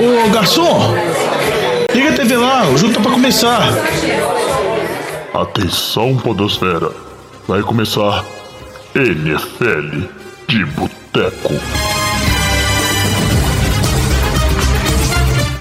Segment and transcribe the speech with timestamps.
[0.00, 0.94] Ô garçom,
[1.92, 3.68] liga a TV lá, o jogo tá pra começar.
[5.34, 6.92] Atenção, Podosfera.
[7.48, 8.24] Vai começar
[8.94, 10.06] NFL
[10.46, 11.52] de Boteco.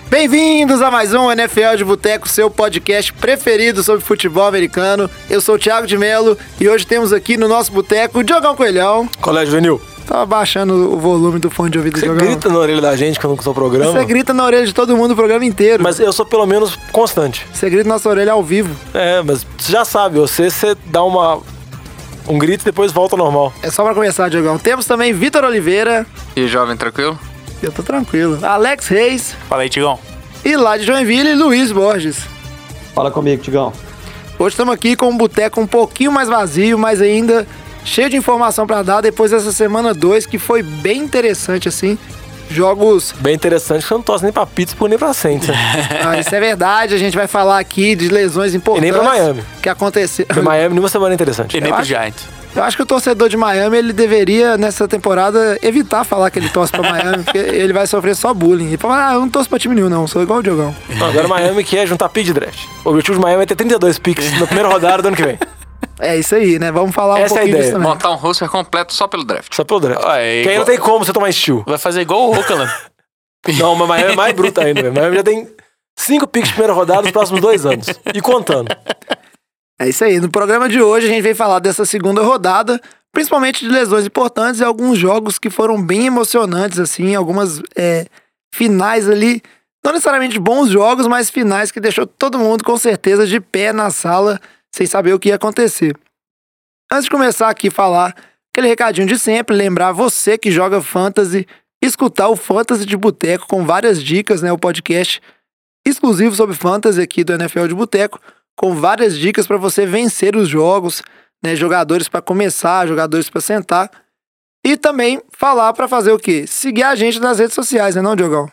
[0.08, 5.10] Bem-vindos a mais um NFL de Boteco, seu podcast preferido sobre futebol americano.
[5.28, 8.56] Eu sou o Thiago de Melo e hoje temos aqui no nosso boteco o Diogão
[8.56, 9.10] Coelhão.
[9.20, 9.97] Colégio Venil.
[10.08, 12.26] Tava baixando o volume do fone de ouvido do Você Diogão.
[12.26, 13.92] grita na orelha da gente quando começou o programa.
[13.92, 15.84] Você grita na orelha de todo mundo o programa inteiro.
[15.84, 17.46] Mas eu sou pelo menos constante.
[17.54, 18.74] Você grita na nossa orelha ao vivo.
[18.94, 21.40] É, mas você já sabe, você, você dá uma.
[22.26, 23.54] Um grito e depois volta ao normal.
[23.62, 24.58] É só pra começar, Diogão.
[24.58, 26.06] Temos também Vitor Oliveira.
[26.36, 27.20] E jovem, tranquilo?
[27.62, 28.40] Eu tô tranquilo.
[28.46, 29.36] Alex Reis.
[29.50, 30.00] Fala aí, Tigão.
[30.44, 32.20] E lá de Joinville, Luiz Borges.
[32.96, 33.74] Fala comigo, Tigão.
[34.40, 37.48] Hoje estamos aqui com um boteco um pouquinho mais vazio, mas ainda
[37.88, 41.98] cheio de informação pra dar depois dessa semana 2, que foi bem interessante, assim.
[42.50, 43.14] Jogos.
[43.20, 45.48] Bem interessante que você não torce nem pra Pittsburgh nem pra Saints.
[45.50, 45.56] né?
[46.06, 48.90] Ah, isso é verdade, a gente vai falar aqui de lesões e importantes.
[48.90, 49.44] nem pra Miami.
[49.62, 50.28] Que aconteceram.
[50.28, 51.58] Porque Miami nenhuma semana é interessante.
[51.58, 52.24] E nem Eu pro acho- Giants.
[52.56, 56.50] Eu acho que o torcedor de Miami, ele deveria, nessa temporada, evitar falar que ele
[56.50, 58.74] torce pra Miami, porque ele vai sofrer só bullying.
[58.74, 60.74] E falar, ah, eu não torço pra time nenhum, não, sou igual o Diogão.
[61.02, 62.60] Agora Miami quer juntar pick de draft.
[62.86, 65.38] O objetivo de Miami é ter 32 picks na primeira rodada do ano que vem.
[66.00, 66.72] É isso aí, né?
[66.72, 67.64] Vamos falar um Essa é a pouquinho ideia.
[67.64, 67.90] disso também.
[67.90, 69.54] Montar um roster completo só pelo draft.
[69.54, 70.04] Só pelo draft.
[70.06, 71.64] Ah, é que aí não tem como você tomar estilo.
[71.68, 72.72] Vai fazer igual o Oakland.
[73.60, 74.94] Não, mas Miami é mais bruto ainda, velho.
[74.94, 75.48] Miami já tem
[75.98, 77.88] cinco picks de primeira rodada nos próximos dois anos.
[78.14, 78.68] E contando.
[79.80, 80.20] É isso aí.
[80.20, 82.82] No programa de hoje a gente veio falar dessa segunda rodada,
[83.14, 88.06] principalmente de lesões importantes e alguns jogos que foram bem emocionantes, assim, algumas é,
[88.54, 89.42] finais ali.
[89.86, 93.90] Não necessariamente bons jogos, mas finais que deixou todo mundo com certeza de pé na
[93.90, 94.42] sala,
[94.78, 95.98] sem saber o que ia acontecer.
[96.92, 98.16] Antes de começar aqui a falar,
[98.54, 101.48] aquele recadinho de sempre, lembrar você que joga fantasy,
[101.82, 104.52] escutar o Fantasy de Boteco com várias dicas, né?
[104.52, 105.22] O podcast
[105.86, 108.20] exclusivo sobre fantasy aqui do NFL de Boteco
[108.56, 111.02] com várias dicas para você vencer os jogos,
[111.44, 111.56] né?
[111.56, 113.92] Jogadores para começar, jogadores para sentar.
[114.64, 116.46] E também falar para fazer o quê?
[116.46, 118.52] Seguir a gente nas redes sociais, né, não, Diogão?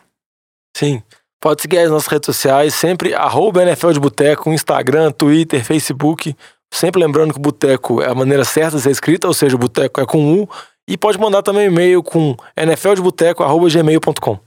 [0.76, 1.02] Sim.
[1.44, 6.34] Pode seguir as nossas redes sociais, sempre arroba NFL de Boteco, Instagram, Twitter, Facebook.
[6.72, 9.58] Sempre lembrando que o Boteco é a maneira certa de ser escrita, ou seja, o
[9.58, 10.48] Boteco é com U.
[10.88, 14.40] E pode mandar também e-mail com nfldeboteco.gmail.com.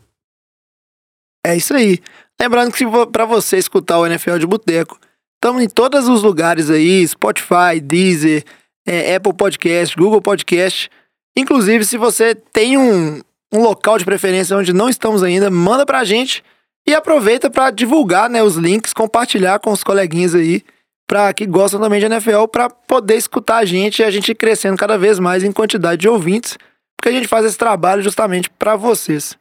[1.45, 1.99] É isso aí.
[2.41, 4.97] Lembrando que para você escutar o NFL de Boteco,
[5.35, 8.43] estamos em todos os lugares aí, Spotify, Deezer,
[8.87, 10.89] é, Apple Podcast, Google Podcast.
[11.37, 13.21] Inclusive, se você tem um,
[13.53, 16.43] um local de preferência onde não estamos ainda, manda pra gente
[16.87, 20.63] e aproveita para divulgar né, os links, compartilhar com os coleguinhas aí,
[21.05, 24.35] para que gostam também de NFL, para poder escutar a gente e a gente ir
[24.35, 26.57] crescendo cada vez mais em quantidade de ouvintes,
[26.95, 29.37] porque a gente faz esse trabalho justamente para vocês.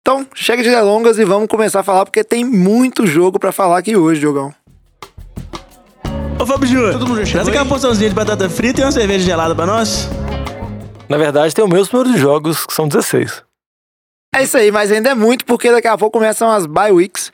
[0.00, 3.78] Então, chega de delongas e vamos começar a falar, porque tem muito jogo pra falar
[3.78, 4.54] aqui hoje, Diogão.
[6.38, 7.68] Ô Fábio Júnior, Todo mundo chegou traz aquela aí?
[7.68, 10.08] porçãozinha de batata frita e uma cerveja gelada pra nós.
[11.08, 13.42] Na verdade, tem o mesmo número de jogos, que são 16.
[14.36, 17.30] É isso aí, mas ainda é muito, porque daqui a pouco começam as bye weeks.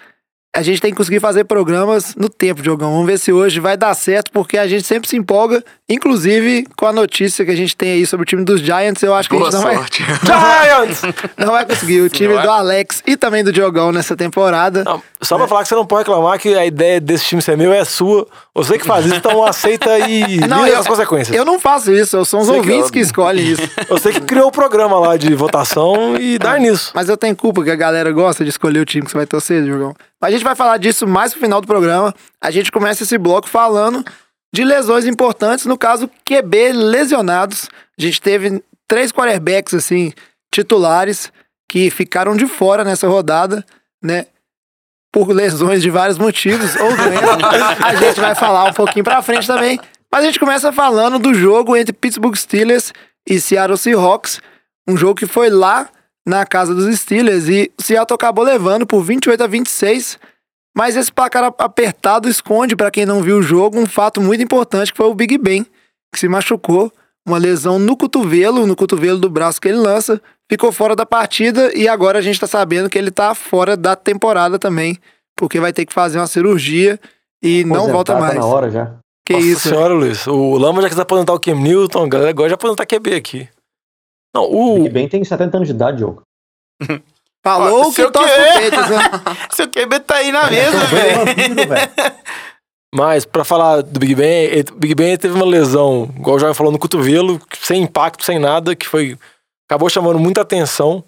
[0.53, 2.91] A gente tem que conseguir fazer programas no tempo, Diogão.
[2.91, 6.87] Vamos ver se hoje vai dar certo, porque a gente sempre se empolga, inclusive com
[6.87, 9.01] a notícia que a gente tem aí sobre o time dos Giants.
[9.05, 9.87] Eu acho que Boa a gente não vai.
[10.67, 11.03] Giants!
[11.39, 12.01] não vai conseguir.
[12.01, 14.83] O time do Alex e também do Diogão nessa temporada.
[14.83, 17.57] Não, só pra falar que você não pode reclamar que a ideia desse time ser
[17.57, 18.27] meu é sua.
[18.53, 21.37] Você que faz isso, então aceita e Não, eu- as consequências.
[21.37, 23.63] Eu não faço isso, são os Sei que ouvintes eu- que escolhem isso.
[23.89, 26.91] Você que criou o programa lá de votação e dar nisso.
[26.93, 29.27] Mas eu tenho culpa que a galera gosta de escolher o time que você vai
[29.27, 29.95] torcer, Diogão.
[30.21, 32.15] Mas a gente vai falar disso mais pro final do programa.
[32.41, 34.05] A gente começa esse bloco falando
[34.53, 37.69] de lesões importantes, no caso, QB lesionados.
[37.99, 40.13] A gente teve três quarterbacks, assim,
[40.53, 41.33] titulares,
[41.69, 43.65] que ficaram de fora nessa rodada,
[44.03, 44.27] né?
[45.13, 47.81] Por lesões de vários motivos, ou doenças.
[47.83, 49.79] a gente vai falar um pouquinho pra frente também.
[50.13, 52.93] Mas a gente começa falando do jogo entre Pittsburgh Steelers
[53.29, 54.41] e Seattle Seahawks.
[54.89, 55.89] Um jogo que foi lá
[56.27, 60.19] na casa dos Steelers e o Seattle acabou levando por 28 a 26.
[60.77, 64.93] Mas esse placar apertado esconde, para quem não viu o jogo, um fato muito importante
[64.93, 65.67] que foi o Big Ben,
[66.13, 66.93] que se machucou,
[67.27, 71.77] uma lesão no cotovelo, no cotovelo do braço que ele lança, ficou fora da partida
[71.77, 74.97] e agora a gente tá sabendo que ele tá fora da temporada também,
[75.37, 76.99] porque vai ter que fazer uma cirurgia
[77.43, 78.35] e não Aposentar, volta tá mais.
[78.37, 78.93] na hora já.
[79.25, 79.69] Que Nossa isso?
[79.69, 80.27] senhora, Luiz.
[80.27, 83.49] O Lama já quis aposentar o Cam Newton, a galera agora já aposentar QB aqui.
[84.35, 84.75] Não, o.
[84.77, 86.23] Big Ben tem 70 anos de idade, Diogo.
[87.45, 89.37] Falou Ó, que seu Patriots, né?
[89.53, 91.69] Seu QB tá aí na mesa, Tô velho.
[91.69, 91.91] velho.
[92.95, 96.39] Mas, pra falar do Big Ben, ele- o Big Ben teve uma lesão, igual o
[96.41, 99.17] Jorge falou, no cotovelo, sem impacto, sem nada, que foi.
[99.69, 101.05] Acabou chamando muita atenção.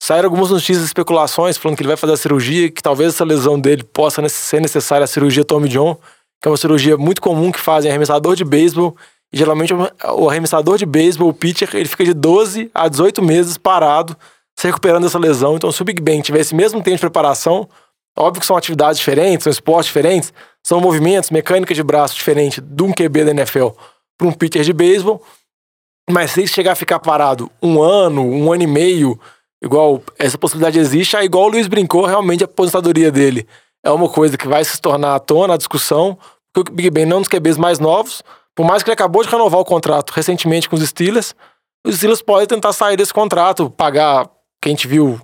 [0.00, 3.24] Saíram algumas notícias e especulações falando que ele vai fazer a cirurgia, que talvez essa
[3.24, 5.96] lesão dele possa ser necessária a cirurgia Tommy John,
[6.40, 8.96] que é uma cirurgia muito comum que fazem arremessador de beisebol.
[9.36, 14.16] Geralmente o arremessador de beisebol, o pitcher, ele fica de 12 a 18 meses parado,
[14.56, 15.56] se recuperando dessa lesão.
[15.56, 17.68] Então, se o Big Ben tiver esse mesmo tempo de preparação,
[18.16, 20.32] óbvio que são atividades diferentes, são esportes diferentes,
[20.62, 23.68] são movimentos, mecânica de braço diferente de um QB da NFL
[24.16, 25.20] para um pitcher de beisebol.
[26.08, 29.18] Mas se ele chegar a ficar parado um ano, um ano e meio,
[29.60, 33.48] igual essa possibilidade existe, aí igual o Luiz brincou, realmente a aposentadoria dele
[33.82, 36.16] é uma coisa que vai se tornar à tona a discussão,
[36.52, 38.22] porque o Big Ben não é um dos QBs mais novos,
[38.54, 41.34] por mais que ele acabou de renovar o contrato recentemente com os Steelers,
[41.86, 44.28] os Steelers podem tentar sair desse contrato, pagar,
[44.62, 45.20] quem a gente viu,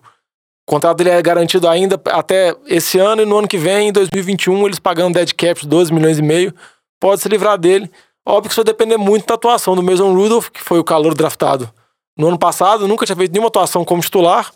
[0.68, 3.92] o contrato dele é garantido ainda até esse ano e no ano que vem, em
[3.92, 6.54] 2021, eles pagando dead cap de 12 milhões e meio,
[7.00, 7.90] pode se livrar dele.
[8.26, 11.14] Óbvio que isso vai depender muito da atuação do Mason Rudolph, que foi o calor
[11.14, 11.72] draftado
[12.20, 14.52] no ano passado, nunca tinha feito nenhuma atuação como titular.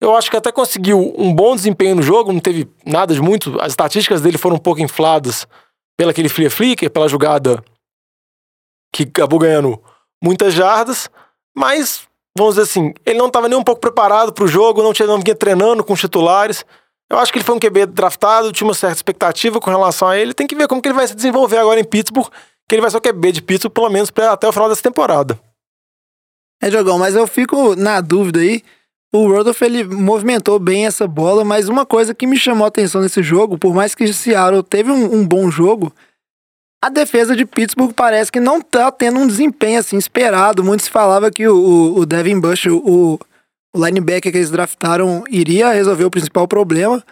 [0.00, 3.60] Eu acho que até conseguiu um bom desempenho no jogo, não teve nada de muito.
[3.60, 5.46] As estatísticas dele foram um pouco infladas
[5.96, 7.62] pelo aquele flea flicker, pela jogada
[8.92, 9.82] que acabou ganhando
[10.22, 11.08] muitas jardas,
[11.56, 12.06] mas
[12.36, 15.06] vamos dizer assim, ele não estava nem um pouco preparado para o jogo, não tinha
[15.06, 16.64] não vinha treinando com os titulares.
[17.10, 20.16] Eu acho que ele foi um QB draftado, tinha uma certa expectativa com relação a
[20.16, 20.34] ele.
[20.34, 22.28] Tem que ver como que ele vai se desenvolver agora em Pittsburgh,
[22.68, 25.38] que ele vai ser o QB de Pittsburgh pelo menos até o final dessa temporada.
[26.62, 28.62] É, Jogão, mas eu fico na dúvida aí.
[29.12, 33.00] O Rodolph, ele movimentou bem essa bola, mas uma coisa que me chamou a atenção
[33.00, 35.90] nesse jogo, por mais que Seattle teve um, um bom jogo,
[36.82, 40.62] a defesa de Pittsburgh parece que não tá tendo um desempenho assim esperado.
[40.62, 43.18] Muito se falava que o, o- Devin Bush, o,
[43.74, 47.02] o linebacker que eles draftaram, iria resolver o principal problema.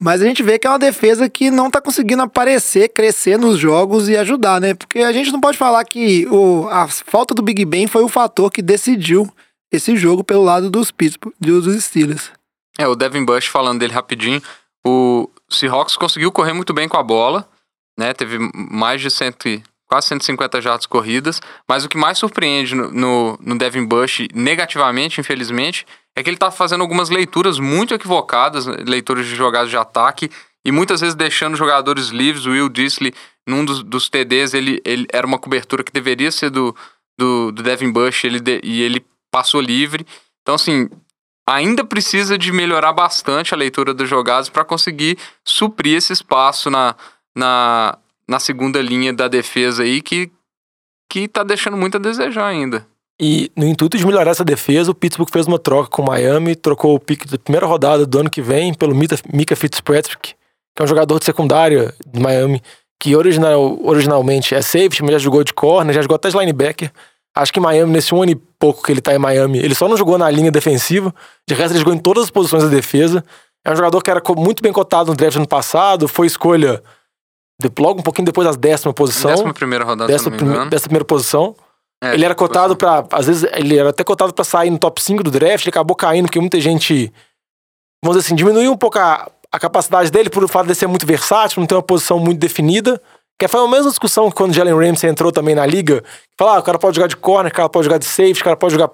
[0.00, 3.58] Mas a gente vê que é uma defesa que não tá conseguindo aparecer, crescer nos
[3.58, 4.72] jogos e ajudar, né?
[4.72, 8.08] Porque a gente não pode falar que o, a falta do Big Ben foi o
[8.08, 9.28] fator que decidiu
[9.72, 12.30] esse jogo pelo lado dos Pittsburgh, dos Steelers.
[12.78, 14.40] É, o Devin Bush, falando dele rapidinho,
[14.86, 17.48] o Seahawks conseguiu correr muito bem com a bola,
[17.98, 18.14] né?
[18.14, 22.90] Teve mais de cento, e- quase 150 jardas corridas, mas o que mais surpreende no,
[22.92, 28.66] no, no Devin Bush, negativamente, infelizmente, é que ele tá fazendo algumas leituras muito equivocadas,
[28.66, 30.30] né, leituras de jogadas de ataque,
[30.64, 32.44] e muitas vezes deixando jogadores livres.
[32.44, 33.14] O Will Disley,
[33.46, 36.76] num dos, dos TDs, ele, ele era uma cobertura que deveria ser do,
[37.18, 40.06] do, do Devin Bush, ele de- e ele passou livre.
[40.42, 40.88] Então, assim,
[41.48, 46.94] ainda precisa de melhorar bastante a leitura das jogadas para conseguir suprir esse espaço na,
[47.38, 47.96] na,
[48.28, 50.28] na segunda linha da defesa aí que,
[51.08, 52.84] que tá deixando muito a desejar ainda.
[53.20, 56.56] E no intuito de melhorar essa defesa, o Pittsburgh fez uma troca com o Miami,
[56.56, 60.34] trocou o pique da primeira rodada do ano que vem pelo Mika Fitzpatrick,
[60.74, 62.60] que é um jogador de secundária do Miami,
[63.00, 66.92] que original, originalmente é safety, mas já jogou de corner, já jogou até de linebacker.
[67.36, 69.88] Acho que Miami, nesse um ano e pouco que ele tá em Miami, ele só
[69.88, 71.14] não jogou na linha defensiva,
[71.46, 73.24] de resto ele jogou em todas as posições da defesa.
[73.64, 76.82] É um jogador que era muito bem cotado no draft ano passado, foi escolha
[77.60, 79.30] de- logo um pouquinho depois da décima posição.
[79.30, 80.30] Décima primeira rodada, dessa, se
[80.70, 81.54] dessa primeira posição.
[82.02, 83.04] É, ele era cotado pra.
[83.12, 85.96] Às vezes, ele era até cotado pra sair no top 5 do draft, ele acabou
[85.96, 87.12] caindo porque muita gente.
[88.04, 90.86] Vamos dizer assim, diminuiu um pouco a, a capacidade dele por o fato de ser
[90.86, 93.00] muito versátil, não ter uma posição muito definida.
[93.40, 96.02] Que foi a mesma discussão que quando o Jalen Ramsey entrou também na liga.
[96.38, 98.44] Falar, ah, o cara pode jogar de corner, o cara pode jogar de safety, o
[98.44, 98.90] cara pode jogar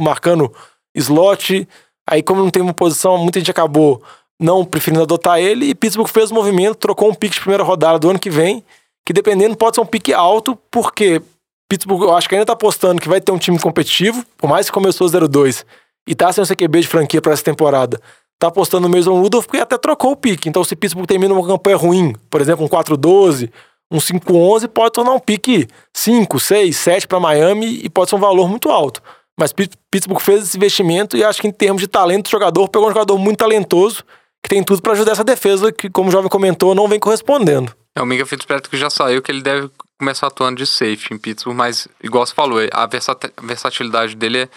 [0.00, 0.52] marcando
[0.94, 1.66] slot.
[2.08, 4.02] Aí, como não tem uma posição, muita gente acabou
[4.40, 5.66] não preferindo adotar ele.
[5.66, 8.64] E Pittsburgh fez o movimento, trocou um pique de primeira rodada do ano que vem,
[9.04, 11.22] que dependendo pode ser um pique alto, porque
[11.68, 14.66] Pittsburgh, eu acho que ainda tá apostando que vai ter um time competitivo, por mais
[14.66, 15.64] que começou 0-2
[16.08, 18.00] e tá sem o CQB de franquia para essa temporada.
[18.38, 20.48] Tá apostando no Mason Rudolph porque até trocou o pique.
[20.48, 23.50] Então, se Pittsburgh termina uma campanha ruim, por exemplo, um 4-12,
[23.90, 28.20] um 5-11, pode tornar um pique 5, 6, 7 para Miami e pode ser um
[28.20, 29.02] valor muito alto.
[29.38, 32.68] Mas Pit- Pittsburgh fez esse investimento e acho que em termos de talento, o jogador
[32.68, 34.04] pegou um jogador muito talentoso
[34.46, 37.74] que tem tudo para ajudar essa defesa que, como o jovem comentou, não vem correspondendo.
[37.98, 41.56] É, o Mika Fitzpatrick já saiu que ele deve começar atuando de safety em Pittsburgh,
[41.56, 44.48] mas, igual você falou, a versat- versatilidade dele é,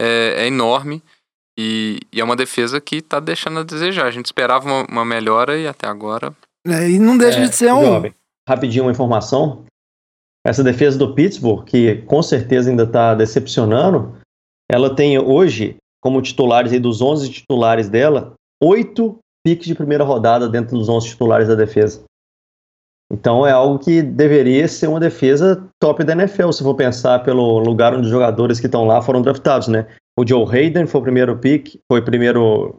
[0.00, 1.00] é- é enorme
[1.56, 4.06] e, e é uma defesa que tá deixando a desejar.
[4.06, 6.34] A gente esperava uma, uma melhora e até agora.
[6.66, 7.84] É, e não deixa É, de ser um.
[7.84, 8.14] Jovem,
[8.48, 9.64] rapidinho uma informação.
[10.44, 14.16] Essa defesa do Pittsburgh, que com certeza ainda está decepcionando,
[14.70, 20.48] ela tem hoje, como titulares aí dos 11 titulares dela, oito piques de primeira rodada
[20.48, 22.02] dentro dos 11 titulares da defesa.
[23.12, 27.60] Então é algo que deveria ser uma defesa top da NFL, se for pensar pelo
[27.60, 29.86] lugar onde os jogadores que estão lá foram draftados, né?
[30.18, 32.78] O Joe Hayden foi o primeiro pick, foi o primeiro,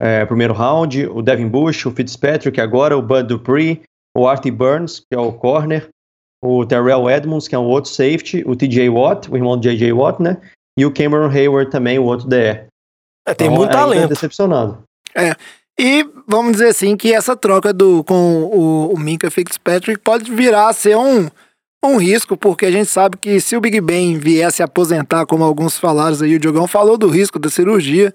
[0.00, 3.82] é, primeiro round, o Devin Bush, o Fitzpatrick agora, o Bud Dupree,
[4.16, 5.88] o Artie Burns, que é o corner,
[6.42, 9.92] o Terrell Edmonds, que é um outro safety, o TJ Watt, o irmão do JJ
[9.92, 10.38] Watt, né?
[10.76, 12.36] E o Cameron Hayward também, o outro DE.
[12.36, 12.66] É,
[13.36, 14.08] tem Então, muito talento.
[14.08, 14.82] decepcionado.
[15.78, 20.68] E vamos dizer assim que essa troca do, com o, o Minka Fitzpatrick pode virar
[20.68, 21.28] a ser um,
[21.84, 25.78] um risco, porque a gente sabe que se o Big Ben viesse aposentar, como alguns
[25.78, 28.14] falaram aí, o Diogão falou do risco da cirurgia,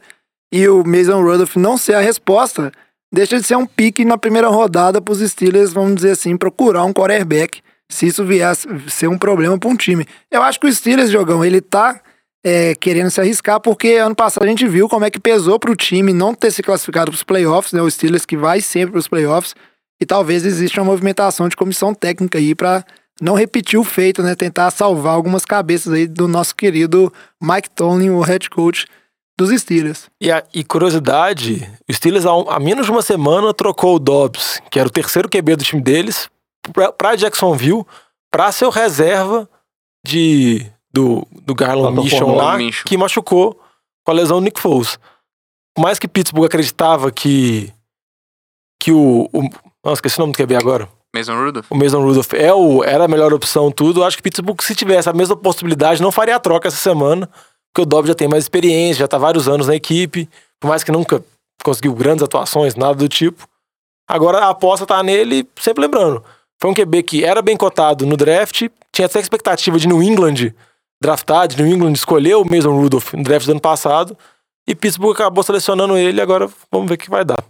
[0.51, 2.71] e o Mason Rudolph não ser a resposta,
[3.11, 6.85] deixa de ser um pique na primeira rodada para os Steelers, vamos dizer assim, procurar
[6.85, 10.05] um quarterback, se isso viesse ser um problema para um time.
[10.31, 11.99] Eu acho que o Steelers, Diogão, ele tá
[12.47, 15.71] é, querendo se arriscar, porque ano passado a gente viu como é que pesou para
[15.71, 17.81] o time não ter se classificado para os playoffs, né?
[17.81, 19.53] O Steelers que vai sempre para os playoffs,
[20.01, 22.85] e talvez exista uma movimentação de comissão técnica aí para
[23.19, 24.35] não repetir o feito, né?
[24.35, 27.11] Tentar salvar algumas cabeças aí do nosso querido
[27.41, 28.85] Mike Tomlin, o head coach
[29.37, 30.05] dos Steelers.
[30.21, 33.99] E, a- e curiosidade, o Steelers há, um- há menos de uma semana trocou o
[33.99, 36.29] Dobbs, que era o terceiro QB do time deles,
[36.97, 37.83] pra Jacksonville,
[38.31, 39.49] pra ser o reserva
[40.05, 43.59] de, do, do Garland Mission lá, que machucou
[44.05, 44.97] com a lesão do Nick Foles.
[45.75, 47.71] Por mais que Pittsburgh acreditava que,
[48.81, 49.41] que o, o...
[49.83, 50.89] Nossa, esqueci o nome do QB agora.
[51.15, 51.65] Mason Rudolph.
[51.69, 54.01] o Mason Rudolph é o, era a melhor opção, tudo.
[54.01, 57.29] Eu acho que Pittsburgh, se tivesse a mesma possibilidade, não faria a troca essa semana,
[57.71, 60.29] porque o Dobbs já tem mais experiência, já tá vários anos na equipe,
[60.59, 61.23] por mais que nunca
[61.63, 63.47] conseguiu grandes atuações, nada do tipo.
[64.07, 66.23] Agora a aposta tá nele, sempre lembrando.
[66.59, 70.53] Foi um QB que era bem cotado no draft, tinha até expectativa de New England
[71.01, 74.17] draftar, de New England escolher o Mason Rudolph no draft do ano passado,
[74.67, 77.43] e Pittsburgh acabou selecionando ele, agora vamos ver o que vai dar.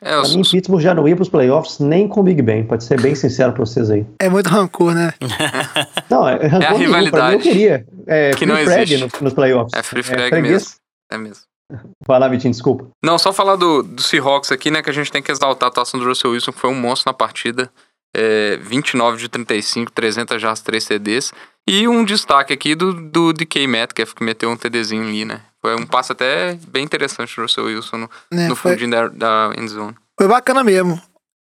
[0.00, 2.64] É, eu, Pra mim, Pittsburgh já não ia pros playoffs nem com o Big Ben,
[2.64, 4.06] pode ser bem sincero pra vocês aí.
[4.20, 5.12] É muito rancor, né?
[6.08, 7.42] Não, é, rancor nenhum, pra mim eu rivalidade.
[7.42, 7.86] queria.
[8.06, 9.16] É, Que free não Fred existe.
[9.20, 9.72] no- nos playoffs.
[9.74, 10.52] É free frag freguês.
[10.52, 10.70] mesmo.
[11.12, 11.42] é mesmo.
[12.06, 12.86] Vai lá, Vitinho, desculpa.
[13.04, 14.82] Não, só falar do, do Seahawks aqui, né?
[14.82, 17.10] Que a gente tem que exaltar a atuação do Russell Wilson, que foi um monstro
[17.10, 17.68] na partida.
[18.16, 21.32] É, 29 de 35, 300 jardas, 3 TDs.
[21.68, 25.40] E um destaque aqui do, do DK Metcalf, que meteu um TDzinho ali, né?
[25.60, 28.48] Foi um passe até bem interessante do Russell Wilson no, né?
[28.48, 29.94] no Foi, fundinho da, da endzone.
[30.18, 31.00] foi bacana mesmo.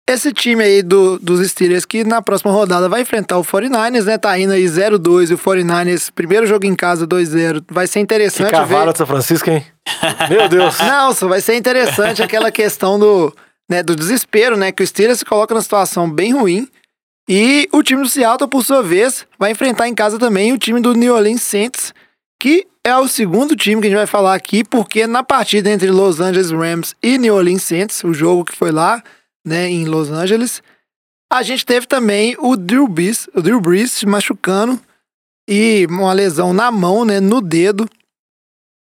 [0.08, 4.16] Esse time aí do, dos Steelers que na próxima rodada vai enfrentar o 49ers, né?
[4.16, 7.64] Tá indo aí 0-2 e o 49ers, primeiro jogo em casa 2-0.
[7.68, 8.92] Vai ser Que interessante cavalo ver.
[8.92, 9.66] de São Francisco, hein?
[10.30, 10.78] Meu Deus.
[10.78, 13.34] Não, só vai ser interessante aquela questão do,
[13.68, 14.70] né, do desespero, né?
[14.70, 16.68] Que o Steelers se coloca numa situação bem ruim.
[17.28, 20.80] E o time do Seattle, por sua vez, vai enfrentar em casa também o time
[20.80, 21.92] do New Orleans Saints,
[22.40, 25.90] que é o segundo time que a gente vai falar aqui, porque na partida entre
[25.90, 29.02] Los Angeles Rams e New Orleans Saints, o jogo que foi lá,
[29.44, 30.62] né, em Los Angeles,
[31.32, 34.80] a gente teve também o Drew Brees, o Drew Brees machucando
[35.48, 37.88] e uma lesão na mão, né, no dedo.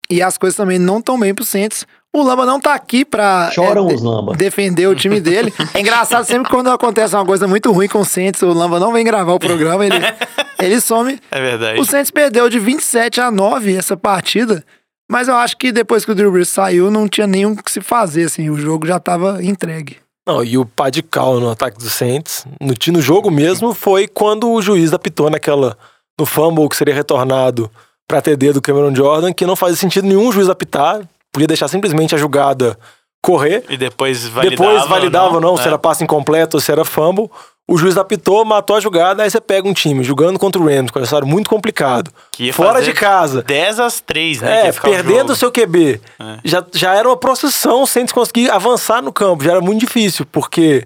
[0.10, 1.86] E as coisas também não estão bem pro Saints.
[2.16, 4.34] O Lamba não tá aqui pra Choram é, os lamba.
[4.36, 5.54] defender o time dele.
[5.74, 8.94] É engraçado sempre quando acontece uma coisa muito ruim com o Saints, o Lamba não
[8.94, 9.98] vem gravar o programa, ele,
[10.62, 11.20] ele some.
[11.30, 11.80] É verdade.
[11.80, 14.64] O Saints perdeu de 27 a 9 essa partida,
[15.12, 17.82] mas eu acho que depois que o Drew Brees saiu, não tinha o que se
[17.82, 19.98] fazer, assim, o jogo já tava entregue.
[20.26, 24.08] Não, e o pá de cal no ataque do Saints, no, no jogo mesmo, foi
[24.08, 25.78] quando o juiz apitou naquela.
[26.18, 27.70] no fumble que seria retornado
[28.08, 32.14] pra TD do Cameron Jordan, que não fazia sentido nenhum juiz apitar, podia deixar simplesmente
[32.16, 32.78] a jogada
[33.22, 33.64] correr.
[33.70, 34.50] E depois validava.
[34.50, 35.62] Depois validava ou não, É.
[35.62, 37.30] se era passe incompleto ou se era fumble.
[37.68, 40.92] O juiz apitou, matou a jogada, aí você pega um time jogando contra o Rams,
[40.92, 42.12] com um adversário muito complicado,
[42.54, 43.42] fora de casa.
[43.42, 44.68] 10 às 3, né?
[44.68, 46.00] É, perdendo o seu QB.
[46.20, 46.38] É.
[46.46, 49.44] Já, já era uma procissão sem conseguir avançar no campo.
[49.44, 50.86] Já era muito difícil, porque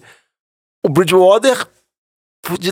[0.82, 1.68] o Bridgewater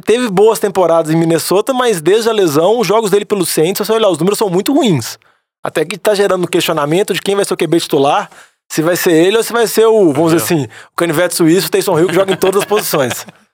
[0.06, 3.86] teve boas temporadas em Minnesota, mas desde a lesão, os jogos dele pelo Saints, se
[3.86, 5.18] você olhar, os números são muito ruins.
[5.64, 8.30] Até que tá gerando questionamento de quem vai ser o QB titular,
[8.72, 11.68] se vai ser ele ou se vai ser o, vamos dizer assim, o canivete suíço,
[11.68, 13.26] o Taysom Hill, que joga em todas as posições.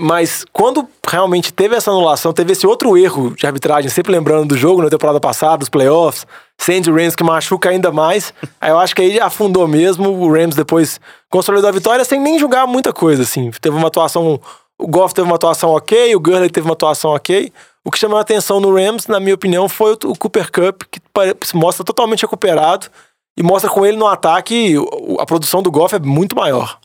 [0.00, 4.56] Mas quando realmente teve essa anulação, teve esse outro erro de arbitragem, sempre lembrando do
[4.56, 6.26] jogo na temporada passada, dos playoffs,
[6.60, 8.34] Sandy Rams que machuca ainda mais.
[8.60, 10.10] Aí eu acho que aí afundou mesmo.
[10.10, 13.52] O Rams depois consolidou a vitória sem nem jogar muita coisa, assim.
[13.60, 14.40] Teve uma atuação.
[14.78, 17.52] O Goff teve uma atuação ok, o Gurley teve uma atuação ok.
[17.84, 21.00] O que chamou a atenção no Rams, na minha opinião, foi o Cooper Cup, que
[21.46, 22.88] se mostra totalmente recuperado
[23.36, 24.74] e mostra com ele no ataque
[25.18, 26.78] a produção do Goff é muito maior.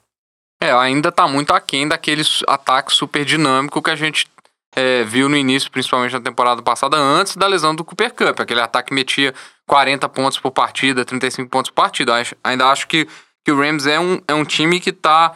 [0.61, 4.27] É, ainda tá muito aquém daquele ataque super dinâmico que a gente
[4.75, 8.39] é, viu no início, principalmente na temporada passada, antes da lesão do Cooper Cup.
[8.39, 9.33] Aquele ataque que metia
[9.65, 12.13] 40 pontos por partida, 35 pontos por partida.
[12.43, 13.07] Ainda acho que,
[13.45, 15.33] que o Rams é um, é um time que tá,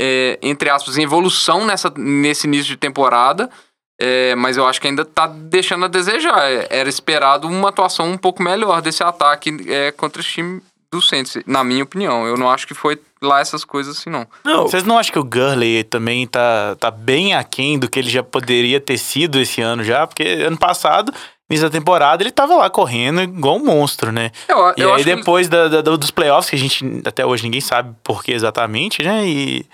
[0.00, 3.50] é, entre aspas, em evolução nessa, nesse início de temporada.
[4.02, 6.50] é, mas eu acho que ainda tá deixando a desejar.
[6.50, 11.02] É, Era esperado uma atuação um pouco melhor desse ataque é, contra esse time do
[11.02, 12.26] Saints, na minha opinião.
[12.26, 14.26] Eu não acho que foi lá essas coisas assim, não.
[14.42, 18.08] Não, Vocês não acham que o Gurley também tá, tá bem aquém do que ele
[18.10, 20.06] já poderia ter sido esse ano já?
[20.06, 21.12] Porque ano passado
[21.50, 24.30] início da temporada ele tava lá correndo igual um monstro, né?
[24.48, 26.58] Eu, E eu aí acho que ele- depois da- da- do- dos playoffs, que a
[26.58, 29.26] gente até hoje ninguém sabe por que exatamente, né?
[29.26, 29.66] E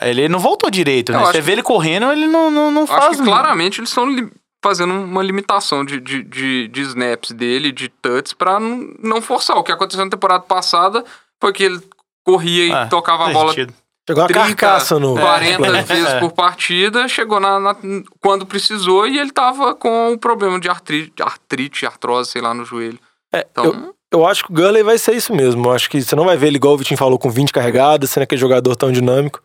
[0.00, 1.18] ele não voltou direito, né?
[1.20, 3.04] Você que- vê ele correndo, ele não, não, não faz...
[3.06, 4.30] acho que claramente eles estão li-
[4.62, 9.56] fazendo uma limitação de, de, de, de snaps dele, de touch, pra não, forçar.
[9.56, 11.04] O que aconteceu na temporada passada
[11.40, 11.80] foi que ele
[12.24, 13.72] corria e Ah, tocava a bola sentido.
[14.08, 15.14] Chegou uma 30, carcaça no.
[15.18, 15.82] 40 É.
[15.82, 17.76] vezes por partida, chegou na, na-
[18.20, 22.64] quando precisou e ele tava com o problema de artrite, artrite, artrose, sei lá, no
[22.64, 22.98] joelho.
[23.34, 25.66] É, Então, eu, eu acho que o Gurley vai ser isso mesmo.
[25.68, 28.08] Eu acho que você não vai ver ele igual o Vitinho falou, com 20 carregadas,
[28.08, 29.42] sendo aquele jogador tão dinâmico.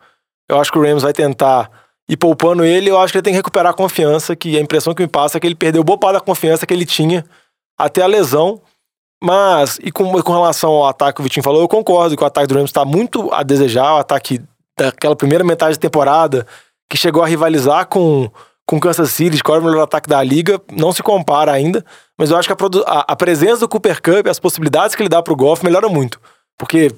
[0.54, 1.70] Eu acho que o Rams vai tentar
[2.08, 2.90] ir poupando ele.
[2.90, 5.38] Eu acho que ele tem que recuperar a confiança, que a impressão que me passa
[5.38, 7.26] é que ele perdeu boa parte da confiança que ele tinha
[7.78, 8.62] até a lesão.
[9.24, 12.28] Mas, e com, com relação ao ataque que o Vitinho falou, eu concordo que o
[12.28, 13.96] ataque do Rams está muito a desejar.
[13.96, 14.42] O ataque
[14.78, 16.46] daquela primeira metade da temporada,
[16.90, 18.30] que chegou a rivalizar com
[18.66, 21.84] com Kansas City, qual é o melhor ataque da liga, não se compara ainda,
[22.18, 25.10] mas eu acho que a, a- a presença do Cooper Cup, as possibilidades que ele
[25.10, 26.18] dá pro Goff melhora muito.
[26.58, 26.90] Porque,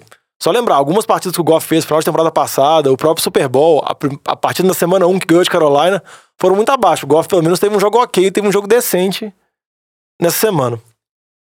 [0.42, 3.24] só lembrar, algumas partidas que o Goff fez no final de temporada passada, o próprio
[3.24, 3.96] Super Bowl, a,
[4.32, 6.04] a partida da semana 1 que ganhou de Carolina,
[6.40, 7.06] foram muito abaixo.
[7.06, 9.34] O Goff pelo menos teve um jogo ok, teve um jogo decente
[10.22, 10.80] nessa semana.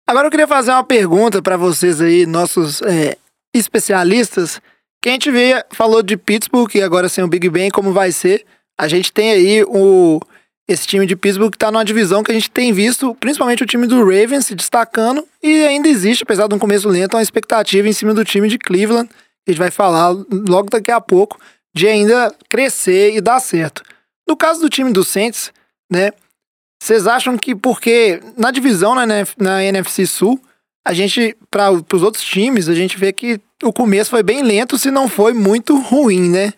[0.06, 3.16] Agora eu queria fazer uma pergunta pra vocês aí, nossos é,
[3.54, 4.60] especialistas.
[5.02, 8.12] Que a gente vê, falou de Pittsburgh, e agora sem o Big Ben, como vai
[8.12, 8.44] ser.
[8.78, 10.20] A gente tem aí o,
[10.66, 13.66] esse time de Pittsburgh que tá numa divisão que a gente tem visto, principalmente o
[13.66, 17.87] time do Ravens se destacando, e ainda existe, apesar de um começo lento, uma expectativa
[17.87, 19.14] em cima do time de Cleveland, que
[19.49, 21.38] a gente vai falar logo daqui a pouco,
[21.75, 23.83] de ainda crescer e dar certo.
[24.26, 25.52] No caso do time do Saints,
[25.90, 26.12] né,
[26.83, 30.40] vocês acham que porque na divisão na, NF na NFC Sul,
[30.87, 34.78] a gente, para os outros times, a gente vê que o começo foi bem lento,
[34.78, 36.52] se não foi muito ruim, né?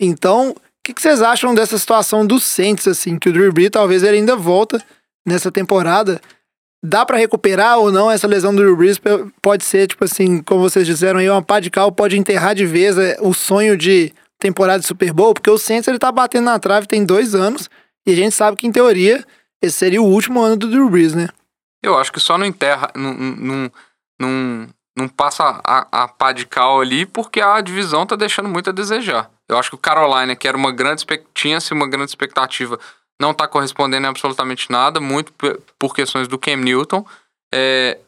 [0.00, 4.02] Então, que, que vocês acham dessa situação do Saints, assim, que o Drew Brees talvez
[4.02, 4.82] ele ainda volta
[5.26, 6.20] nessa temporada?
[6.84, 9.00] Dá pra recuperar ou não essa lesão do Drew Brees?
[9.40, 12.66] Pode ser, tipo assim, como vocês disseram aí, uma pá de cal pode enterrar de
[12.66, 16.46] vez é, o sonho de temporada de Super Bowl, porque o Saints ele tá batendo
[16.46, 17.70] na trave tem dois anos
[18.04, 19.24] e a gente sabe que, em teoria,
[19.62, 21.28] esse seria o último ano do Drew Brees, né?
[21.80, 23.70] Eu acho que só não enterra, não,
[24.18, 28.70] não, não passa a, a pá de cal ali porque a divisão tá deixando muito
[28.70, 29.30] a desejar.
[29.48, 32.78] Eu acho que o Carolina, que era uma grande tinha-se uma grande expectativa,
[33.20, 35.32] não tá correspondendo em absolutamente nada, muito
[35.78, 37.04] por questões do Cam Newton.
[37.54, 37.98] É,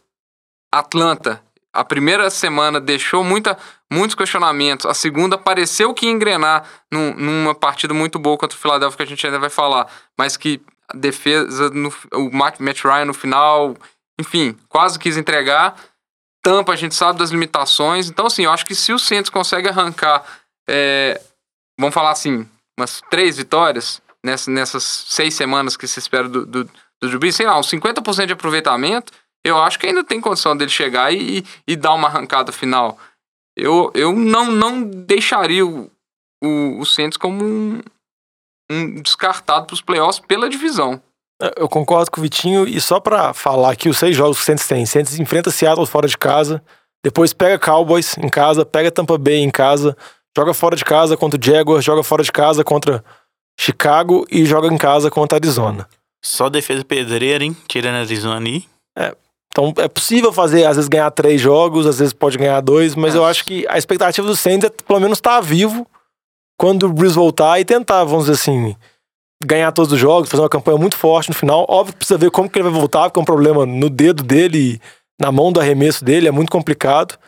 [0.73, 1.43] Atlanta,
[1.73, 3.57] a primeira semana deixou muita,
[3.91, 8.61] muitos questionamentos, a segunda pareceu que ia engrenar num- numa partida muito boa contra o
[8.61, 9.87] Philadelphia, que a gente ainda vai falar,
[10.19, 13.77] mas que a defesa, no, o Matt Ryan no final,
[14.21, 15.75] enfim, quase quis entregar.
[16.45, 18.11] Tampa, a gente sabe das limitações.
[18.11, 20.23] Então, assim, eu acho que se o Santos consegue arrancar,
[20.69, 21.19] é,
[21.81, 22.47] vamos falar assim,
[22.79, 27.47] umas três vitórias nessa, nessas seis semanas que se espera do, do, do Brees, sei
[27.47, 29.11] lá, uns 50% de aproveitamento,
[29.43, 32.99] eu acho que ainda tem condição dele chegar e, e, e dar uma arrancada final.
[33.57, 35.91] Eu, eu não, não deixaria o,
[36.43, 37.81] o, o Santos como um,
[38.71, 41.03] um descartado para os playoffs pela divisão.
[41.57, 44.47] Eu concordo com o Vitinho, e só pra falar aqui os seis jogos que o
[44.47, 44.87] Saints tem.
[44.87, 46.63] Saints enfrenta Seattle fora de casa,
[47.03, 49.97] depois pega Cowboys em casa, pega Tampa Bay em casa,
[50.37, 53.05] joga fora de casa contra o Jaguars, joga fora de casa contra
[53.59, 55.89] Chicago e joga em casa contra Arizona.
[56.25, 57.57] Só defesa pedreira, hein?
[57.69, 58.65] Tirando a Arizona aí.
[59.53, 63.15] Então é possível fazer, às vezes, ganhar três jogos, às vezes pode ganhar dois, mas
[63.15, 63.19] É.
[63.19, 65.87] eu acho que a expectativa do Saints é pelo menos estar vivo
[66.59, 68.75] quando o Breeze voltar e tentar, vamos dizer assim,
[69.45, 71.67] ganhar todos os jogos, fazer uma campanha muito forte no final.
[71.69, 74.23] Óbvio que precisa ver como que ele vai voltar, porque é um problema no dedo
[74.23, 74.81] dele,
[75.21, 77.19] na mão do arremesso dele, é muito complicado.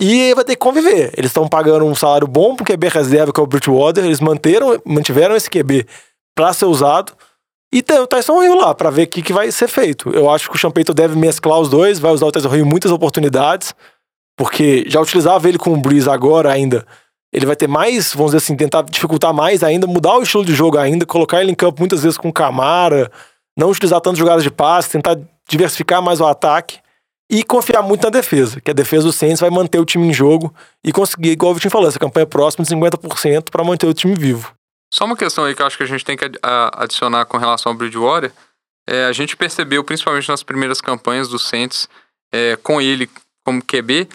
[0.00, 1.12] E vai ter que conviver.
[1.16, 4.04] Eles estão pagando um salário bom pro QB reserva, que é o Bridgewater.
[4.04, 5.86] Eles manteram, mantiveram esse QB
[6.34, 7.12] para ser usado.
[7.72, 10.10] E tem o Tyson Hill lá, para ver o que, que vai ser feito.
[10.10, 12.68] Eu acho que o Champeito deve mesclar os dois, vai usar o Tyson Hill em
[12.68, 13.74] muitas oportunidades,
[14.36, 16.86] porque já utilizava ele com o Breeze agora ainda.
[17.32, 20.54] Ele vai ter mais, vamos dizer assim, tentar dificultar mais ainda, mudar o estilo de
[20.54, 23.10] jogo ainda, colocar ele em campo muitas vezes com Camara,
[23.56, 25.18] não utilizar tantas jogadas de passe, tentar
[25.48, 26.78] diversificar mais o ataque
[27.30, 30.12] e confiar muito na defesa, que a defesa do Saints vai manter o time em
[30.12, 33.94] jogo e conseguir, igual o Vitinho falou, essa campanha próxima de 50% para manter o
[33.94, 34.52] time vivo.
[34.92, 36.30] Só uma questão aí que eu acho que a gente tem que
[36.74, 38.30] adicionar com relação ao Bridgewater.
[38.86, 41.88] É, a gente percebeu, principalmente nas primeiras campanhas do Saints,
[42.30, 43.08] é, com ele
[43.42, 44.08] como QB,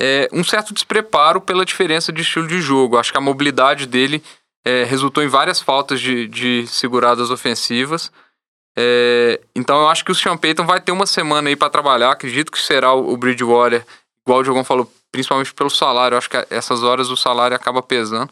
[0.00, 2.96] é, um certo despreparo pela diferença de estilo de jogo.
[2.96, 4.22] Acho que a mobilidade dele
[4.64, 8.12] é, resultou em várias faltas de, de seguradas ofensivas.
[8.76, 12.12] É, então eu acho que o Sean Payton vai ter uma semana aí para trabalhar.
[12.12, 13.84] Acredito que será o, o Bridgewater,
[14.24, 16.14] igual o Diogão falou, principalmente pelo salário.
[16.14, 18.30] Eu acho que essas horas o salário acaba pesando.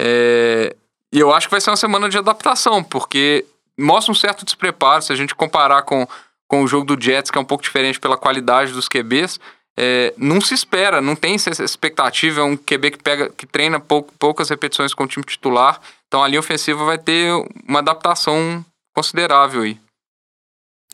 [0.00, 0.74] É,
[1.12, 3.44] e eu acho que vai ser uma semana de adaptação, porque
[3.78, 6.08] mostra um certo despreparo se a gente comparar com,
[6.48, 9.38] com o jogo do Jets, que é um pouco diferente pela qualidade dos QBs,
[9.78, 12.40] é, não se espera, não tem essa expectativa.
[12.40, 15.80] É um QB que, pega, que treina poucas repetições com o time titular.
[16.06, 17.30] Então a linha ofensiva vai ter
[17.66, 19.78] uma adaptação considerável aí.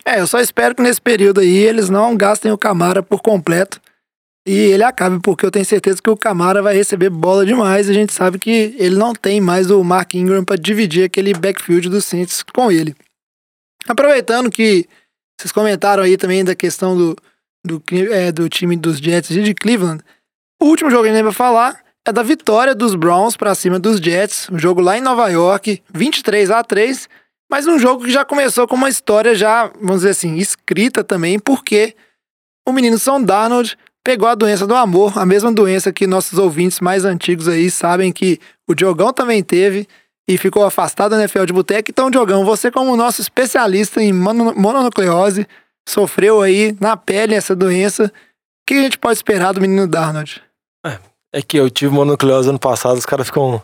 [0.05, 3.81] É, eu só espero que nesse período aí eles não gastem o Camara por completo
[4.47, 7.91] e ele acabe, porque eu tenho certeza que o Camara vai receber bola demais.
[7.91, 11.91] A gente sabe que ele não tem mais o Mark Ingram para dividir aquele backfield
[11.91, 12.95] do Saints com ele.
[13.87, 14.89] Aproveitando que
[15.39, 17.17] vocês comentaram aí também da questão do,
[17.65, 20.03] do, é, do time dos Jets e de Cleveland,
[20.61, 23.79] o último jogo que a gente vai falar é da vitória dos Browns para cima
[23.79, 27.09] dos Jets, um jogo lá em Nova York, 23 a 3
[27.51, 31.39] mas um jogo que já começou com uma história já, vamos dizer assim, escrita também,
[31.39, 31.97] porque
[32.67, 36.81] o menino São Darnold pegou a doença do amor, a mesma doença que nossos ouvintes
[36.81, 39.89] mais antigos aí sabem que o Diogão também teve
[40.29, 41.91] e ficou afastado da NFL de boteco.
[41.91, 45.47] Então, Diogão, você como nosso especialista em mononucleose,
[45.89, 48.05] sofreu aí na pele essa doença.
[48.05, 48.11] O
[48.67, 50.43] que a gente pode esperar do menino Darnold?
[50.85, 50.99] É,
[51.33, 53.63] é que eu tive mononucleose ano passado, os caras ficam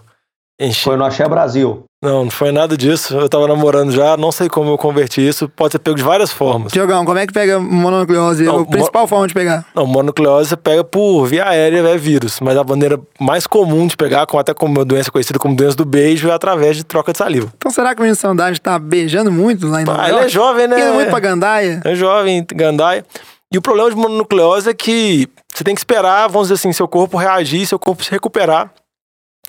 [0.60, 0.84] Enchi.
[0.84, 1.84] Foi no Axé Brasil.
[2.04, 3.16] Não, não foi nada disso.
[3.16, 5.48] Eu tava namorando já, não sei como eu converti isso.
[5.48, 6.70] Pode ser pego de várias formas.
[6.70, 8.44] Diogão, como é que pega mononucleose?
[8.44, 9.08] Não, a principal mo...
[9.08, 9.64] forma de pegar?
[9.74, 12.40] Não, mononucleose você pega por via aérea, é vírus.
[12.40, 15.76] Mas a maneira mais comum de pegar, com, até como uma doença conhecida como doença
[15.76, 17.50] do beijo, é através de troca de saliva.
[17.56, 20.28] Então será que o menino Sandade tá beijando muito lá em Nova ah, Ele é
[20.28, 20.78] jovem, né?
[20.78, 21.80] Indo muito pra Gandaia.
[21.84, 23.04] É jovem, Gandaia.
[23.50, 26.86] E o problema de mononucleose é que você tem que esperar, vamos dizer assim, seu
[26.86, 28.70] corpo reagir, seu corpo se recuperar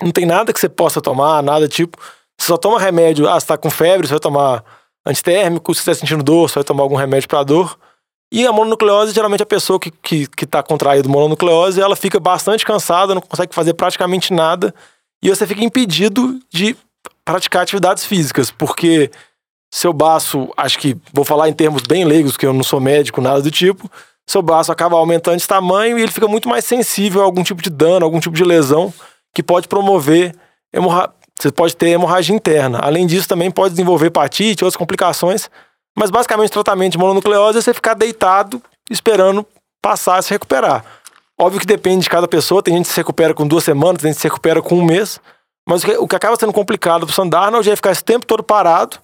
[0.02, 1.98] não tem nada que você possa tomar, nada tipo.
[2.38, 3.28] Você só toma remédio.
[3.28, 4.64] Ah, você tá com febre, você vai tomar
[5.04, 5.74] antitérmico.
[5.74, 7.78] Se você tá sentindo dor, você vai tomar algum remédio para dor.
[8.32, 12.66] E a mononucleose, geralmente a pessoa que, que, que tá contraído mononucleose, ela fica bastante
[12.66, 14.74] cansada, não consegue fazer praticamente nada.
[15.22, 16.76] E você fica impedido de
[17.24, 19.10] praticar atividades físicas, porque
[19.72, 23.20] seu baço, acho que vou falar em termos bem leigos, que eu não sou médico,
[23.20, 23.90] nada do tipo,
[24.28, 27.62] seu baço acaba aumentando de tamanho e ele fica muito mais sensível a algum tipo
[27.62, 28.92] de dano, algum tipo de lesão
[29.36, 30.34] que pode promover
[30.72, 31.12] hemorra...
[31.38, 32.78] você pode ter hemorragia interna.
[32.80, 35.50] Além disso, também pode desenvolver hepatite, outras complicações.
[35.94, 39.46] Mas basicamente, o tratamento de mononucleose é você ficar deitado esperando
[39.82, 40.82] passar e se recuperar.
[41.38, 42.62] Óbvio que depende de cada pessoa.
[42.62, 44.84] Tem gente que se recupera com duas semanas, tem gente que se recupera com um
[44.86, 45.20] mês.
[45.68, 48.96] Mas o que, acaba sendo complicado para o Sandarnold é ficar esse tempo todo parado.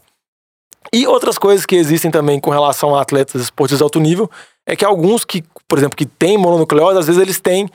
[0.90, 4.31] E outras coisas que existem também com relação a atletas esportistas de alto nível
[4.66, 7.68] é que alguns que, por exemplo, que têm mononucleose, às vezes eles têm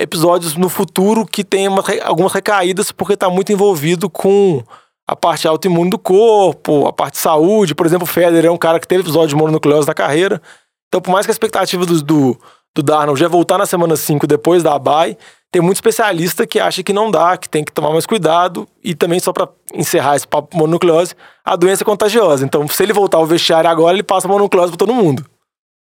[0.00, 4.64] episódios no futuro que tem uma, algumas recaídas porque está muito envolvido com
[5.06, 7.74] a parte autoimune do corpo, a parte de saúde.
[7.74, 10.40] Por exemplo, o Federer é um cara que teve episódio de mononucleose na carreira.
[10.88, 12.40] Então, por mais que a expectativa do, do,
[12.74, 15.18] do Darnold já é voltar na semana 5 depois da bye,
[15.52, 18.66] tem muito especialista que acha que não dá, que tem que tomar mais cuidado.
[18.82, 22.44] E também, só para encerrar esse papo mononucleose, a doença é contagiosa.
[22.44, 25.26] Então, se ele voltar ao vestiário agora, ele passa mononucleose para todo mundo.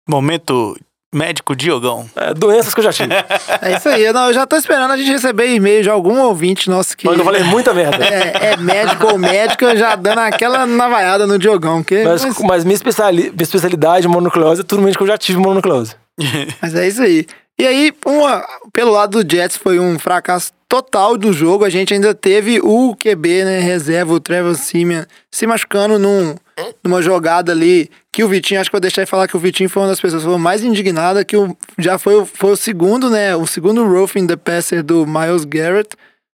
[0.09, 0.75] Momento
[1.13, 2.09] Médico Diogão.
[2.15, 3.13] É, doenças que eu já tive.
[3.61, 4.11] é isso aí.
[4.13, 7.05] Não, eu já tô esperando a gente receber e-mail de alguum ouvinte nosso que.
[7.05, 8.03] Mas eu falei muita merda.
[8.05, 11.83] É, é médico ou médica já dando aquela navaiada no Diogão.
[11.83, 12.39] Que, mas, mas...
[12.39, 13.23] mas minha, especiali...
[13.31, 15.95] minha especialidade mononucleose é tudo que eu já tive mononucleose.
[16.61, 17.25] mas é isso aí.
[17.59, 18.43] E aí, uma,
[18.73, 21.65] pelo lado do Jets, foi um fracasso total do jogo.
[21.65, 26.33] A gente ainda teve o QB, né, reserva, o Trevor Simeon, se machucando num,
[26.81, 29.69] numa jogada ali que o Vitinho, acho que vou deixar de falar que o Vitinho
[29.69, 33.45] foi uma das pessoas mais indignada, que o, já foi, foi o segundo, né, o
[33.45, 35.89] segundo roughing the passer do Miles Garrett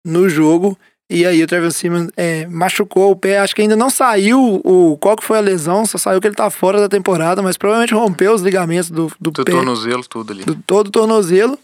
[0.03, 0.75] no jogo.
[1.07, 4.97] E aí o Trevor Simeon é, machucou o pé, acho que ainda não saiu o
[4.97, 7.93] qual que foi a lesão, só saiu que ele tá fora da temporada, mas provavelmente
[7.93, 9.51] rompeu os ligamentos do, do, do pé.
[9.51, 10.43] Do tornozelo, tudo ali.
[10.43, 11.59] Do, todo o tornozelo.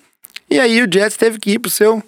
[0.47, 2.03] E aí o Jets teve que ir pro seu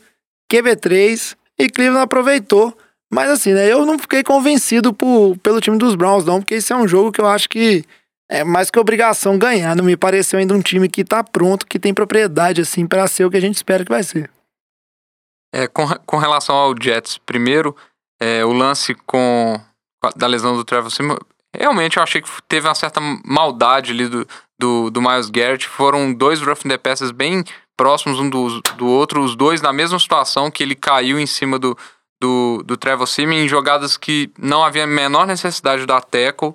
[0.51, 2.75] QB3 e Cleveland aproveitou.
[3.09, 6.71] Mas assim, né, eu não fiquei convencido por, pelo time dos Browns não, porque esse
[6.71, 7.83] é um jogo que eu acho que
[8.29, 11.77] é mais que obrigação ganhar, não me pareceu ainda um time que tá pronto, que
[11.77, 14.31] tem propriedade assim para ser o que a gente espera que vai ser.
[15.53, 17.75] É, com, com relação ao Jets, primeiro,
[18.21, 19.59] é, o lance com
[20.15, 21.17] da lesão do Trevor Simeon,
[21.53, 24.25] realmente eu achei que teve uma certa maldade ali do,
[24.57, 25.67] do, do Miles Garrett.
[25.67, 27.43] Foram dois roughing the passes bem
[27.81, 31.57] próximos um do, do outro, os dois na mesma situação que ele caiu em cima
[31.57, 31.75] do,
[32.21, 36.53] do, do Trevor Simeon em jogadas que não havia a menor necessidade da tackle.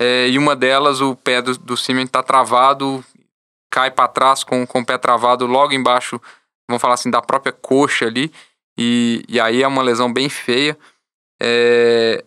[0.00, 3.04] É, e uma delas, o pé do, do Simeon está travado,
[3.70, 6.18] cai para trás com, com o pé travado logo embaixo
[6.66, 8.32] vamos falar assim, da própria coxa ali.
[8.78, 10.78] E, e aí é uma lesão bem feia.
[11.38, 12.24] É,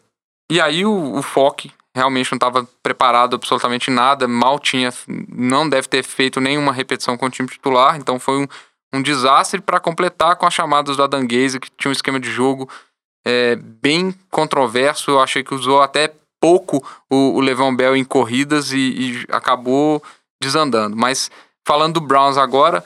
[0.51, 4.93] e aí o, o Foque realmente não estava preparado absolutamente nada, mal tinha,
[5.29, 8.47] não deve ter feito nenhuma repetição com o time titular, então foi um,
[8.93, 12.69] um desastre para completar com as chamadas do Adanguese, que tinha um esquema de jogo
[13.25, 18.73] é, bem controverso, eu achei que usou até pouco o, o Le'Veon Bell em corridas
[18.73, 20.03] e, e acabou
[20.39, 20.97] desandando.
[20.97, 21.31] Mas
[21.65, 22.84] falando do Browns agora,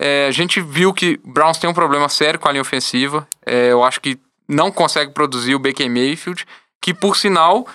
[0.00, 3.26] é, a gente viu que o Browns tem um problema sério com a linha ofensiva.
[3.46, 4.18] É, eu acho que
[4.48, 6.44] não consegue produzir o Baker Mayfield,
[6.82, 7.66] que por sinal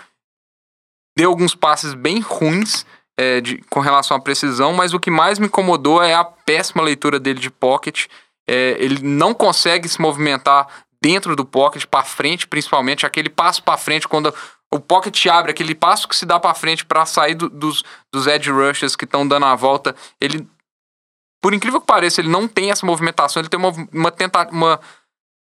[1.16, 2.86] deu alguns passes bem ruins
[3.18, 6.84] é, de, com relação à precisão, mas o que mais me incomodou é a péssima
[6.84, 8.08] leitura dele de pocket.
[8.48, 10.68] É, ele não consegue se movimentar
[11.02, 14.34] dentro do pocket, para frente, principalmente, aquele passo para frente, quando
[14.72, 18.26] o pocket abre, aquele passo que se dá para frente para sair do, dos, dos
[18.26, 20.48] edge rushers que estão dando a volta, ele,
[21.42, 24.80] por incrível que pareça, ele não tem essa movimentação, ele tem uma, uma, tenta, uma,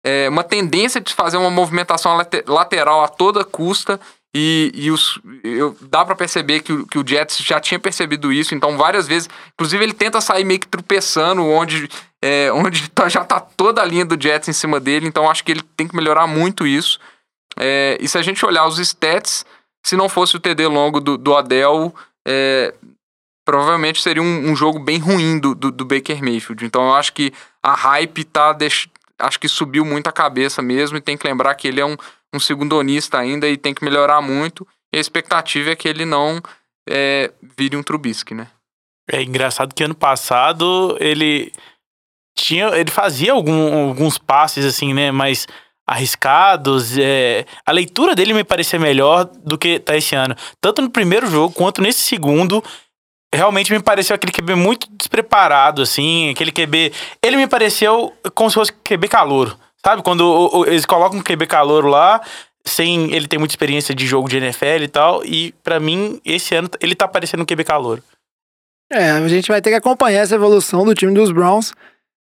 [0.03, 4.01] é, uma tendência de fazer uma movimentação lateral a toda custa
[4.35, 8.33] e, e os, eu, dá para perceber que o, que o Jets já tinha percebido
[8.33, 11.89] isso, então várias vezes, inclusive ele tenta sair meio que tropeçando, onde,
[12.21, 15.45] é, onde tá, já tá toda a linha do Jets em cima dele, então acho
[15.45, 16.99] que ele tem que melhorar muito isso.
[17.59, 19.45] É, e se a gente olhar os stats,
[19.85, 21.95] se não fosse o TD longo do, do Adel,
[22.27, 22.73] é,
[23.45, 26.65] provavelmente seria um, um, jogo bem ruim do, do, do, Baker Mayfield.
[26.65, 28.53] Então eu acho que a hype tá.
[28.55, 28.89] Deix...
[29.19, 31.97] Acho que subiu muito a cabeça mesmo, e tem que lembrar que ele é um
[32.35, 34.67] um segundonista ainda e tem que melhorar muito.
[34.93, 36.41] E a expectativa é que ele não
[36.89, 38.49] é, vire um Trubisky, né?
[39.11, 41.53] É engraçado que ano passado ele
[42.37, 45.47] tinha, ele fazia algum, alguns passes assim, né, mais
[45.87, 46.97] arriscados.
[46.97, 51.27] É, a leitura dele me parecia melhor do que tá esse ano, tanto no primeiro
[51.27, 52.63] jogo quanto nesse segundo.
[53.35, 56.93] Realmente me pareceu aquele QB muito despreparado, assim, aquele QB.
[57.23, 59.57] Ele me pareceu como se fosse QB calor.
[59.85, 62.21] Sabe, quando o, o, eles colocam um QB calouro lá,
[62.65, 66.55] sem ele ter muita experiência de jogo de NFL e tal, e para mim, esse
[66.55, 68.03] ano, ele tá parecendo um QB calouro.
[68.93, 71.73] É, a gente vai ter que acompanhar essa evolução do time dos Browns,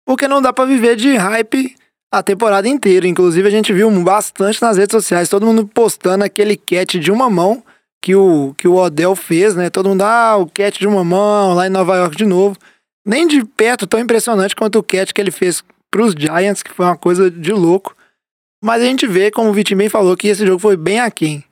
[0.05, 1.75] porque não dá para viver de hype
[2.11, 3.07] a temporada inteira.
[3.07, 7.29] Inclusive, a gente viu bastante nas redes sociais, todo mundo postando aquele catch de uma
[7.29, 7.63] mão
[8.01, 9.69] que o, que o Odell fez, né?
[9.69, 12.57] Todo mundo, ah, o catch de uma mão lá em Nova York de novo.
[13.05, 16.71] Nem de perto tão impressionante quanto o catch que ele fez para os Giants, que
[16.71, 17.95] foi uma coisa de louco.
[18.63, 21.43] Mas a gente vê, como o Vitinho bem falou, que esse jogo foi bem aquém.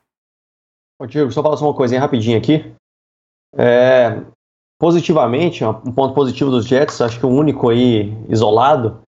[1.02, 2.72] Ô, Diego, só falar só uma coisinha rapidinho aqui.
[3.58, 4.22] É,
[4.80, 9.02] positivamente, um ponto positivo dos Jets, acho que o único aí isolado,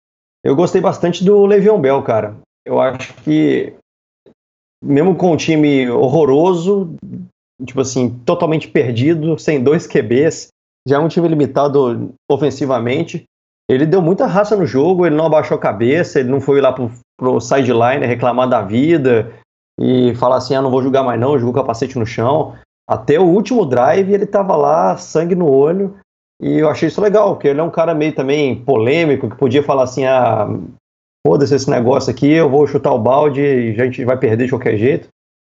[0.45, 2.37] eu gostei bastante do Le'Veon Bell, cara.
[2.65, 3.75] Eu acho que,
[4.83, 6.95] mesmo com um time horroroso,
[7.67, 10.49] tipo assim, totalmente perdido, sem dois QBs,
[10.87, 13.25] já é um time limitado ofensivamente.
[13.71, 16.73] Ele deu muita raça no jogo, ele não abaixou a cabeça, ele não foi lá
[16.73, 19.31] pro, pro sideline reclamar da vida
[19.79, 22.55] e falar assim, ah, não vou jogar mais não, jogou capacete no chão.
[22.89, 25.97] Até o último drive ele tava lá, sangue no olho,
[26.41, 29.63] e eu achei isso legal, porque ele é um cara meio também polêmico, que podia
[29.63, 30.49] falar assim, ah,
[31.27, 34.53] foda-se esse negócio aqui, eu vou chutar o balde e a gente vai perder de
[34.53, 35.09] qualquer jeito.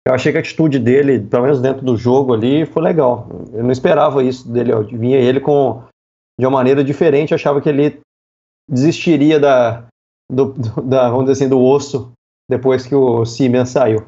[0.07, 3.27] Eu achei que a atitude dele, pelo menos dentro do jogo ali, foi legal.
[3.51, 5.81] Eu não esperava isso dele, eu vinha ele com
[6.39, 7.99] de uma maneira diferente, achava que ele
[8.69, 9.87] desistiria da,
[10.31, 12.11] do, da, vamos dizer assim, do osso
[12.49, 14.05] depois que o Siemens saiu.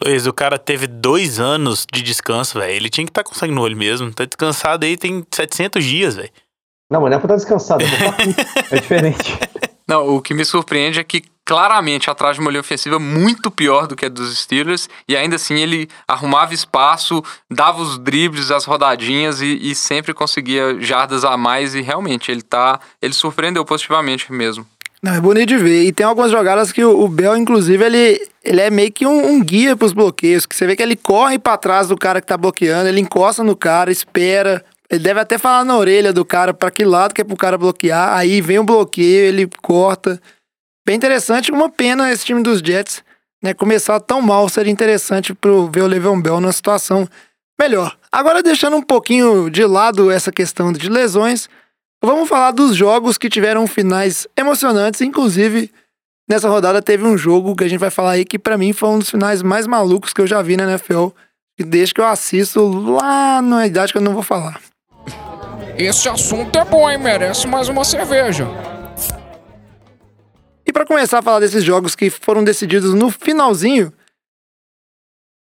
[0.00, 2.72] Pois, o cara teve dois anos de descanso, velho.
[2.72, 4.12] Ele tinha que estar tá com sangue no olho mesmo.
[4.14, 6.30] Tá descansado aí tem 700 dias, velho.
[6.90, 9.38] Não, mas não é pra estar tá descansado, é, é diferente.
[9.88, 13.86] Não, o que me surpreende é que claramente atrás de uma linha ofensiva muito pior
[13.86, 18.66] do que a dos Steelers, e ainda assim ele arrumava espaço, dava os dribles, as
[18.66, 22.78] rodadinhas e, e sempre conseguia jardas a mais, e realmente ele tá.
[23.00, 24.66] ele surpreendeu positivamente mesmo.
[25.02, 25.84] Não, é bonito de ver.
[25.84, 29.30] E tem algumas jogadas que o, o Bell, inclusive, ele, ele é meio que um,
[29.30, 30.44] um guia para os bloqueios.
[30.44, 33.42] Que você vê que ele corre para trás do cara que tá bloqueando, ele encosta
[33.44, 34.62] no cara, espera.
[34.90, 37.58] Ele deve até falar na orelha do cara para que lado que é pro cara
[37.58, 38.16] bloquear.
[38.16, 40.20] Aí vem o bloqueio, ele corta.
[40.86, 43.04] Bem interessante, uma pena esse time dos Jets,
[43.42, 43.52] né?
[43.52, 47.06] Começar tão mal, seria interessante pro ver o Le'Veon Bell numa situação
[47.60, 47.98] melhor.
[48.10, 51.48] Agora, deixando um pouquinho de lado essa questão de lesões,
[52.02, 55.02] vamos falar dos jogos que tiveram finais emocionantes.
[55.02, 55.70] Inclusive,
[56.26, 58.88] nessa rodada teve um jogo que a gente vai falar aí que para mim foi
[58.88, 61.08] um dos finais mais malucos que eu já vi na NFL,
[61.58, 64.58] desde que eu assisto lá na idade que eu não vou falar.
[65.78, 66.98] Esse assunto é bom, hein?
[66.98, 68.48] Merece mais uma cerveja.
[70.66, 73.92] E para começar a falar desses jogos que foram decididos no finalzinho,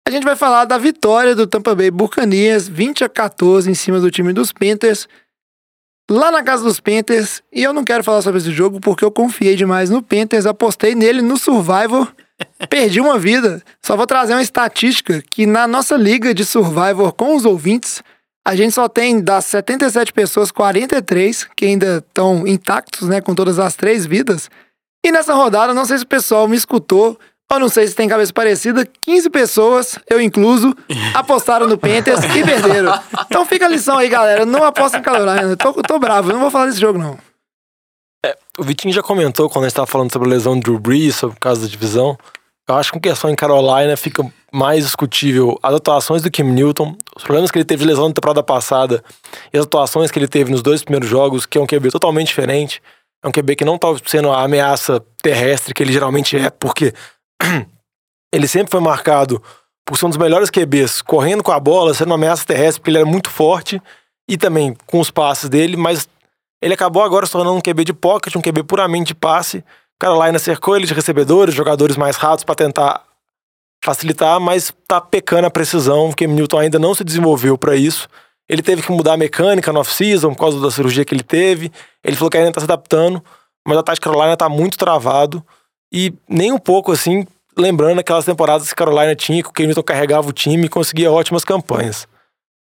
[0.04, 4.00] a gente vai falar da vitória do Tampa Bay Buccaneers 20 a 14 em cima
[4.00, 5.06] do time dos Panthers.
[6.10, 9.12] Lá na casa dos Panthers, e eu não quero falar sobre esse jogo porque eu
[9.12, 12.12] confiei demais no Panthers, apostei nele no Survivor,
[12.68, 13.62] perdi uma vida.
[13.80, 18.02] Só vou trazer uma estatística que na nossa liga de Survivor com os ouvintes,
[18.46, 23.58] a gente só tem das 77 pessoas, 43 que ainda estão intactos, né, com todas
[23.58, 24.48] as três vidas.
[25.04, 27.18] E nessa rodada, não sei se o pessoal me escutou,
[27.50, 30.72] ou não sei se tem cabeça parecida, 15 pessoas, eu incluso,
[31.12, 32.96] apostaram no Panthers e perderam.
[33.26, 34.46] Então fica a lição aí, galera.
[34.46, 35.42] Não aposta em Carolina.
[35.42, 37.18] Eu tô, tô bravo, eu não vou falar desse jogo, não.
[38.56, 41.16] O Vitinho já comentou quando a gente tava falando sobre a lesão do Drew Brees,
[41.16, 42.16] sobre o caso da divisão.
[42.68, 46.96] Eu acho que com questão em Carolina fica mais discutível as atuações do Kim Newton,
[47.14, 49.04] os problemas que ele teve de lesão na temporada passada
[49.52, 52.28] e as atuações que ele teve nos dois primeiros jogos, que é um QB totalmente
[52.28, 52.82] diferente.
[53.24, 56.92] É um QB que não tá sendo a ameaça terrestre que ele geralmente é, porque
[58.32, 59.42] ele sempre foi marcado
[59.86, 62.90] por ser um dos melhores QBs, correndo com a bola, sendo uma ameaça terrestre, porque
[62.90, 63.80] ele era muito forte,
[64.28, 66.08] e também com os passes dele, mas
[66.60, 69.64] ele acabou agora se tornando um QB de pocket, um QB puramente de passe.
[69.98, 73.02] Carolina cercou ele de recebedores, jogadores mais rápidos para tentar
[73.84, 78.08] facilitar, mas tá pecando a precisão, porque Newton ainda não se desenvolveu para isso.
[78.48, 81.72] Ele teve que mudar a mecânica no off-season por causa da cirurgia que ele teve.
[82.04, 83.22] Ele falou que ainda tá se adaptando,
[83.66, 85.44] mas ataque de Carolina tá muito travado
[85.92, 89.82] e nem um pouco assim, lembrando aquelas temporadas que Carolina tinha, que o Cam Newton
[89.82, 92.06] carregava o time e conseguia ótimas campanhas.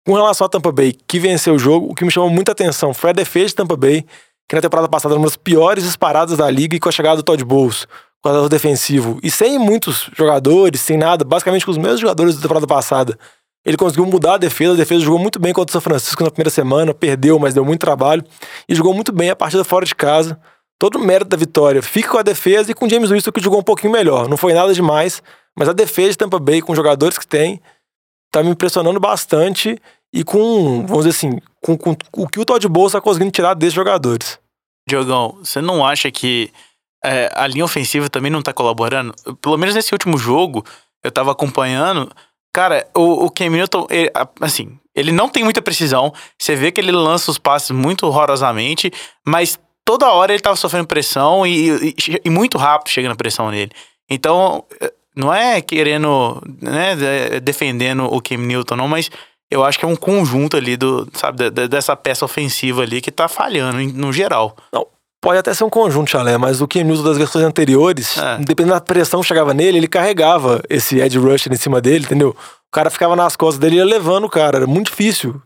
[0.07, 2.93] Com relação a Tampa Bay, que venceu o jogo, o que me chamou muita atenção
[2.93, 4.05] foi a defesa de Tampa Bay,
[4.49, 7.17] que na temporada passada era uma das piores disparadas da liga e com a chegada
[7.17, 7.87] do Todd Bowles,
[8.25, 12.65] jogador defensivo, e sem muitos jogadores, sem nada, basicamente com os mesmos jogadores da temporada
[12.65, 13.17] passada.
[13.63, 16.31] Ele conseguiu mudar a defesa, a defesa jogou muito bem contra o São Francisco na
[16.31, 18.23] primeira semana, perdeu, mas deu muito trabalho,
[18.67, 20.39] e jogou muito bem a partida fora de casa.
[20.79, 23.41] Todo o mérito da vitória fica com a defesa e com o James Winston que
[23.41, 24.27] jogou um pouquinho melhor.
[24.27, 25.21] Não foi nada demais,
[25.55, 27.61] mas a defesa de Tampa Bay, com os jogadores que tem,
[28.31, 29.77] tá me impressionando bastante
[30.11, 33.53] e com, vamos dizer assim, com, com o que o Todd Bowles está conseguindo tirar
[33.53, 34.39] desses jogadores.
[34.87, 36.51] Diogão, você não acha que
[37.03, 39.13] é, a linha ofensiva também não tá colaborando?
[39.41, 40.65] Pelo menos nesse último jogo,
[41.03, 42.11] eu tava acompanhando.
[42.53, 46.13] Cara, o, o Cam Newton, ele, assim, ele não tem muita precisão.
[46.37, 48.91] Você vê que ele lança os passes muito horrorosamente,
[49.25, 51.95] mas toda hora ele tava sofrendo pressão e, e,
[52.25, 53.71] e muito rápido chegando a pressão nele.
[54.09, 54.65] Então,
[55.15, 56.95] não é querendo, né,
[57.41, 59.11] defendendo o Cam Newton, não, mas
[59.51, 63.27] eu acho que é um conjunto ali do, sabe, dessa peça ofensiva ali que tá
[63.27, 64.55] falhando no geral.
[64.71, 64.85] Não,
[65.21, 68.37] pode até ser um conjunto, Chalé, mas o Cam Newton das versões anteriores, é.
[68.37, 72.29] dependendo da pressão que chegava nele, ele carregava esse edge rusher em cima dele, entendeu?
[72.29, 75.41] O cara ficava nas costas dele e ia levando o cara, era muito difícil.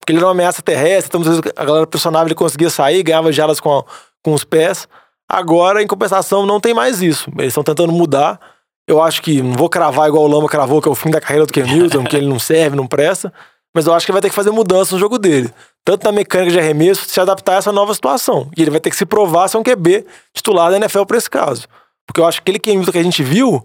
[0.00, 3.02] Porque ele era uma ameaça terrestre, então às vezes a galera pressionava, ele conseguia sair,
[3.02, 3.84] ganhava jalas com, a,
[4.22, 4.88] com os pés.
[5.28, 7.30] Agora, em compensação, não tem mais isso.
[7.36, 8.40] Eles estão tentando mudar.
[8.88, 11.20] Eu acho que não vou cravar igual o Lama cravou, que é o fim da
[11.20, 13.30] carreira do Ken Newton, que ele não serve, não presta.
[13.74, 15.52] Mas eu acho que ele vai ter que fazer mudança no jogo dele.
[15.84, 18.50] Tanto na mecânica de arremesso, se adaptar a essa nova situação.
[18.56, 21.28] E ele vai ter que se provar ser um QB titular da NFL para esse
[21.28, 21.68] caso.
[22.06, 23.64] Porque eu acho que aquele Ken Newton que a gente viu,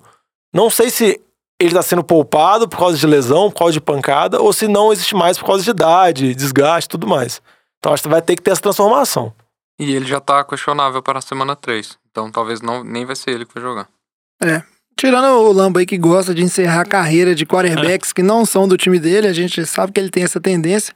[0.53, 1.21] não sei se
[1.57, 4.91] ele está sendo poupado por causa de lesão, por causa de pancada, ou se não
[4.91, 7.41] existe mais por causa de idade, desgaste e tudo mais.
[7.79, 9.33] Então acho que vai ter que ter essa transformação.
[9.79, 11.97] E ele já tá questionável para a semana 3.
[12.12, 13.88] Então talvez não, nem vai ser ele que vai jogar.
[14.41, 14.62] É,
[14.95, 18.13] Tirando o Lambo aí que gosta de encerrar a carreira de quarterbacks é.
[18.13, 20.93] que não são do time dele, a gente sabe que ele tem essa tendência.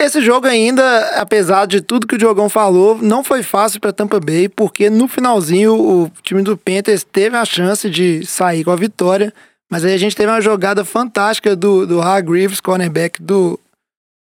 [0.00, 4.20] Esse jogo ainda, apesar de tudo que o Diogão falou, não foi fácil para Tampa
[4.20, 8.76] Bay, porque no finalzinho o time do Panthers teve a chance de sair com a
[8.76, 9.32] vitória,
[9.70, 13.58] mas aí a gente teve uma jogada fantástica do, do Hargreaves, cornerback do,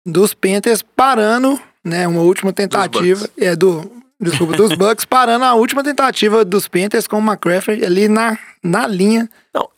[0.05, 5.83] dos Panthers, parando, né, uma última tentativa, é do desculpa, dos Bucks, parando a última
[5.83, 9.29] tentativa dos Panthers com o McCaffrey ali na, na linha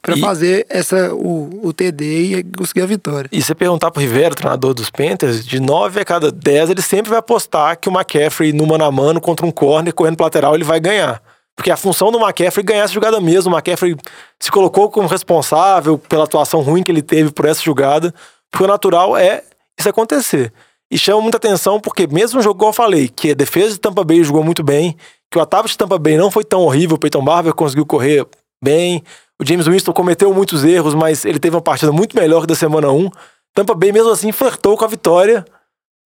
[0.02, 3.30] para fazer essa, o, o TD e conseguir a vitória.
[3.32, 7.10] E você perguntar pro Rivera, treinador dos Panthers, de 9 a cada 10 ele sempre
[7.10, 10.56] vai apostar que o McCaffrey no mano a mano contra um corner correndo pro lateral
[10.56, 11.22] ele vai ganhar.
[11.56, 13.52] Porque a função do McCaffrey é ganhar essa jogada mesmo.
[13.52, 13.94] O McCaffrey
[14.40, 18.14] se colocou como responsável pela atuação ruim que ele teve por essa jogada.
[18.50, 19.44] Porque o natural é
[19.78, 20.54] isso acontecer.
[20.92, 23.80] E chama muita atenção porque, mesmo no jogo, como eu falei, que a defesa de
[23.80, 24.98] Tampa Bay jogou muito bem,
[25.30, 28.26] que o ataque de Tampa Bay não foi tão horrível, o Peyton Barber conseguiu correr
[28.64, 29.04] bem,
[29.40, 32.56] o James Winston cometeu muitos erros, mas ele teve uma partida muito melhor que da
[32.56, 33.10] semana 1.
[33.54, 35.46] Tampa Bay, mesmo assim, flertou com a vitória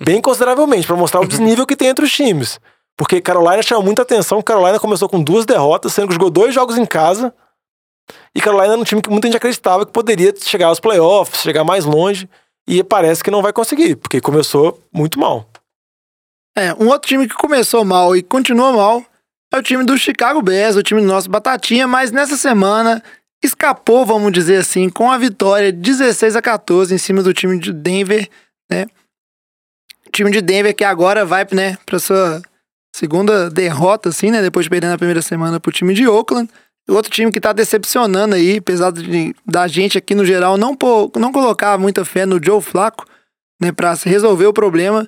[0.02, 2.60] bem consideravelmente, para mostrar o desnível que tem entre os times.
[2.98, 4.42] Porque Carolina chama muita atenção.
[4.42, 7.34] Carolina começou com duas derrotas, sendo que jogou dois jogos em casa.
[8.36, 11.64] E Carolina era um time que muita gente acreditava que poderia chegar aos playoffs, chegar
[11.64, 12.30] mais longe.
[12.68, 15.50] E parece que não vai conseguir, porque começou muito mal.
[16.56, 19.06] É, um outro time que começou mal e continua mal
[19.52, 23.04] é o time do Chicago Bears, o time do nosso Batatinha, mas nessa semana
[23.44, 27.74] escapou, vamos dizer assim, com a vitória 16 a 14 em cima do time de
[27.74, 28.30] Denver,
[28.72, 28.86] né?
[30.08, 32.42] O time de Denver que agora vai, né, para sua
[32.96, 36.50] segunda derrota assim, né, depois de perder na primeira semana pro time de Oakland.
[36.90, 41.10] Outro time que tá decepcionando aí, apesar de, da gente aqui no geral não, pô,
[41.18, 43.06] não colocar muita fé no Joe Flaco,
[43.62, 45.08] né, para resolver o problema,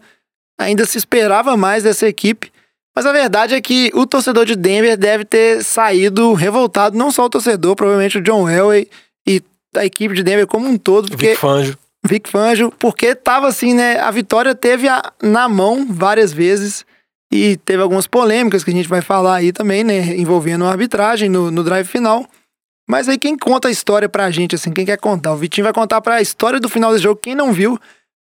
[0.58, 2.52] ainda se esperava mais dessa equipe.
[2.96, 7.26] Mas a verdade é que o torcedor de Denver deve ter saído revoltado, não só
[7.26, 8.88] o torcedor, provavelmente o John Elway
[9.28, 9.42] e
[9.76, 11.78] a equipe de Denver como um todo, porque Vic Fangio.
[12.08, 14.00] Vic Fangio, porque tava assim, né?
[14.00, 16.86] A vitória teve a- na mão várias vezes
[17.32, 20.16] e teve algumas polêmicas que a gente vai falar aí também, né?
[20.16, 22.26] Envolvendo a arbitragem no, no drive final.
[22.88, 25.34] Mas aí quem conta a história pra gente, assim, quem quer contar?
[25.34, 27.20] O Vitinho vai contar pra história do final desse jogo.
[27.20, 27.80] Quem não viu,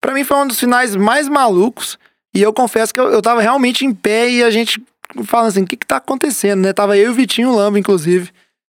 [0.02, 2.00] pra mim foi um dos finais mais malucos.
[2.34, 4.82] E eu confesso que eu, eu tava realmente em pé e a gente
[5.26, 6.74] falando assim, o que que tá acontecendo, né?
[6.74, 8.32] Tava eu e o Vitinho Lamba, inclusive,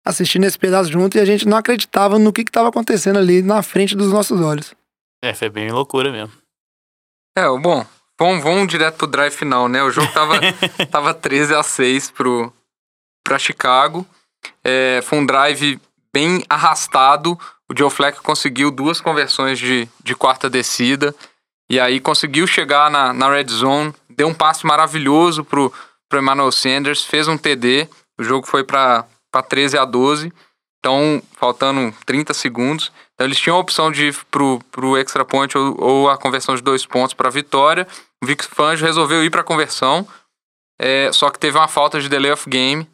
[0.06, 3.42] assistindo esse pedaço junto e a gente não acreditava no que que tava acontecendo ali
[3.42, 4.74] na frente dos nossos olhos.
[5.24, 6.34] É, foi bem loucura mesmo.
[7.38, 7.86] É, bom,
[8.20, 9.84] vamos, vamos direto pro drive final, né?
[9.84, 10.40] O jogo tava,
[10.92, 12.52] tava 13 a 6 pro,
[13.24, 14.06] pra Chicago.
[14.64, 15.80] É, foi um drive
[16.14, 17.38] bem arrastado.
[17.70, 21.14] O Joe Flacco conseguiu duas conversões de, de quarta descida.
[21.70, 23.94] E aí conseguiu chegar na, na red zone.
[24.10, 25.72] Deu um passe maravilhoso pro,
[26.08, 27.04] pro Emmanuel Sanders.
[27.04, 27.88] Fez um TD.
[28.18, 29.06] O jogo foi pra
[29.50, 30.32] 13 a 12.
[30.80, 32.92] Então, faltando 30 segundos.
[33.18, 36.56] Então, eles tinham a opção de ir pro, pro extra point ou, ou a conversão
[36.56, 37.88] de dois pontos para vitória.
[38.24, 40.08] O Vic Fangio resolveu ir para a conversão,
[40.80, 42.88] é, só que teve uma falta de delay of game.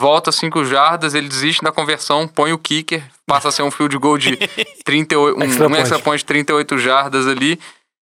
[0.00, 3.96] Volta 5 jardas, ele desiste da conversão, põe o kicker, passa a ser um field
[3.98, 4.36] goal de
[4.84, 5.80] 38, um, Extra um point.
[5.80, 7.58] extra point de 38 jardas ali.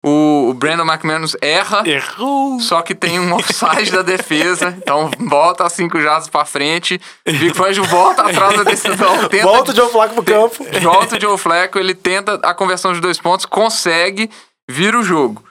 [0.04, 2.60] O, o Brandon McManus erra, Errou!
[2.60, 7.00] só que tem um offside da defesa, então volta 5 jardas para frente.
[7.24, 10.66] Vic Fangio volta atrás da decisão, tenta Volta o Joe Flacco pro campo.
[10.82, 14.28] Volta o Joe Flacco, ele tenta a conversão de dois pontos, consegue,
[14.68, 15.44] vira o jogo.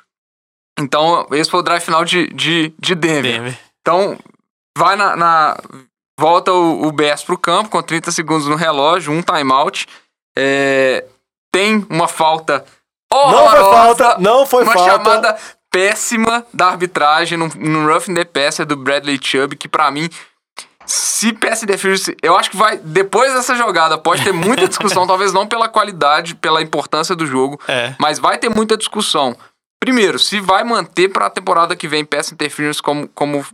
[0.79, 3.33] Então, esse foi o drive final de, de, de Denver.
[3.33, 3.59] Denver.
[3.81, 4.19] Então,
[4.77, 5.15] vai na.
[5.15, 5.57] na-
[6.19, 9.87] volta o, o Bears pro campo com 30 segundos no relógio, um timeout.
[10.37, 11.05] É,
[11.53, 12.65] tem uma falta
[13.13, 14.91] Não foi horrorosa, falta, não foi uma falta.
[14.91, 15.39] chamada
[15.71, 20.09] péssima da arbitragem no, no roughing the passer do Bradley Chubb, que pra mim,
[20.87, 25.33] se pass interference, eu acho que vai, depois dessa jogada, pode ter muita discussão, talvez
[25.33, 27.95] não pela qualidade, pela importância do jogo, É.
[27.99, 29.37] mas vai ter muita discussão.
[29.81, 33.45] Primeiro, se vai manter pra temporada que vem pass interference como, como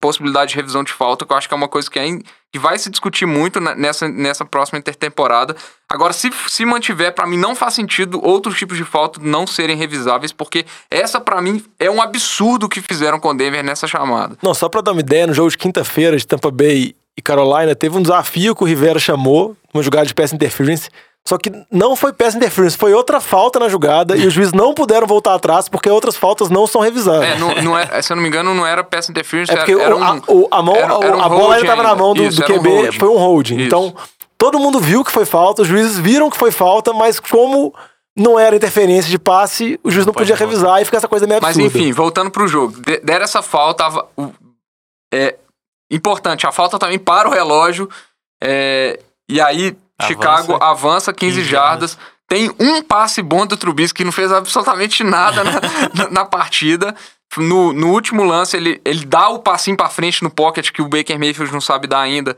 [0.00, 2.06] possibilidade de revisão de falta, que eu acho que é uma coisa que, é,
[2.52, 5.56] que vai se discutir muito nessa, nessa próxima intertemporada.
[5.88, 9.74] Agora, se, se mantiver, pra mim não faz sentido outros tipos de falta não serem
[9.74, 14.36] revisáveis, porque essa pra mim é um absurdo que fizeram com o Denver nessa chamada.
[14.42, 17.74] Não, só pra dar uma ideia, no jogo de quinta-feira de Tampa Bay e Carolina,
[17.74, 20.90] teve um desafio que o Rivera chamou, uma jogada de pass interference,
[21.26, 24.74] só que não foi pass interference, foi outra falta na jogada e os juízes não
[24.74, 27.22] puderam voltar atrás porque outras faltas não são revisadas.
[27.28, 29.72] É, não, não é, se eu não me engano, não era pass interference, É porque
[29.72, 31.82] era, era o- um, a, o- a mão, era- era um a bola ainda tava
[31.84, 32.98] na mão do, Isso, do um QB, hold.
[32.98, 33.56] foi um holding.
[33.56, 33.66] Isso.
[33.66, 33.94] Então,
[34.36, 37.72] todo mundo viu que foi falta, os juízes viram que foi falta, mas como
[38.16, 40.50] não era interferência de passe, o juiz não, pode podia voltar.
[40.66, 41.78] revisar e fica essa coisa meio Mas absurda.
[41.78, 42.80] enfim, voltando pro jogo.
[42.82, 43.84] De- Deram essa falta.
[43.86, 44.32] a- o-
[45.14, 45.36] é
[45.90, 47.88] importante, a falta também para o relógio.
[48.42, 48.98] é,
[49.30, 50.42] e aí, Avança.
[50.42, 51.98] Chicago avança 15, 15 jardas.
[52.28, 55.52] Tem um passe bom do Trubisky que não fez absolutamente nada na,
[55.94, 56.94] na- na partida.
[57.36, 60.88] No, no último lance, ele, ele dá o passinho pra frente no pocket que o
[60.88, 62.36] Baker Mayfield não sabe dar ainda.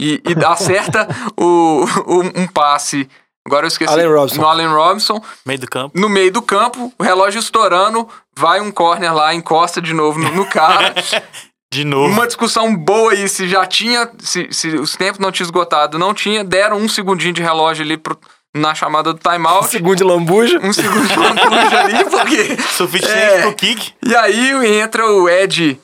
[0.00, 3.08] E, e acerta o, o- um passe.
[3.46, 3.92] Agora eu esqueci.
[3.92, 4.40] Allen Robinson.
[4.40, 5.98] No Allen Robinson Meio do campo.
[6.00, 10.30] no meio do campo, o relógio estourando, vai um corner lá, encosta de novo no,
[10.32, 10.94] no cara.
[11.74, 12.12] De novo.
[12.12, 16.14] Uma discussão boa aí, se já tinha, se, se os tempos não tinham esgotado, não
[16.14, 18.18] tinha, deram um segundinho de relógio ali pro-
[18.54, 19.66] na chamada do timeout.
[19.68, 20.60] Segundo de lambuja.
[20.62, 22.56] Um segundo de lambuja ali, porque...
[22.70, 23.40] Suficiente É.
[23.42, 23.92] pro kick.
[24.06, 25.80] E aí entra o Ed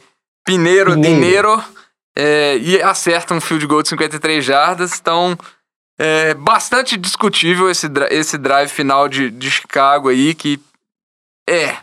[0.47, 1.17] Pineiro, Pineiro.
[1.21, 1.65] Dinheiro
[2.17, 4.97] é, e acerta um field goal de 53 jardas.
[5.01, 5.37] Então,
[5.99, 10.61] é bastante discutível esse, esse drive final de, de Chicago aí, que
[11.49, 11.77] é.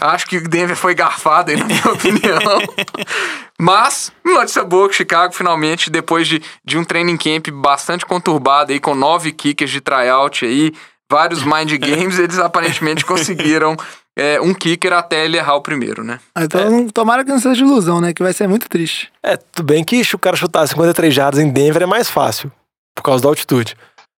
[0.00, 2.38] Acho que o Denver foi garfado aí, na minha opinião.
[3.58, 8.80] Mas, notícia boa que Chicago finalmente, depois de, de um training camp bastante conturbado aí,
[8.80, 10.72] com nove kickers de tryout aí,
[11.10, 13.76] vários mind games, eles aparentemente conseguiram
[14.16, 16.20] é, um kicker até ele errar o primeiro, né?
[16.34, 18.12] Ah, Então, tomara que não seja ilusão, né?
[18.14, 19.10] Que vai ser muito triste.
[19.22, 22.50] É, tudo bem que o cara chutar 53 jardas em Denver é mais fácil,
[22.94, 23.76] por causa da altitude.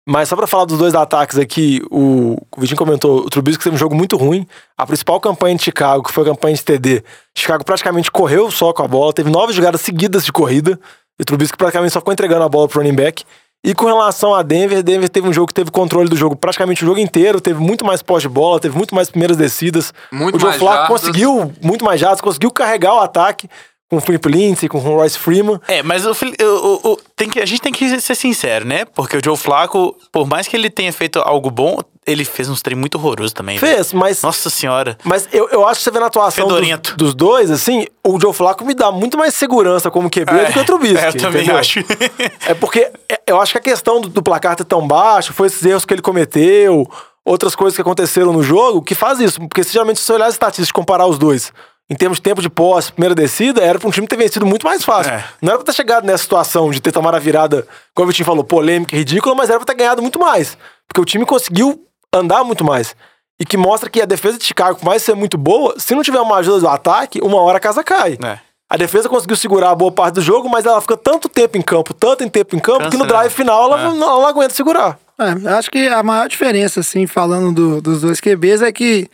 [0.07, 3.75] Mas só pra falar dos dois ataques aqui, o, o Vitinho comentou, o Trubisky teve
[3.75, 4.47] um jogo muito ruim.
[4.77, 7.03] A principal campanha de Chicago, que foi a campanha de TD,
[7.37, 10.79] Chicago praticamente correu só com a bola, teve nove jogadas seguidas de corrida,
[11.19, 13.23] e o Trubisky praticamente só ficou entregando a bola pro running back.
[13.63, 16.83] E com relação a Denver, Denver teve um jogo que teve controle do jogo praticamente
[16.83, 19.93] o jogo inteiro, teve muito mais pós de bola, teve muito mais primeiras descidas.
[20.11, 23.47] Muito o Joe Flacco conseguiu muito mais jardas, conseguiu carregar o ataque,
[23.91, 25.59] com o Philip Lindsay, com o Royce Freeman.
[25.67, 28.85] É, mas o, o- o- tem que, a gente tem que ser sincero, né?
[28.85, 31.77] Porque o Joe Flacco, por mais que ele tenha feito algo bom,
[32.07, 33.57] ele fez uns trem muito horroroso também.
[33.57, 33.75] velho.
[33.75, 34.21] Fez, mas.
[34.21, 34.97] Nossa senhora.
[35.03, 36.61] Mas eu, eu acho que você vê na atuação dos,
[36.95, 40.59] dos dois, assim, o Joe Flacco me dá muito mais segurança como QB do que
[40.59, 40.97] o Trubisky.
[40.97, 41.57] é, eu também entendeu?
[41.59, 41.79] acho.
[42.47, 45.47] É porque é- eu acho que a questão do, do placar ter tão baixo, foi
[45.47, 46.89] esses erros que ele cometeu,
[47.25, 49.37] outras coisas que aconteceram no jogo, que faz isso.
[49.41, 51.51] Porque se geralmente se você olhar as estatísticas e comparar os dois,
[51.89, 54.65] em termos de tempo de posse, primeira descida, era pra um time ter vencido muito
[54.65, 55.11] mais fácil.
[55.11, 55.23] É.
[55.41, 58.25] Não era pra ter chegado nessa situação de ter tomado a virada, como o Vitinho
[58.25, 60.57] falou, polêmica e ridícula, mas era pra ter ganhado muito mais.
[60.87, 62.95] Porque o time conseguiu andar muito mais.
[63.39, 66.03] E que mostra que a defesa de Chicago, por mais ser muito boa, se não
[66.03, 68.17] tiver uma ajuda do ataque, uma hora a casa cai.
[68.23, 68.37] É.
[68.69, 71.61] A defesa conseguiu segurar a boa parte do jogo, mas ela fica tanto tempo em
[71.61, 73.09] campo, tanto em tempo em campo, Cansa, que no né?
[73.09, 73.83] drive final ela, É.
[73.83, 74.97] não, ela não aguenta segurar.
[75.19, 79.09] É, eu acho que a maior diferença, assim, falando do- dos dois QBs, é que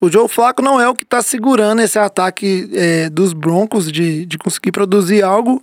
[0.00, 4.24] o Joe Flacco não é o que tá segurando esse ataque é, dos Broncos de,
[4.26, 5.62] de conseguir produzir algo.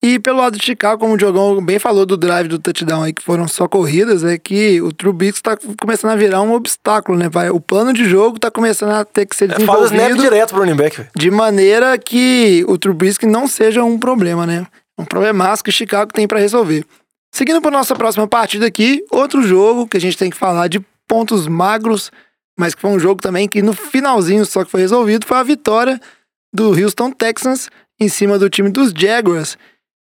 [0.00, 3.12] E pelo lado de Chicago, como o Diogão bem falou do drive do touchdown aí,
[3.12, 7.28] que foram só corridas, é que o Trubisky tá começando a virar um obstáculo, né?
[7.28, 9.90] Vai, o plano de jogo tá começando a ter que ser É, faz o snap
[9.90, 11.04] desenvolvido direto pro running back.
[11.16, 14.64] de maneira que o Trubisky não seja um problema, né?
[14.96, 16.84] Um problemaço que o Chicago tem pra resolver.
[17.34, 20.80] Seguindo para nossa próxima partida aqui, outro jogo que a gente tem que falar de
[21.08, 22.12] pontos magros,
[22.58, 25.42] mas que foi um jogo também que no finalzinho só que foi resolvido, foi a
[25.42, 26.00] vitória
[26.52, 29.56] do Houston Texans em cima do time dos Jaguars.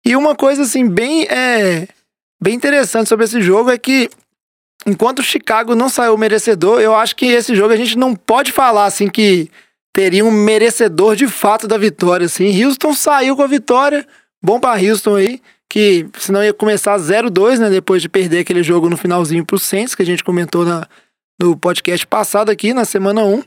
[0.06, 1.88] E uma coisa assim bem é
[2.42, 4.10] bem interessante sobre esse jogo é que
[4.86, 8.52] enquanto o Chicago não saiu merecedor, eu acho que esse jogo a gente não pode
[8.52, 9.50] falar assim que
[9.94, 12.26] teria um merecedor de fato da vitória.
[12.26, 12.64] Assim.
[12.64, 14.06] Houston saiu com a vitória,
[14.42, 17.70] bom para Houston aí, que senão ia começar 0-2, né?
[17.70, 20.88] Depois de perder aquele jogo no finalzinho pro Saints, que a gente comentou na,
[21.44, 23.44] no podcast passado aqui, na semana 1.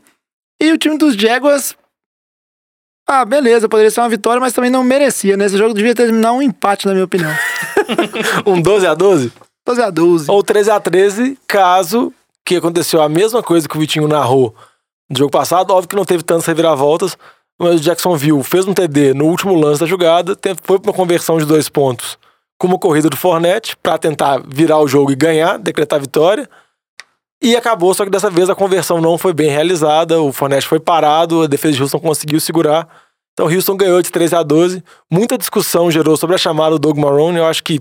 [0.61, 1.75] E o time dos Jaguars.
[3.09, 5.45] Ah, beleza, poderia ser uma vitória, mas também não merecia, né?
[5.45, 7.31] Esse jogo devia terminar um empate, na minha opinião.
[8.45, 9.31] Um 12 a 12
[9.65, 10.31] 12 a 12.
[10.31, 12.13] ou 13 a 13 caso
[12.45, 14.53] que aconteceu a mesma coisa que o Vitinho narrou
[15.09, 15.71] no jogo passado.
[15.71, 17.17] Óbvio que não teve tantas reviravoltas,
[17.57, 21.37] mas o Jacksonville fez um TD no último lance da jogada, foi pra uma conversão
[21.37, 22.17] de dois pontos
[22.59, 26.49] com uma corrida do Fornette pra tentar virar o jogo e ganhar, decretar a vitória.
[27.41, 30.79] E acabou, só que dessa vez a conversão não foi bem realizada, o Fournette foi
[30.79, 32.87] parado, a defesa de Houston conseguiu segurar.
[33.33, 34.83] Então o Houston ganhou de 13 a 12.
[35.11, 37.37] Muita discussão gerou sobre a chamada do Doug Marrone.
[37.37, 37.79] Eu acho que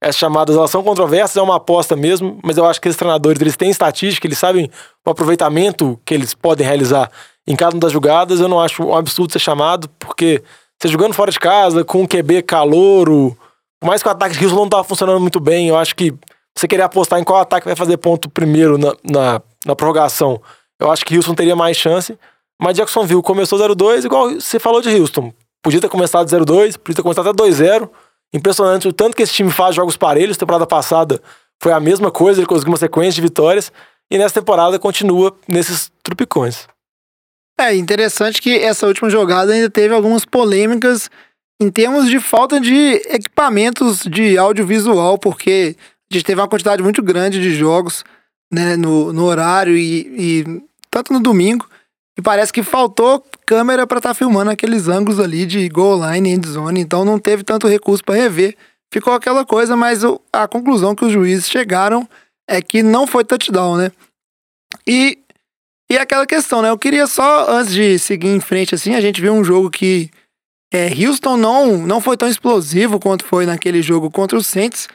[0.00, 3.40] essas chamadas elas são controversas, é uma aposta mesmo, mas eu acho que esses treinadores
[3.40, 4.68] eles têm estatística, eles sabem
[5.06, 7.10] o aproveitamento que eles podem realizar
[7.46, 8.40] em cada uma das jogadas.
[8.40, 10.42] Eu não acho um absurdo ser chamado, porque
[10.80, 13.36] você jogando fora de casa, com um QB calouro,
[13.80, 16.12] por mais que o ataque de Houston não estava funcionando muito bem, eu acho que
[16.58, 20.40] você querer apostar em qual ataque vai fazer ponto primeiro na, na, na prorrogação,
[20.80, 22.18] eu acho que Houston teria mais chance.
[22.60, 25.32] Mas Jacksonville começou 0-2, igual você falou de Houston.
[25.62, 27.88] Podia ter começado 0-2, podia ter começado até 2-0.
[28.34, 30.36] Impressionante o tanto que esse time faz jogos parelhos.
[30.36, 31.20] Temporada passada
[31.62, 33.72] foi a mesma coisa, ele conseguiu uma sequência de vitórias.
[34.10, 36.66] E nessa temporada continua nesses trupicões.
[37.60, 41.10] É interessante que essa última jogada ainda teve algumas polêmicas
[41.60, 45.76] em termos de falta de equipamentos de audiovisual, porque
[46.10, 48.04] a gente teve uma quantidade muito grande de jogos
[48.52, 51.68] né, no, no horário e, e tanto no domingo.
[52.18, 56.48] E parece que faltou câmera para estar filmando aqueles ângulos ali de goal line, end
[56.48, 58.56] zone, então não teve tanto recurso para rever.
[58.92, 62.08] Ficou aquela coisa, mas o- a conclusão que os juízes chegaram
[62.48, 63.92] é que não foi touchdown, né?
[64.86, 65.18] E
[65.90, 66.68] e aquela questão, né?
[66.68, 70.10] Eu queria só, antes de seguir em frente, assim, a gente viu um jogo que
[70.70, 74.86] é, Houston não, não foi tão explosivo quanto foi naquele jogo contra o Saints.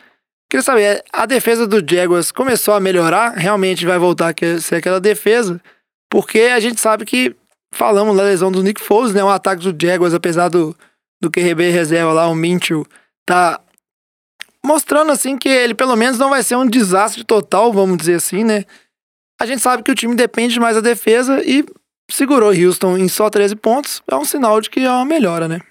[0.54, 3.32] Queria saber, a defesa do Jaguars começou a melhorar?
[3.32, 5.60] Realmente vai voltar a ser aquela defesa?
[6.08, 7.36] Porque a gente sabe que,
[7.74, 9.24] falamos da lesão do Nick Foles, né?
[9.24, 10.78] O ataque do Jaguars, apesar do,
[11.20, 12.86] do QRB reserva lá, o Minchel,
[13.26, 13.60] tá
[14.64, 18.44] mostrando, assim, que ele pelo menos não vai ser um desastre total, vamos dizer assim,
[18.44, 18.64] né?
[19.42, 21.66] A gente sabe que o time depende mais da defesa e
[22.12, 24.04] segurou Houston em só 13 pontos.
[24.08, 25.62] É um sinal de que é uma melhora, né?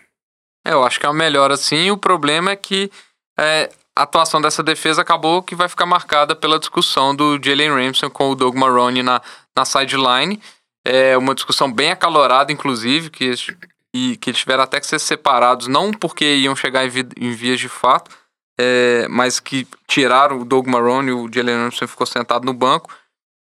[0.67, 1.93] É, eu acho que é uma melhora sim.
[1.93, 2.91] O problema é que
[3.39, 8.09] é, a atuação dessa defesa acabou que vai ficar marcada pela discussão do Jalen Ramsey
[8.11, 9.21] com o Doug Marrone na,
[9.57, 10.41] na sideline.
[10.85, 13.33] É uma discussão bem acalorada, inclusive, que,
[13.95, 17.33] e, que eles tiveram até que ser separados, não porque iam chegar em, vi- em
[17.33, 18.11] vias de fato,
[18.59, 22.91] é, mas que tiraram o Doug Marrone e o Jalen Ramsey ficou sentado no banco.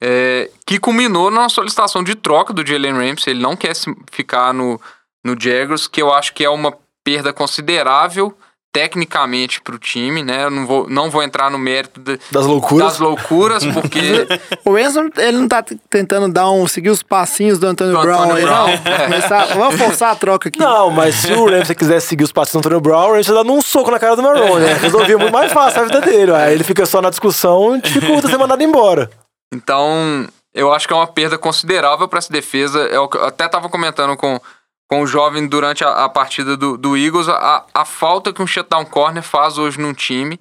[0.03, 3.32] é, que culminou na solicitação de troca do Jalen Ramsey.
[3.32, 3.72] Ele não quer
[4.11, 4.80] ficar no,
[5.24, 8.37] no Jaguars, que eu acho que é uma perda considerável
[8.75, 10.43] tecnicamente pro time, né?
[10.45, 12.89] Eu não vou, não vou entrar no mérito de- Das loucuras.
[12.89, 14.27] das loucuras, porque
[14.64, 18.22] O Enzo, ele não tá tentando dar um, seguir os passinhos do Antônio Do Brown
[18.25, 18.68] Antônio aí, Brown, não.
[18.93, 19.05] é.
[19.05, 20.59] Começar- vamos forçar a troca aqui.
[20.59, 23.53] Não, mas se o Ramsey quisesse seguir os passos do Antônio Brown, o Ramsey dando
[23.53, 24.75] um soco na cara do Marrone, né?
[24.75, 26.35] Resolvia muito mais fácil a vida dele.
[26.35, 29.09] Aí ele fica só na discussão e dificulta ser mandado embora.
[29.55, 32.81] Então, eu acho que é uma perda considerável para essa defesa.
[32.87, 34.41] É o que eu até estava comentando com,
[34.89, 38.47] com o jovem durante a, a partida do, do Eagles, a, a falta que um
[38.47, 40.39] shutdown corner faz hoje num time.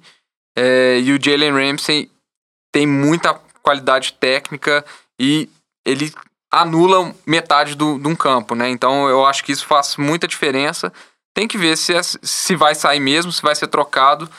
[0.56, 2.10] É, e o Jalen Ramsey
[2.72, 4.84] tem muita qualidade técnica
[5.18, 5.48] e
[5.86, 6.12] ele
[6.50, 8.68] anula metade do, de um campo, né?
[8.68, 10.92] Então eu acho que isso faz muita diferença.
[11.34, 14.30] Tem que ver se, é- se vai sair mesmo, se vai ser trocado.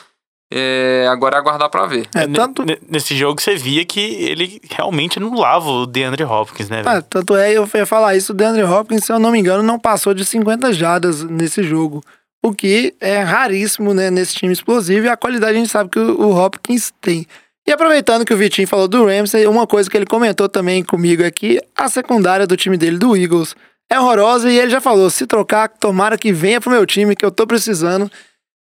[0.52, 2.06] É, agora é aguardar para ver.
[2.14, 6.68] É, Ne- tanto, ne- Nesse jogo você via que ele realmente anulava o DeAndre Hopkins,
[6.68, 6.82] né?
[6.86, 9.62] é, tanto é, eu ia falar isso, o DeAndre Hopkins, se eu não me engano,
[9.62, 12.02] não passou de 50 jardas nesse jogo.
[12.44, 15.98] O que é raríssimo, né, nesse time explosivo e a qualidade a gente sabe que
[15.98, 17.26] o, o Hopkins tem.
[17.66, 21.24] E aproveitando que o Vitinho falou do Ramsey, uma coisa que ele comentou também comigo
[21.26, 23.56] aqui, a secundária do time dele, do Eagles,
[23.90, 27.24] é horrorosa e ele já falou, se trocar, tomara que venha pro meu time, que
[27.24, 28.08] eu tô precisando.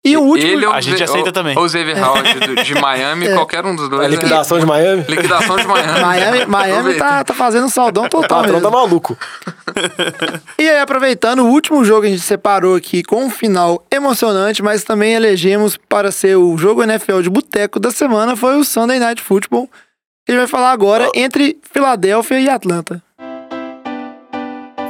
[0.08, 0.52] E o último...
[0.52, 1.58] Ele ou A gente aceita também.
[1.58, 3.34] Ou o Xavier Howard de Miami, É.
[3.34, 4.02] qualquer um dos dois.
[4.06, 4.16] A né?
[4.16, 5.06] liquidação de Miami.
[5.08, 6.00] Liquidação de Miami.
[6.02, 8.70] Miami, Miami tá, tá fazendo saldão O total patrão mesmo.
[8.72, 9.18] tá maluco.
[10.58, 14.64] E aí, aproveitando, o último jogo que a gente separou aqui com um final emocionante,
[14.64, 18.98] mas também elegemos para ser o jogo NFL de boteco da semana, foi o Sunday
[19.00, 19.70] Night Football.
[20.26, 23.02] Que a gente vai falar agora entre Filadélfia e Atlanta.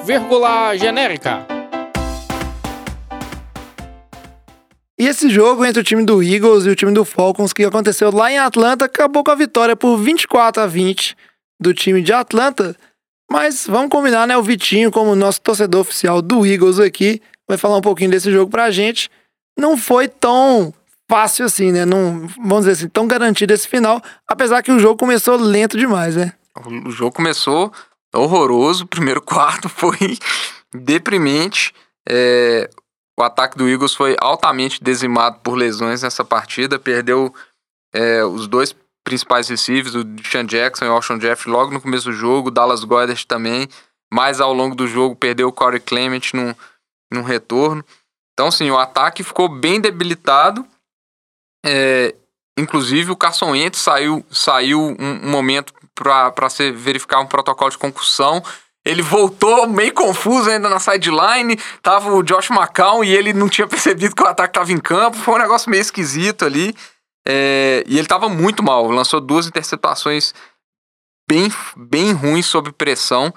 [0.06, 1.57] Vírgula genérica.
[5.00, 8.12] E esse jogo entre o time do Eagles e o time do Falcons, que aconteceu
[8.12, 11.16] lá em Atlanta, acabou com a vitória por 24 a 20
[11.60, 12.76] do time de Atlanta.
[13.32, 14.36] Mas vamos combinar, né?
[14.38, 18.50] O Vitinho, como nosso torcedor oficial do Eagles aqui, vai falar um pouquinho desse jogo
[18.50, 19.10] pra gente.
[19.58, 20.74] Não foi tão
[21.10, 21.86] fácil assim, né?
[21.86, 26.16] Não, vamos dizer assim, tão garantido esse final, apesar que o jogo começou lento demais,
[26.16, 26.34] né?
[26.86, 27.72] O jogo começou
[28.16, 28.86] horroroso.
[28.86, 30.18] O primeiro quarto foi
[30.74, 31.74] deprimente.
[32.10, 32.70] É,
[33.20, 36.78] o ataque do Eagles foi altamente dizimado por lesões nessa partida.
[36.78, 37.34] Perdeu
[37.94, 42.06] é, os dois principais receivers, o Sean Jackson e o Alshon Jeffrey, logo no começo
[42.06, 42.50] do jogo.
[42.50, 43.68] O Dallas Goddard também.
[44.14, 46.54] Mas ao longo do jogo perdeu o Corey Clement num,
[47.12, 47.84] num retorno.
[48.34, 50.66] Então, sim, o ataque ficou bem debilitado.
[51.66, 52.14] É,
[52.58, 57.80] inclusive, o Carson Wentz saiu, saiu um, um momento para se verificar um protocolo de
[57.80, 58.44] concussão.
[58.88, 61.60] Ele voltou meio confuso ainda na sideline.
[61.82, 65.18] Tava o Josh McCown e ele não tinha percebido que o ataque tava em campo.
[65.18, 66.74] Foi um negócio meio esquisito ali.
[67.28, 68.90] É, e ele tava muito mal.
[68.90, 70.34] Lançou duas interceptações
[71.28, 73.34] bem, bem ruins sob pressão.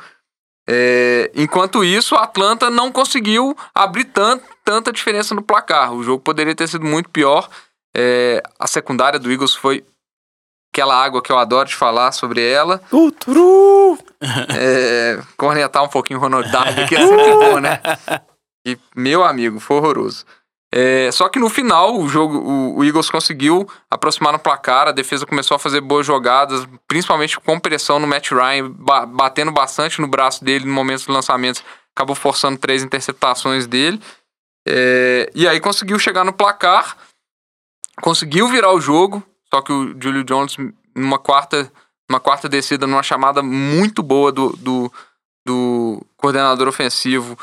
[0.68, 5.92] É, enquanto isso, o Atlanta não conseguiu abrir tant, tanta diferença no placar.
[5.92, 7.48] O jogo poderia ter sido muito pior.
[7.96, 9.84] É, a secundária do Eagles foi
[10.72, 12.78] aquela água que eu adoro de falar sobre ela.
[12.90, 13.98] Tuturu!
[14.56, 17.80] É, cornetar um pouquinho o Ronald Darby, que é sempre bom, né?
[18.66, 20.24] E, meu amigo, foi horroroso.
[20.72, 24.92] É, só que no final, o jogo, o, o Eagles conseguiu aproximar no placar, a
[24.92, 30.00] defesa começou a fazer boas jogadas, principalmente com pressão no Matt Ryan, ba- batendo bastante
[30.00, 31.64] no braço dele no momento dos lançamentos,
[31.96, 34.00] acabou forçando três interceptações dele.
[34.68, 36.96] É, e aí conseguiu chegar no placar,
[38.00, 39.20] conseguiu virar o jogo,
[39.52, 40.56] só que o Julio Jones,
[40.94, 41.70] numa quarta,
[42.08, 44.92] numa quarta descida, numa chamada muito boa do, do,
[45.46, 47.38] do coordenador ofensivo,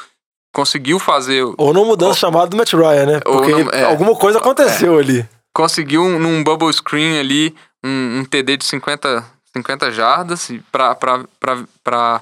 [0.53, 3.19] conseguiu fazer Ou não mudança chamada do Matt Ryan, né?
[3.19, 3.83] Porque não- é.
[3.83, 5.27] alguma coisa aconteceu ali.
[5.53, 9.23] conseguiu um- num bubble screen ali um, um TD de 50,
[9.55, 12.21] 50 jardas pra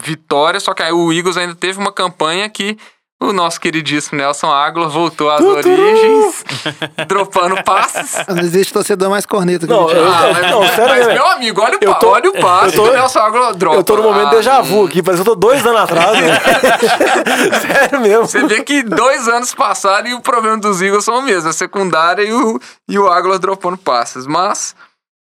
[0.00, 2.78] vitória, só que aí o Eagles ainda teve uma campanha que
[3.20, 5.72] o nosso queridíssimo Nelson Aguilar voltou às Tuturu!
[5.82, 6.44] origens,
[7.08, 8.14] dropando passes.
[8.28, 11.60] Não existe torcedor mais corneta que Não, eu- Ah, mas, não, sério, mas, meu amigo,
[11.60, 13.76] olha o, Eu pa- tô- olha o passe eu tô- que o Nelson Aguilar dropa.
[13.76, 16.12] Eu tô no momento Ah, déjà vu aqui, parece que eu tô dois anos atrás,
[16.20, 16.38] né?
[17.60, 18.26] Sério mesmo.
[18.26, 21.52] Você vê que dois anos passaram e o problema dos Eagles são o mesmo, a
[21.52, 24.26] secundária e o, e o dropando passes.
[24.26, 24.76] Mas,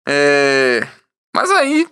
[0.08, 0.86] é,
[1.36, 1.88] mas aí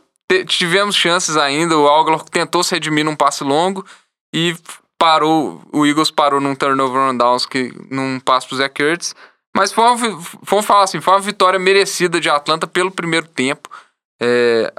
[0.47, 3.85] tivemos chances ainda, o Aguilar tentou se redimir num passe longo
[4.33, 4.55] e
[4.97, 9.15] parou, o Eagles parou num turnover on downs, que, num passe pro Zach Ertz.
[9.55, 9.95] Mas foi uma,
[10.41, 13.69] vamos falar assim, foi uma vitória merecida de Atlanta pelo primeiro tempo.
[14.21, 14.73] É,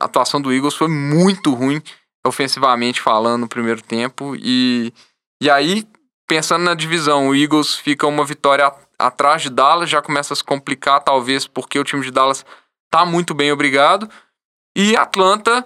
[0.00, 1.80] a atuação do Eagles foi muito ruim,
[2.26, 4.34] ofensivamente falando, no primeiro tempo.
[4.36, 4.92] E,
[5.40, 5.86] e aí,
[6.26, 10.42] pensando na divisão, o Eagles fica uma vitória atrás de Dallas, já começa a se
[10.42, 12.44] complicar, talvez, porque o time de Dallas
[12.90, 14.10] tá muito bem, obrigado.
[14.76, 15.64] E Atlanta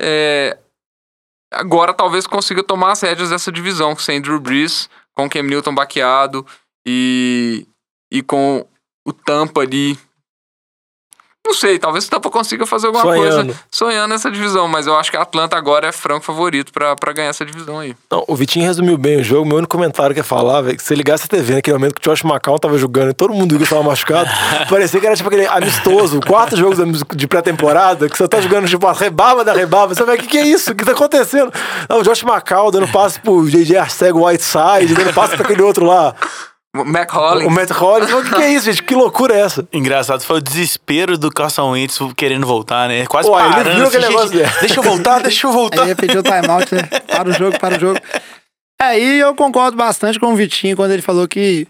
[0.00, 0.58] é,
[1.54, 6.46] agora talvez consiga tomar as rédeas dessa divisão, sem Drew Brees, com Cam Newton baqueado
[6.86, 7.66] e,
[8.12, 8.66] e com
[9.06, 9.98] o Tampa ali.
[11.46, 13.44] Não sei, talvez o Tampa consiga fazer alguma Sonhando.
[13.44, 16.96] coisa sonhando nessa divisão, mas eu acho que a Atlanta agora é franco favorito pra,
[16.96, 17.94] pra ganhar essa divisão aí.
[18.10, 19.46] Não, o Vitinho resumiu bem o jogo.
[19.46, 22.08] Meu único comentário que eu falar, velho, que se ligasse a TV naquele momento que
[22.08, 24.28] o Josh McCown tava jogando e todo mundo viu que tava machucado,
[24.70, 26.78] parecia que era tipo aquele amistoso, quatro jogos
[27.14, 29.94] de pré-temporada, que você tá jogando tipo a rebaba da rebaba.
[29.94, 30.72] Você vai, o que, que é isso?
[30.72, 31.52] O que tá acontecendo?
[31.90, 35.84] Não, o Josh McCown dando passe pro JJ Arcego Whiteside, dando passe pra aquele outro
[35.84, 36.14] lá,
[36.74, 37.46] Mac Hollins.
[37.46, 38.12] o Matt Hollins.
[38.12, 38.82] O que, que é isso, gente?
[38.82, 39.68] Que loucura é essa?
[39.72, 43.06] Engraçado foi o desespero do Carson Wentz querendo voltar, né?
[43.06, 43.76] Quase ele parando.
[43.76, 44.60] viu aquele assim, negócio gente, dele.
[44.60, 45.82] deixa eu voltar, deixa eu voltar.
[45.84, 46.82] Aí pedir o timeout, né?
[47.06, 48.00] Para o jogo, para o jogo.
[48.82, 51.68] É, e eu concordo bastante com o Vitinho quando ele falou que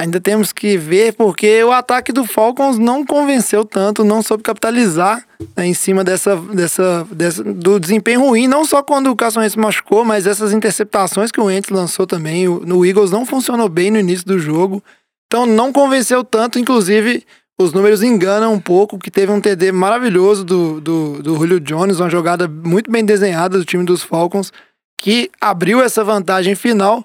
[0.00, 5.24] ainda temos que ver porque o ataque do Falcons não convenceu tanto, não soube capitalizar
[5.56, 9.56] né, em cima dessa, dessa, dessa- do desempenho ruim, não só quando o Carson Wentz
[9.56, 12.46] machucou, mas essas interceptações que o Wentz lançou também.
[12.48, 14.82] No Eagles não funcionou bem no início do jogo,
[15.26, 17.24] então não convenceu tanto, inclusive
[17.60, 22.00] os números enganam um pouco, que teve um TD maravilhoso do, do, do Julio Jones,
[22.00, 24.50] uma jogada muito bem desenhada do time dos Falcons,
[24.98, 27.04] que abriu essa vantagem final.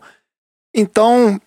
[0.73, 1.39] Então,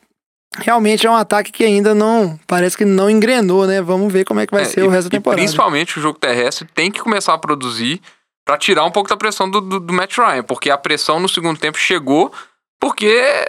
[0.57, 3.81] realmente é um ataque que ainda não, parece que não engrenou, né?
[3.83, 5.41] Vamos ver como é que vai É, ser e- o resto da temporada.
[5.41, 8.01] principalmente o jogo terrestre tem que começar a produzir
[8.47, 11.29] pra tirar um pouco da pressão do, do, do Matt Ryan, porque a pressão no
[11.29, 12.33] segundo tempo chegou
[12.81, 13.45] porque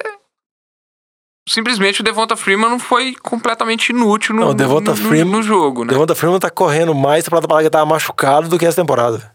[1.47, 5.31] simplesmente o Devonta Freeman não foi completamente inútil no, Não, o Devonta no, no- Freeman-
[5.37, 5.89] no jogo, né?
[5.91, 9.33] Devonta Freeman tá correndo mais pra temporada que ele tava machucado do que essa temporada.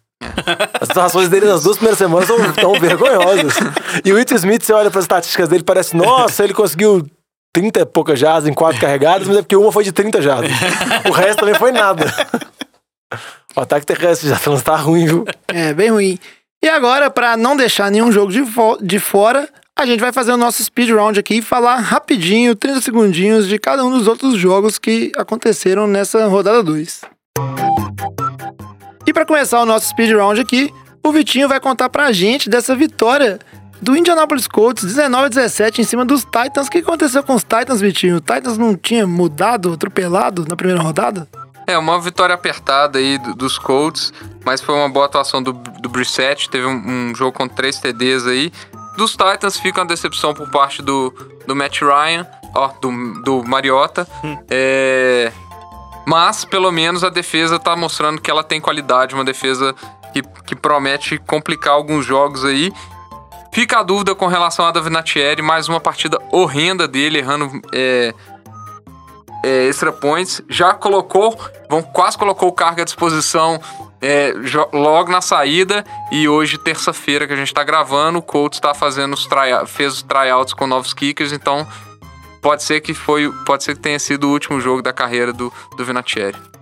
[0.80, 3.54] As situações dele nas duas primeiras semanas são tão vergonhosas.
[4.04, 7.04] E o Whitney Smith, você olha para as estatísticas dele, parece, nossa, ele conseguiu
[7.54, 10.50] 30 e poucas jardas em quatro carregadas, mas é porque uma foi de 30 jardas.
[11.08, 12.04] O resto também foi nada.
[13.56, 15.24] O ataque terrestre já tá ruim, viu?
[15.48, 16.18] É, bem ruim.
[16.62, 19.48] E agora, pra não deixar nenhum jogo de, fo- de fora,
[19.78, 23.56] a gente vai fazer o nosso speed round aqui e falar rapidinho, 30 segundinhos, de
[23.58, 27.02] cada um dos outros jogos que aconteceram nessa rodada 2.
[29.06, 30.72] E pra começar o nosso speed round aqui,
[31.04, 33.38] o Vitinho vai contar pra gente dessa vitória
[33.80, 36.66] do Indianapolis Colts 19 a 17 em cima dos Titans.
[36.66, 38.16] O que aconteceu com os Titans, Vitinho?
[38.16, 41.28] O Titans não tinha mudado, atropelado na primeira rodada?
[41.66, 44.12] É, uma vitória apertada aí do- dos Colts,
[44.44, 48.26] mas foi uma boa atuação do, do Brissett, teve um, um jogo com três TDs
[48.26, 48.52] aí.
[48.98, 51.12] Dos Titans fica uma decepção por parte do,
[51.46, 54.06] do Matt Ryan, ó, do, do Mariota.
[54.50, 55.32] É,
[56.06, 59.74] mas, pelo menos, a defesa tá mostrando que ela tem qualidade, uma defesa
[60.12, 62.70] que, que promete complicar alguns jogos aí.
[63.54, 68.12] Fica a dúvida com relação a Davinatieri, mais uma partida horrenda dele, errando é,
[69.44, 70.42] é, extra points.
[70.48, 71.38] Já colocou,
[71.70, 73.60] vão, quase colocou carga à disposição
[74.02, 74.34] é,
[74.72, 75.84] logo na saída.
[76.10, 79.92] E hoje, terça-feira, que a gente tá gravando, o Colts tá fazendo os try, fez
[79.92, 81.64] os tryouts com novos kickers, então
[82.42, 85.52] pode ser que foi, pode ser que tenha sido o último jogo da carreira do,
[85.76, 86.53] do Vinatieri.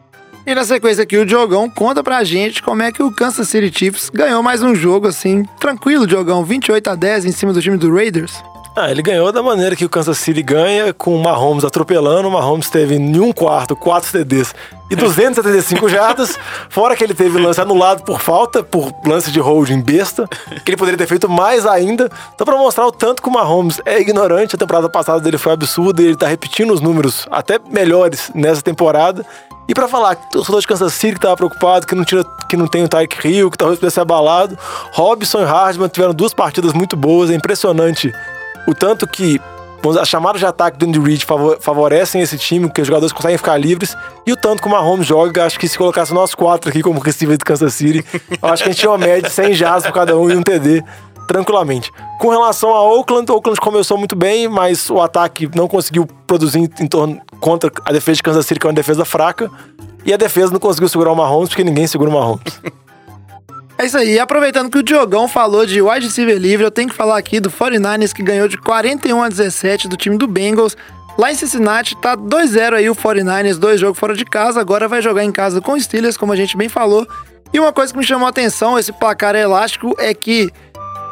[0.45, 3.79] E na sequência aqui, o Diogão conta pra gente como é que o Kansas City
[3.79, 7.77] Chiefs ganhou mais um jogo assim, tranquilo, Diogão, 28 a 10 em cima do time
[7.77, 8.43] do Raiders.
[8.75, 12.29] Ah, ele ganhou da maneira que o Kansas City ganha, com o Mahomes atropelando.
[12.29, 14.55] O Mahomes teve em um quarto, quatro TDs
[14.91, 16.39] e 275 jardas.
[16.71, 20.27] Fora que ele teve lance anulado por falta, por lance de holding besta,
[20.65, 22.11] que ele poderia ter feito mais ainda.
[22.35, 25.53] Então, pra mostrar o tanto que o Mahomes é ignorante, a temporada passada dele foi
[25.53, 29.23] absurda e ele tá repetindo os números até melhores nessa temporada.
[29.69, 32.25] E pra falar que o torcedor de Kansas City que tava preocupado, que não, tira,
[32.49, 34.59] que não tem o Tyreek Hill, que talvez pudesse ser abalado,
[34.93, 38.13] Robson e Hardman tiveram duas partidas muito boas, é impressionante
[38.67, 39.41] o tanto que
[40.01, 43.37] as chamadas de ataque do Andy Reid favo- favorecem esse time, que os jogadores conseguem
[43.37, 46.71] ficar livres, e o tanto que o Mahomes joga, acho que se colocasse nós quatro
[46.71, 48.05] aqui como receiver de Kansas City,
[48.41, 50.43] acho que a gente tinha uma média de 100 jardas por cada um e um
[50.43, 50.85] TD,
[51.27, 51.91] tranquilamente.
[52.21, 56.61] Com relação a Oakland, o Oakland começou muito bem, mas o ataque não conseguiu produzir
[56.81, 59.51] em torno contra a defesa de Kansas City, que é uma defesa fraca,
[60.05, 62.43] e a defesa não conseguiu segurar o Mahomes, porque ninguém segura o Mahomes.
[63.83, 66.95] É isso aí, aproveitando que o Diogão falou de wide receiver livre, eu tenho que
[66.95, 70.77] falar aqui do 49ers que ganhou de 41 a 17 do time do Bengals.
[71.19, 75.03] Lá em Cincinnati tá 2-0 aí o 49ers, dois jogos fora de casa, agora vai
[75.03, 77.05] jogar em casa com o Steelers, como a gente bem falou.
[77.53, 80.49] E uma coisa que me chamou a atenção, esse placar elástico, é que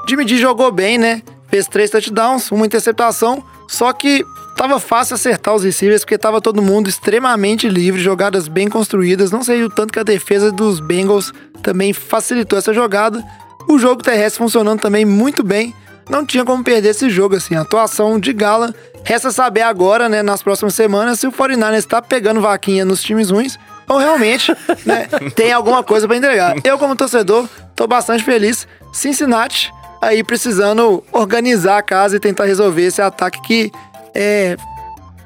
[0.08, 1.22] Jimmy G jogou bem, né?
[1.48, 4.24] Fez três touchdowns, uma interceptação, só que
[4.56, 9.32] tava fácil acertar os receivers porque tava todo mundo extremamente livre, jogadas bem construídas.
[9.32, 11.32] Não sei o tanto que a defesa dos Bengals
[11.62, 13.24] também facilitou essa jogada.
[13.68, 15.74] O jogo terrestre funcionando também muito bem.
[16.08, 17.54] Não tinha como perder esse jogo, assim.
[17.54, 18.74] Atuação de gala.
[19.04, 23.30] Resta saber agora, né, nas próximas semanas, se o 49ers tá pegando vaquinha nos times
[23.30, 23.58] ruins
[23.88, 24.54] ou realmente
[24.84, 26.54] né, tem alguma coisa para entregar.
[26.62, 28.66] Eu, como torcedor, tô bastante feliz.
[28.92, 33.72] Cincinnati aí precisando organizar a casa e tentar resolver esse ataque que
[34.14, 34.56] é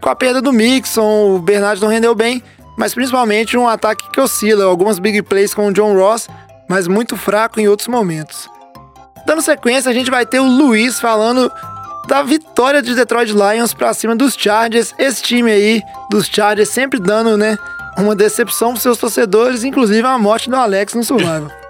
[0.01, 2.43] com a perda do Mixon, o Bernard não rendeu bem,
[2.77, 6.29] mas principalmente um ataque que oscila, algumas big plays com o John Ross,
[6.69, 8.49] mas muito fraco em outros momentos.
[9.27, 11.51] Dando sequência, a gente vai ter o Luiz falando
[12.07, 14.95] da vitória de Detroit Lions para cima dos Chargers.
[14.99, 17.57] Esse time aí dos Chargers sempre dando, né,
[17.97, 21.51] uma decepção para seus torcedores, inclusive a morte do Alex no Survival.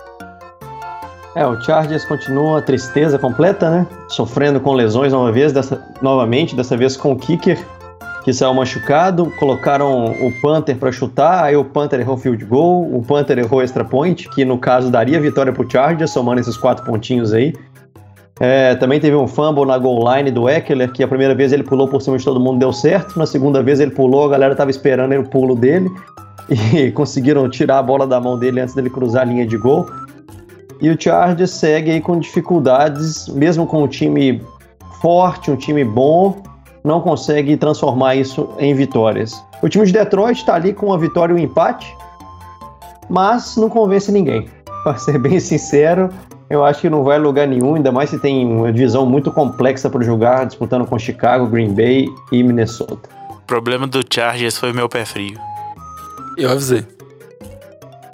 [1.36, 3.86] É, o Chargers continua a tristeza completa, né?
[4.06, 7.58] Sofrendo com lesões uma vez, dessa, novamente, dessa vez com o kicker,
[8.24, 9.30] que saiu machucado.
[9.38, 13.84] Colocaram o Panther para chutar, aí o Panther errou field goal, o Panther errou extra
[13.84, 17.54] point, que no caso daria vitória pro Chargers, somando esses quatro pontinhos aí.
[18.40, 21.62] É, também teve um fumble na goal line do Eckler, que a primeira vez ele
[21.62, 23.16] pulou por cima de todo mundo, deu certo.
[23.16, 25.88] Na segunda vez ele pulou, a galera tava esperando o pulo dele
[26.74, 29.86] e conseguiram tirar a bola da mão dele antes dele cruzar a linha de gol.
[30.80, 34.42] E o Chargers segue aí com dificuldades, mesmo com um time
[35.00, 36.42] forte, um time bom,
[36.84, 39.42] não consegue transformar isso em vitórias.
[39.62, 41.96] O time de Detroit está ali com uma vitória e um empate,
[43.08, 44.46] mas não convence ninguém.
[44.84, 46.10] Para ser bem sincero,
[46.50, 49.32] eu acho que não vai a lugar nenhum, ainda mais se tem uma divisão muito
[49.32, 53.08] complexa para jogar, disputando com Chicago, Green Bay e Minnesota.
[53.30, 55.38] O problema do Chargers foi meu pé frio.
[56.36, 56.84] Eu avisei.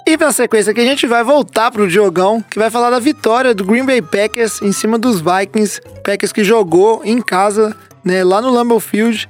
[0.07, 3.53] E na sequência que a gente vai voltar pro Diogão, que vai falar da vitória
[3.53, 5.81] do Green Bay Packers em cima dos Vikings.
[6.03, 9.27] Packers que jogou em casa, né, lá no Lambeau Field.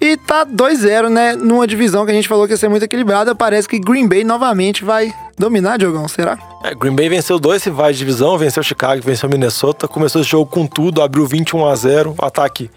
[0.00, 3.34] E tá 2-0, né, numa divisão que a gente falou que ia ser muito equilibrada.
[3.34, 6.38] Parece que Green Bay novamente vai dominar, Diogão, será?
[6.62, 9.88] É, Green Bay venceu dois rivais de divisão, venceu Chicago, venceu Minnesota.
[9.88, 12.70] Começou esse jogo com tudo, abriu 21 a 0 o ataque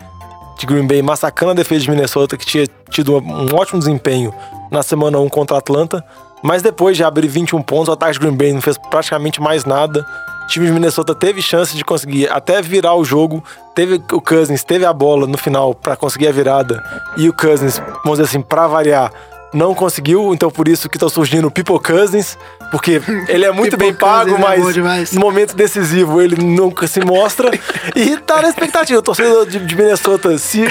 [0.57, 4.33] de Green Bay massacrando a defesa de Minnesota, que tinha tido um ótimo desempenho
[4.71, 6.03] na semana 1 contra a Atlanta.
[6.43, 9.63] Mas depois de abrir 21 pontos, o ataque de Green Bay não fez praticamente mais
[9.63, 10.05] nada.
[10.43, 13.43] O time de Minnesota teve chance de conseguir até virar o jogo.
[13.73, 16.83] Teve o Cousins, teve a bola no final para conseguir a virada.
[17.17, 19.11] E o Cousins, vamos dizer assim, para variar,
[19.53, 20.33] não conseguiu.
[20.33, 22.37] Então por isso que tá surgindo o People Cousins.
[22.69, 27.49] Porque ele é muito bem pago, mas no momento decisivo ele nunca se mostra.
[27.95, 28.99] e tá na expectativa.
[28.99, 30.65] O torcedor de, de Minnesota, se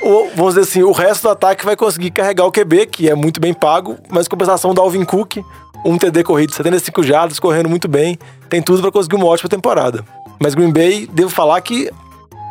[0.00, 3.14] o, vamos dizer assim, o resto do ataque vai conseguir carregar o QB, que é
[3.14, 5.38] muito bem pago, mas em compensação do Alvin Cook,
[5.84, 8.18] um TD corrido, 75 jardas, correndo muito bem,
[8.48, 10.04] tem tudo para conseguir uma ótima temporada.
[10.40, 11.90] Mas Green Bay, devo falar que,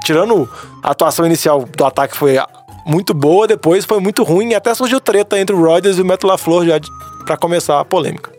[0.03, 0.49] tirando
[0.83, 2.37] a atuação inicial do ataque foi
[2.85, 6.05] muito boa, depois foi muito ruim, e até surgiu treta entre o Rodgers e o
[6.05, 6.79] Matt LaFleur já
[7.25, 8.31] para começar a polêmica.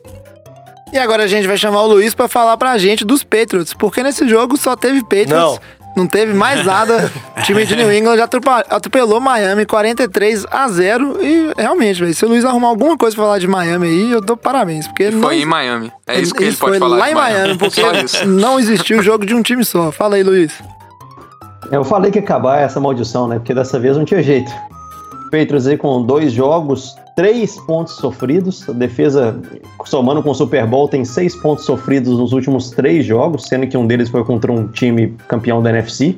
[0.91, 4.03] E agora a gente vai chamar o Luiz para falar pra gente dos Patriots, porque
[4.03, 5.28] nesse jogo só teve Patriots.
[5.28, 5.59] Não.
[5.99, 7.11] Não teve mais nada.
[7.36, 8.24] O time de New England já
[8.70, 13.24] atropelou Miami 43 a 0 e realmente, velho, se o Luiz arrumar alguma coisa pra
[13.24, 15.92] falar de Miami aí, eu dou parabéns, porque Ele não foi em Miami.
[16.07, 16.96] É isso que ele, pode foi falar.
[16.99, 18.26] lá de em Miami, porque Só isso.
[18.26, 19.90] não existiu jogo de um time só.
[19.90, 20.53] Fala aí, Luiz.
[21.72, 23.36] Eu falei que ia acabar essa maldição, né?
[23.38, 24.51] Porque dessa vez não tinha jeito.
[25.30, 28.68] Patriots aí com dois jogos, três pontos sofridos.
[28.68, 29.36] A defesa,
[29.84, 33.76] somando com o Super Bowl, tem seis pontos sofridos nos últimos três jogos, sendo que
[33.76, 36.16] um deles foi contra um time campeão da NFC.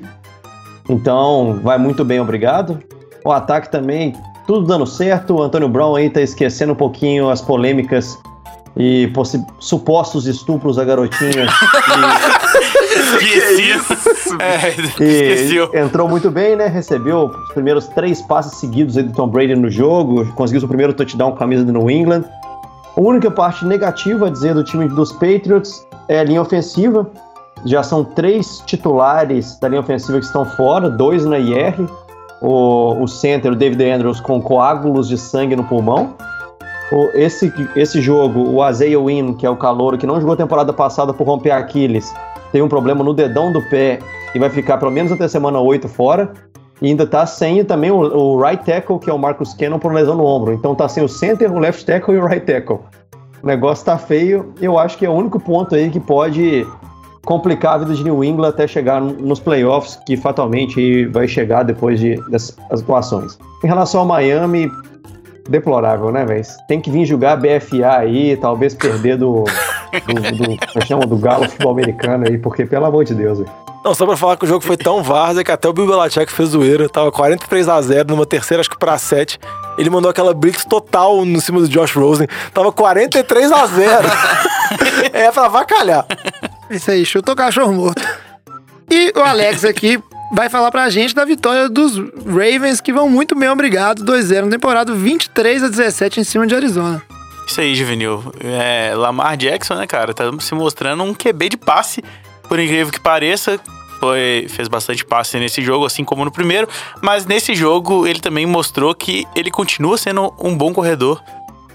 [0.90, 2.78] Então, vai muito bem, obrigado.
[3.24, 4.12] O ataque também,
[4.46, 5.36] tudo dando certo.
[5.36, 8.18] O Antônio Brown aí tá esquecendo um pouquinho as polêmicas
[8.76, 11.50] e possi- supostos estupros a garotinhas.
[12.90, 13.72] Esqueci.
[14.40, 15.70] É, E esqueceu.
[15.74, 16.66] entrou muito bem, né?
[16.66, 20.92] Recebeu os primeiros três passes seguidos aí do Tom Brady no jogo, conseguiu seu primeiro
[20.92, 22.24] touchdown com a camisa do New England.
[22.96, 27.06] A única parte negativa a dizer do time dos Patriots é a linha ofensiva.
[27.64, 31.74] Já são três titulares da linha ofensiva que estão fora, dois na IR.
[32.40, 36.14] O, o center, o David Andrews, com coágulos de sangue no pulmão.
[37.14, 40.72] Esse, esse jogo, o Isaiah Wynn, que é o calouro, que não jogou a temporada
[40.72, 42.12] passada por romper Aquiles,
[42.52, 44.00] tem um problema no dedão do pé
[44.34, 46.32] e vai ficar pelo menos até semana 8 fora.
[46.82, 49.92] E ainda tá sem também o, o right tackle, que é o Marcus Cannon, por
[49.92, 50.52] lesão no ombro.
[50.52, 52.78] Então tá sem o center, o left tackle e o right tackle.
[53.42, 54.52] O negócio tá feio.
[54.60, 56.66] Eu acho que é o único ponto aí que pode
[57.24, 62.00] complicar a vida de New England até chegar nos playoffs, que fatalmente vai chegar depois
[62.00, 63.38] de, dessas atuações.
[63.62, 64.70] Em relação ao Miami,
[65.48, 66.44] deplorável, né, velho?
[66.68, 69.44] Tem que vir jogar BFA aí, talvez perder do.
[69.44, 71.06] do, do, como é que chama?
[71.06, 73.50] do Galo futebol americano aí, porque pelo amor de Deus, velho.
[73.82, 76.30] Não, só pra falar que o jogo foi tão várzea que até o Bill Belichick
[76.30, 76.86] fez zoeira.
[76.88, 79.38] Tava 43 a 0 numa terceira, acho que pra 7.
[79.78, 82.28] Ele mandou aquela blitz total no cima do Josh Rosen.
[82.52, 84.08] Tava 43 a 0
[85.14, 86.06] É pra vacalhar.
[86.68, 88.02] Isso aí, chutou o cachorro morto.
[88.90, 89.98] E o Alex aqui
[90.32, 94.04] vai falar pra gente da vitória dos Ravens, que vão muito bem, obrigado.
[94.04, 97.02] 2-0 na temporada, 23 a 17 em cima de Arizona.
[97.46, 98.32] Isso aí, Juvenil.
[98.40, 100.14] É, Lamar Jackson, né, cara?
[100.14, 102.02] Tá se mostrando um QB de passe,
[102.48, 103.58] por incrível que pareça.
[103.98, 106.68] foi, fez bastante passe nesse jogo, assim como no primeiro.
[107.02, 111.20] Mas nesse jogo ele também mostrou que ele continua sendo um bom corredor.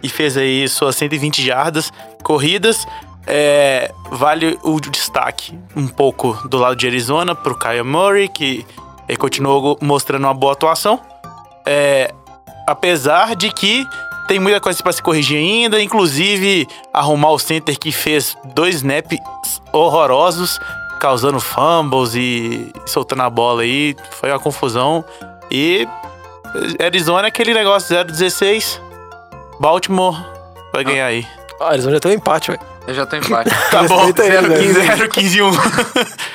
[0.02, 1.92] E fez aí suas 120 jardas
[2.24, 2.88] corridas.
[3.28, 8.66] É, vale o destaque um pouco do lado de Arizona pro Kyle Murray, que
[9.08, 11.00] ele continuou mostrando uma boa atuação.
[11.66, 12.14] É,
[12.68, 13.88] apesar de que
[14.28, 19.20] tem muita coisa para se corrigir ainda, inclusive arrumar o center que fez dois snaps
[19.72, 20.60] horrorosos,
[21.00, 25.06] causando fumbles e soltando a bola aí, foi uma confusão.
[25.52, 25.88] E
[26.84, 28.80] Arizona é aquele negócio 0-16,
[29.60, 30.16] Baltimore
[30.74, 31.28] vai ganhar aí.
[31.60, 32.75] Ah, vão já ter um empate, velho.
[32.88, 33.50] Eu já tô empate.
[33.72, 34.96] Tá bom, Respeita ele, né?
[34.98, 36.26] 0-15 0-15 1.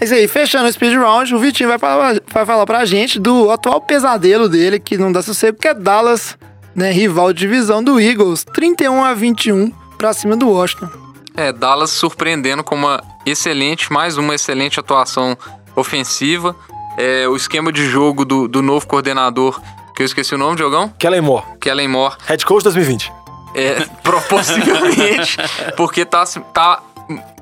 [0.00, 3.18] É isso aí, fechando o speed round, o Vitinho vai falar, vai falar pra gente
[3.18, 6.38] do atual pesadelo dele, que não dá sossego, que é Dallas,
[6.74, 10.88] né, rival de divisão do Eagles, 31 a 21 pra cima do Washington.
[11.36, 15.36] É, Dallas surpreendendo com uma excelente, mais uma excelente atuação
[15.74, 16.54] ofensiva.
[16.96, 19.60] É, o esquema de jogo do, do novo coordenador,
[19.96, 20.92] que eu esqueci o nome, Diogão?
[20.96, 22.14] Kellen Moore, Kellen Moore.
[22.26, 23.12] head coach 2020.
[23.54, 25.36] É, pro- possivelmente,
[25.76, 26.82] porque tá, tá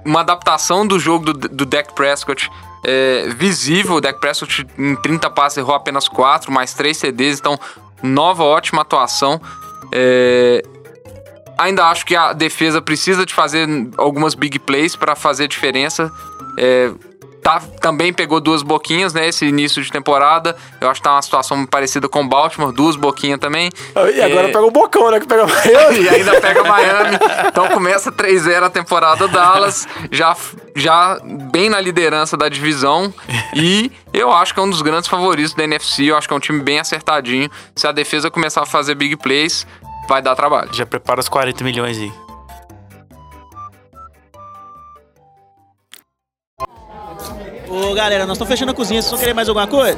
[0.05, 2.51] uma adaptação do jogo do, do Prescott
[2.85, 3.97] é, visível.
[3.97, 7.59] O Dak Prescott em 30 passes errou apenas 4, mais 3 CDs, então
[8.03, 9.41] nova ótima atuação.
[9.93, 10.63] É,
[11.59, 16.11] ainda acho que a defesa precisa de fazer algumas big plays para fazer diferença.
[16.59, 16.91] É,
[17.47, 19.29] tá, também pegou duas boquinhas, né?
[19.29, 20.57] Esse início de temporada.
[20.81, 23.71] Eu acho que tá uma situação parecida com o Baltimore, duas boquinhas também.
[23.95, 25.21] E agora É, pega o Bocão, né?
[25.21, 25.47] Que pega
[25.95, 27.17] e ainda pega Miami.
[27.47, 30.37] Então começa 3-0 a temporada Dallas, já,
[30.75, 31.21] já
[31.53, 33.15] bem na liderança da divisão.
[33.55, 36.11] E eu acho que é um dos grandes favoritos da NFC.
[36.11, 37.49] Eu acho que é um time bem acertadinho.
[37.77, 39.65] Se a defesa começar a fazer big plays,
[40.09, 40.71] vai dar trabalho.
[40.73, 42.26] Já prepara os 40 milhões aí.
[47.87, 49.97] Ô galera, nós estamos fechando a cozinha, vocês vão querer mais alguma coisa?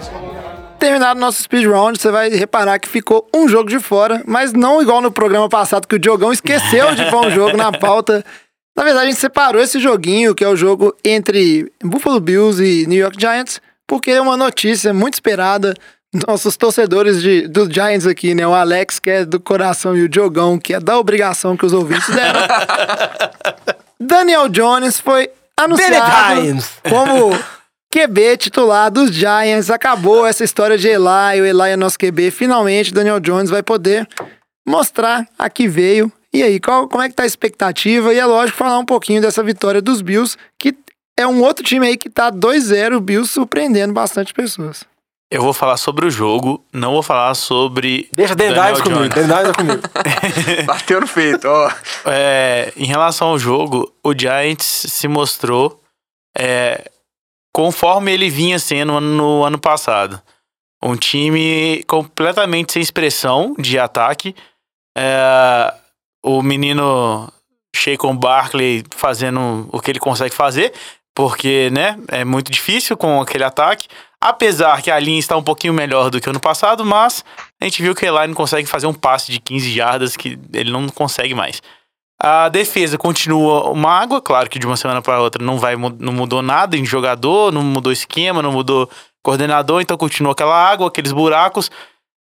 [0.79, 4.83] Terminado nosso speed round, você vai reparar que ficou um jogo de fora, mas não
[4.83, 8.23] igual no programa passado que o Diogão esqueceu de pôr um jogo na pauta.
[8.77, 12.87] Na verdade, a gente separou esse joguinho, que é o jogo entre Buffalo Bills e
[12.87, 15.75] New York Giants, porque é uma notícia muito esperada.
[16.27, 18.47] Nossos torcedores de, do Giants aqui, né?
[18.47, 21.73] O Alex, que é do coração, e o Diogão, que é da obrigação que os
[21.73, 22.41] ouvintes deram.
[23.99, 26.43] Daniel Jones foi anunciado
[26.89, 27.58] como
[27.93, 29.71] QB titular dos Giants.
[29.71, 31.41] Acabou essa história de Eli.
[31.41, 32.31] O Eli é nosso QB.
[32.31, 34.07] Finalmente, Daniel Jones vai poder
[34.67, 36.13] mostrar a que veio.
[36.33, 38.13] E aí, qual, como é que tá a expectativa?
[38.13, 40.77] E é lógico falar um pouquinho dessa vitória dos Bills, que
[41.19, 44.85] é um outro time aí que tá 2-0, o Bills surpreendendo bastante pessoas.
[45.31, 48.09] Eu vou falar sobre o jogo, não vou falar sobre.
[48.13, 49.15] Deixa Dan Daniel Dives comigo, Jones.
[49.15, 49.83] Dan Dives é comigo.
[50.65, 51.71] Bateu no feito, ó.
[52.07, 55.83] É, em relação ao jogo, o Giants se mostrou
[56.37, 56.91] é,
[57.59, 60.23] conforme ele vinha sendo no ano passado.
[60.81, 64.33] Um time completamente sem expressão de ataque.
[64.97, 65.75] É,
[66.23, 67.29] o menino
[67.75, 70.73] Shaquon Barkley fazendo o que ele consegue fazer,
[71.13, 73.89] porque né, é muito difícil com aquele ataque.
[74.21, 77.25] Apesar que a linha está um pouquinho melhor do que ano passado, mas
[77.61, 80.39] a gente viu que o Eli não consegue fazer um passe de 15 jardas que
[80.55, 81.61] ele não consegue mais.
[82.21, 86.13] A defesa continua uma água, claro que de uma semana para outra não vai não
[86.13, 88.91] mudou nada em jogador, não mudou esquema, não mudou
[89.23, 91.71] coordenador, então continua aquela água, aqueles buracos.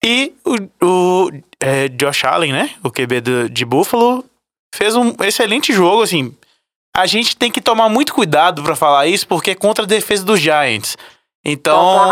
[0.04, 1.30] E o, o
[1.60, 4.24] é, Josh Allen, né, o QB do- de Buffalo,
[4.74, 6.36] fez um excelente jogo, assim.
[6.96, 10.24] A gente tem que tomar muito cuidado para falar isso, porque é contra a defesa
[10.24, 10.98] dos Giants.
[11.44, 12.12] Então,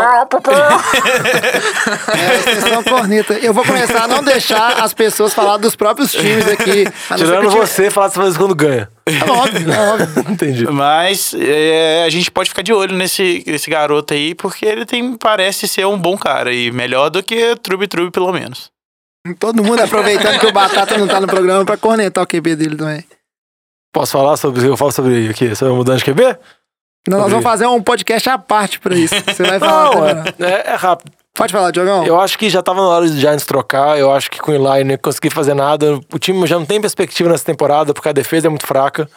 [2.18, 3.34] É, extensão corneta.
[3.34, 6.86] Eu vou começar a não deixar as pessoas falar dos próprios times aqui.
[7.16, 8.88] Tirando que o você, falar dessa vez quando ganha.
[9.06, 10.24] É óbvio, é óbvio.
[10.32, 10.66] Entendi.
[10.70, 15.14] Mas é, a gente pode ficar de olho nesse, nesse garoto aí, porque ele tem,
[15.16, 18.70] parece ser um bom cara e melhor do que Trube Trube, pelo menos.
[19.38, 22.76] Todo mundo aproveitando que o Batata não tá no programa pra cornetar o QB dele
[22.76, 23.04] também.
[23.92, 25.54] Posso falar sobre eu falo sobre o quê?
[25.54, 26.38] Sobre a mudança de QB?
[27.08, 29.14] Nós vamos fazer um podcast à parte pra isso.
[29.26, 30.34] Você vai falar Não, também.
[30.40, 31.12] é, é, é rápido.
[31.34, 32.04] Pode falar, Diogão.
[32.04, 33.98] Eu acho que já tava na hora de Giants trocar.
[33.98, 36.00] Eu acho que com o Eli não ia conseguir fazer nada.
[36.12, 39.08] O time já não tem perspectiva nessa temporada, porque a defesa é muito fraca.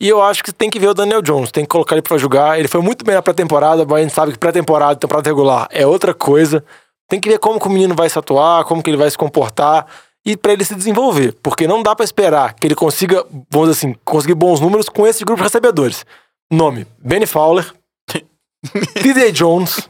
[0.00, 2.16] E eu acho que tem que ver o Daniel Jones, tem que colocar ele pra
[2.16, 2.58] jogar.
[2.58, 5.66] Ele foi muito bem na pré-temporada, mas a gente sabe que pré-temporada e temporada regular
[5.70, 6.64] é outra coisa.
[7.08, 9.18] Tem que ver como que o menino vai se atuar, como que ele vai se
[9.18, 9.86] comportar
[10.24, 11.34] e pra ele se desenvolver.
[11.42, 15.06] Porque não dá pra esperar que ele consiga, vamos dizer assim, conseguir bons números com
[15.06, 16.06] esse grupo de recebedores.
[16.50, 17.72] Nome: Benny Fowler,
[19.02, 19.88] TJ Jones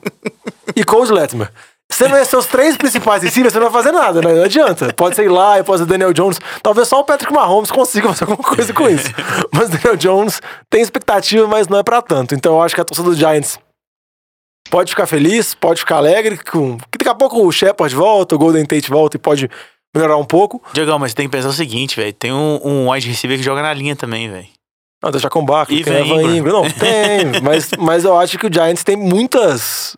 [0.75, 1.51] e Coach Letmer.
[1.91, 4.35] Você não é seus três principais receivers, você não vai fazer nada, né?
[4.35, 4.93] Não adianta.
[4.93, 6.39] Pode ser lá, pode ser Daniel Jones.
[6.63, 9.09] Talvez só o Patrick Mahomes consiga fazer alguma coisa com isso.
[9.53, 12.35] Mas Daniel Jones tem expectativa, mas não é pra tanto.
[12.35, 13.59] Então eu acho que a torcida do Giants
[14.71, 16.77] pode ficar feliz, pode ficar alegre, com...
[16.77, 19.51] que daqui a pouco o Shepard volta, o Golden Tate volta e pode
[19.95, 20.63] melhorar um pouco.
[20.75, 22.13] Diogão, mas tem que pensar o seguinte, velho.
[22.13, 24.47] Tem um, um wide receiver que joga na linha também, velho.
[25.03, 26.37] Não, deixa com Barco, E tem Evan Ingram.
[26.37, 26.63] Ingram.
[26.63, 27.41] Não, tem.
[27.43, 29.97] mas, mas eu acho que o Giants tem muitas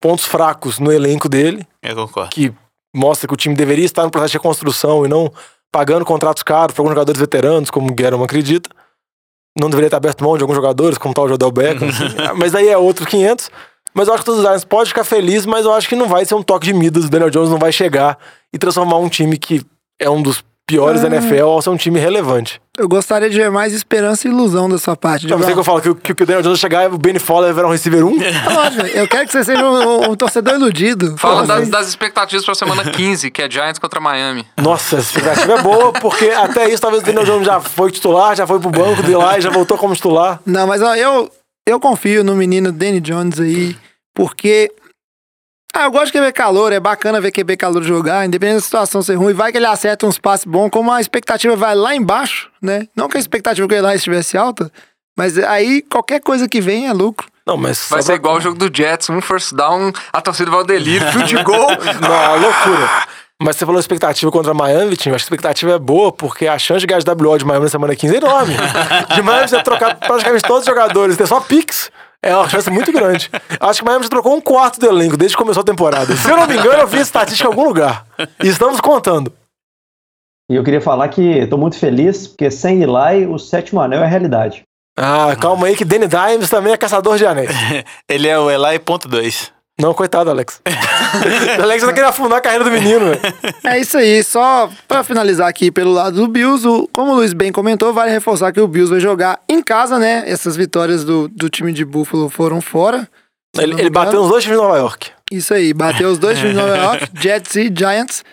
[0.00, 2.30] pontos fracos no elenco dele, Eu concordo.
[2.30, 2.52] que
[2.94, 5.32] mostra que o time deveria estar no processo de reconstrução e não
[5.72, 8.68] pagando contratos caros para alguns jogadores veteranos, como o Guerrero acredita.
[9.58, 11.88] Não deveria ter aberto mão de alguns jogadores, como tal o Jodel Beckham.
[11.88, 12.04] assim.
[12.36, 13.50] mas aí é outro 500.
[13.94, 16.06] Mas eu acho que todos os Giants pode ficar feliz, mas eu acho que não
[16.06, 17.06] vai ser um toque de Midas.
[17.06, 18.18] O Daniel Jones não vai chegar
[18.52, 19.64] e transformar um time que
[19.98, 21.14] é um dos piores da Ah.
[21.16, 22.60] NFL ao ser um time relevante.
[22.76, 25.26] Eu gostaria de ver mais esperança e ilusão da sua parte.
[25.28, 27.18] Não, é que eu falo que, o- que o Daniel Jones chegar e o Benny
[27.18, 28.10] Fowler virar um receiver 1.
[28.52, 31.16] Lógico, eu quero que você seja um, um torcedor iludido.
[31.16, 34.44] Fala das, vocês- das expectativas pra semana 15, que é Giants contra Miami.
[34.60, 38.36] Nossa, a expectativa é boa, porque até isso talvez o Daniel Jones já foi titular,
[38.36, 40.40] já foi pro banco de lá e já voltou como titular.
[40.44, 41.30] Não, mas ó, eu,
[41.66, 43.76] eu confio no menino Danny Jones aí,
[44.14, 44.70] porque.
[45.78, 49.02] Ah, eu gosto de QB calor, é bacana ver QB calor jogar, independente da situação
[49.02, 52.48] ser ruim, vai que ele acerta uns passes bons, como a expectativa vai lá embaixo,
[52.62, 52.88] né?
[52.96, 54.72] Não que a expectativa que ele lá estivesse alta,
[55.14, 57.26] mas aí qualquer coisa que vem é lucro.
[57.46, 57.88] Não, mas.
[57.90, 60.66] Vai ser pra- igual o jogo do Jets, um first down, a torcida vai ao
[60.66, 61.68] delírio, field goal.
[62.00, 62.90] Não, é loucura.
[63.40, 65.14] Mas você falou expectativa contra Miami, Vitinho.
[65.14, 67.64] Acho que a expectativa é boa, porque a chance de ganhar de WO de Miami
[67.64, 68.54] na semana 15 é enorme.
[69.14, 71.90] De Miami você trocar praticamente todos os jogadores, ter só Pix.
[72.22, 73.30] É uma chance muito grande.
[73.60, 76.14] Acho que Miami já trocou um quarto do elenco desde que começou a temporada.
[76.16, 78.06] Se eu não me engano, eu vi estatística em algum lugar.
[78.42, 79.32] E estamos contando.
[80.50, 84.06] E eu queria falar que estou muito feliz, porque sem Eli, o sétimo anel é
[84.06, 84.62] realidade.
[84.96, 87.50] Ah, calma aí que Danny Dimes também é caçador de anéis.
[88.08, 89.52] Ele é o Eli ponto dois.
[89.78, 90.60] Não, coitado, Alex.
[91.58, 93.20] o Alex tá querendo afundar a carreira do menino, velho.
[93.64, 97.34] É isso aí, só pra finalizar aqui pelo lado do Bills, o- como o Luiz
[97.34, 100.24] bem comentou, vale reforçar que o Bills vai jogar em casa, né?
[100.26, 103.06] Essas vitórias do, do time de Buffalo foram fora.
[103.58, 105.10] Ele, ele bateu nos dois times de Nova York.
[105.30, 108.24] Isso aí, bateu os dois times de Nova York, Jets e Giants.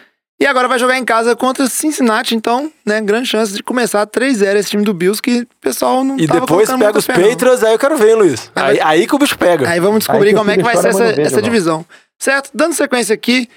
[0.44, 4.58] E agora vai jogar em casa contra Cincinnati, então, né, grande chance de começar 3-0
[4.58, 7.08] esse time do Bills, que o pessoal não E depois colocando pega os.
[7.08, 8.52] Patriots, aí eu quero ver, Luiz.
[8.54, 9.70] Aí, aí que o bicho pega.
[9.70, 11.86] Aí vamos descobrir Aí como é que vai ser essa, essa divisão.
[12.20, 12.50] Certo?
[12.54, 13.48] Dando sequência aqui,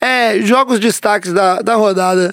[0.00, 2.32] é, jogos destaques da, da rodada.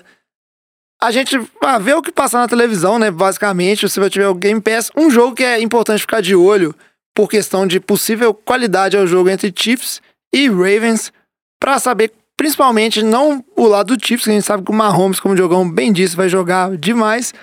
[1.01, 3.09] A gente ah, vê o que passa na televisão, né?
[3.09, 6.76] Basicamente, se você tiver o Game Pass, um jogo que é importante ficar de olho
[7.16, 11.11] por questão de possível qualidade ao jogo entre Chiefs e Ravens,
[11.59, 15.20] pra saber, principalmente, não o lado do Chiefs, que a gente sabe que o Mahomes,
[15.20, 17.34] como o Diogão bem disse, vai jogar demais.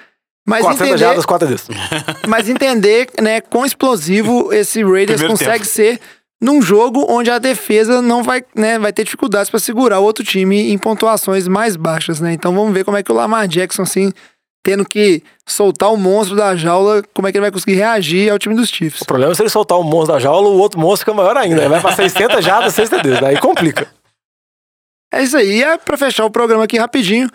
[0.46, 1.68] Mas 400 entender, jardas, 4 desses.
[2.26, 5.66] mas entender, né, quão explosivo esse Raiders Primeiro consegue tempo.
[5.66, 6.00] ser
[6.42, 10.24] num jogo onde a defesa não vai, né, vai ter dificuldades para segurar o outro
[10.24, 12.32] time em pontuações mais baixas, né?
[12.32, 14.10] Então vamos ver como é que o Lamar Jackson assim,
[14.62, 18.38] tendo que soltar o monstro da jaula, como é que ele vai conseguir reagir ao
[18.38, 19.02] time dos Chiefs.
[19.02, 21.36] O problema é se ele soltar um monstro da jaula, o outro monstro fica maior
[21.36, 21.62] ainda.
[21.62, 23.22] Aí vai pra 600 jardas, 6 TDs.
[23.22, 23.88] Aí complica.
[25.12, 27.28] É isso aí, é para fechar o programa aqui rapidinho.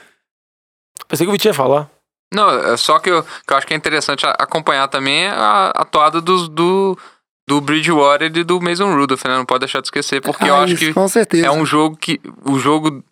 [1.07, 1.89] Pensei que o Vitinho ia falar.
[2.33, 5.85] Não, é só que eu, que eu acho que é interessante acompanhar também a, a
[5.85, 6.97] toada dos, do,
[7.47, 9.37] do Bridgewater e do Mason Rudolph, né?
[9.37, 11.45] Não pode deixar de esquecer, porque eu Ah, acho isso, que com certeza.
[11.45, 12.19] é um jogo que.
[12.45, 13.03] O jogo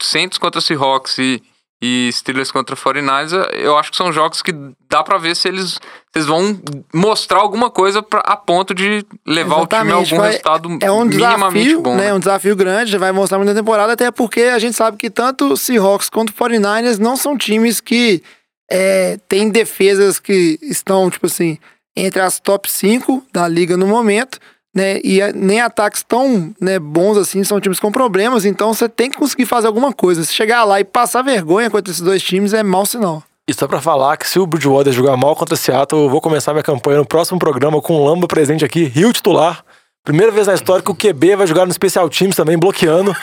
[0.00, 1.42] Saints contra Seahawks e,
[1.82, 4.52] e Steelers contra 49ers, eu acho que são jogos que
[4.88, 5.78] dá pra ver se eles,
[6.16, 6.58] eles vão
[6.94, 10.78] mostrar alguma coisa pra, a ponto de levar o time a Exatamente, algum vai- resultado
[10.80, 11.94] É um minimamente desafio, bom.
[11.96, 12.04] né?
[12.06, 12.14] né?
[12.14, 15.56] Um desafio grande, já vai mostrar muita temporada, até porque a gente sabe que tanto
[15.56, 18.22] Seahawks quanto o 49ers não são times que
[18.70, 21.58] é, têm defesas que estão, tipo assim,
[21.96, 24.38] entre as top 5 da liga no momento,
[24.74, 24.98] né?
[25.04, 29.16] E nem ataques tão né, bons assim, são times com problemas, então você tem que
[29.16, 30.24] conseguir fazer alguma coisa.
[30.24, 33.22] Se chegar lá e passar vergonha contra esses dois times é mau sinal.
[33.48, 36.52] E só pra falar que se o Bridgewater jogar mal contra Seattle, eu vou começar
[36.52, 39.64] minha campanha no próximo programa com o Lamba presente aqui, Rio titular.
[40.02, 43.14] Primeira vez na história que o QB vai jogar no Special Teams também, bloqueando.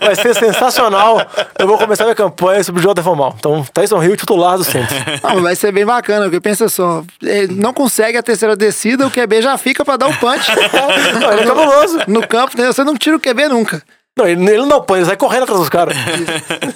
[0.00, 1.26] Vai ser sensacional.
[1.58, 3.34] Eu vou começar minha campanha se o Bridgewater for mal.
[3.38, 4.94] Então, Tyson Hill titular do centro.
[5.22, 9.10] Não, vai ser bem bacana, porque pensa só, ele não consegue a terceira descida, o
[9.10, 10.46] QB já fica pra dar o punch.
[11.18, 11.98] Não, ele é cabuloso.
[12.06, 12.54] No campo?
[12.54, 13.82] Você não tira o QB nunca.
[14.18, 15.96] Não, ele, ele não põe, ele sai correndo atrás dos caras.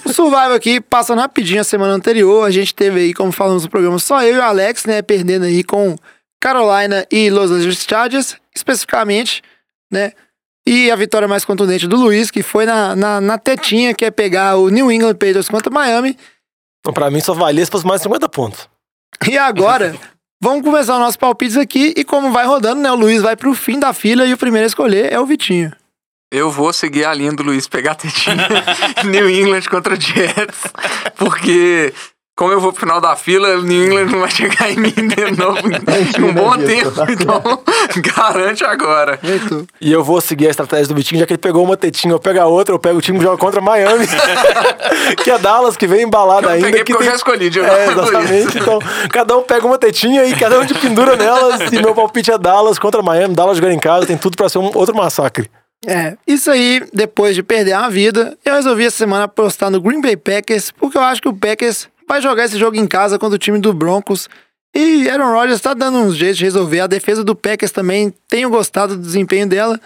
[0.05, 3.71] O Survival aqui, passando rapidinho a semana anterior, a gente teve aí, como falamos no
[3.71, 5.97] programa, só eu e o Alex, né, perdendo aí com
[6.41, 9.43] Carolina e Los Angeles Chargers, especificamente,
[9.91, 10.13] né?
[10.67, 14.11] E a vitória mais contundente do Luiz, que foi na, na, na tetinha, que é
[14.11, 16.17] pegar o New England Patriots contra Miami.
[16.81, 18.69] Então, pra mim, só valia se fosse mais 50 pontos.
[19.29, 19.95] E agora,
[20.41, 23.55] vamos começar os nossos palpites aqui, e como vai rodando, né, o Luiz vai pro
[23.55, 25.71] fim da fila e o primeiro a escolher é o Vitinho.
[26.35, 28.49] Eu vou seguir a linha do Luiz pegar a tetinha
[29.07, 30.65] New England contra Jets,
[31.17, 31.95] porque
[32.37, 34.91] como eu vou pro final da fila, o New England não vai chegar em mim
[34.91, 37.41] de novo em um bom tempo, então
[38.03, 39.21] garante agora.
[39.81, 42.19] E eu vou seguir a estratégia do Vitinho, já que ele pegou uma tetinha, eu
[42.19, 44.05] pego a outra, eu pego o time que joga contra Miami.
[45.23, 46.67] que é Dallas, que vem embalado Eu ainda.
[46.67, 47.11] peguei que porque eu tem...
[47.11, 48.59] já escolhi de É, exatamente.
[48.59, 48.81] Então,
[49.13, 51.73] cada um pega uma tetinha e cada um te pendura nelas.
[51.73, 53.37] E meu palpite é Dallas contra Miami.
[53.37, 55.49] Dallas jogando em casa, tem tudo pra ser um outro massacre.
[55.87, 60.01] É, isso aí, depois de perder a vida, eu resolvi essa semana apostar no Green
[60.01, 63.37] Bay Packers, porque eu acho que o Packers vai jogar esse jogo em casa contra
[63.37, 64.29] o time do Broncos.
[64.75, 66.81] E Aaron Rodgers tá dando uns jeitos de resolver.
[66.81, 69.81] A defesa do Packers também, tenho gostado do desempenho dela.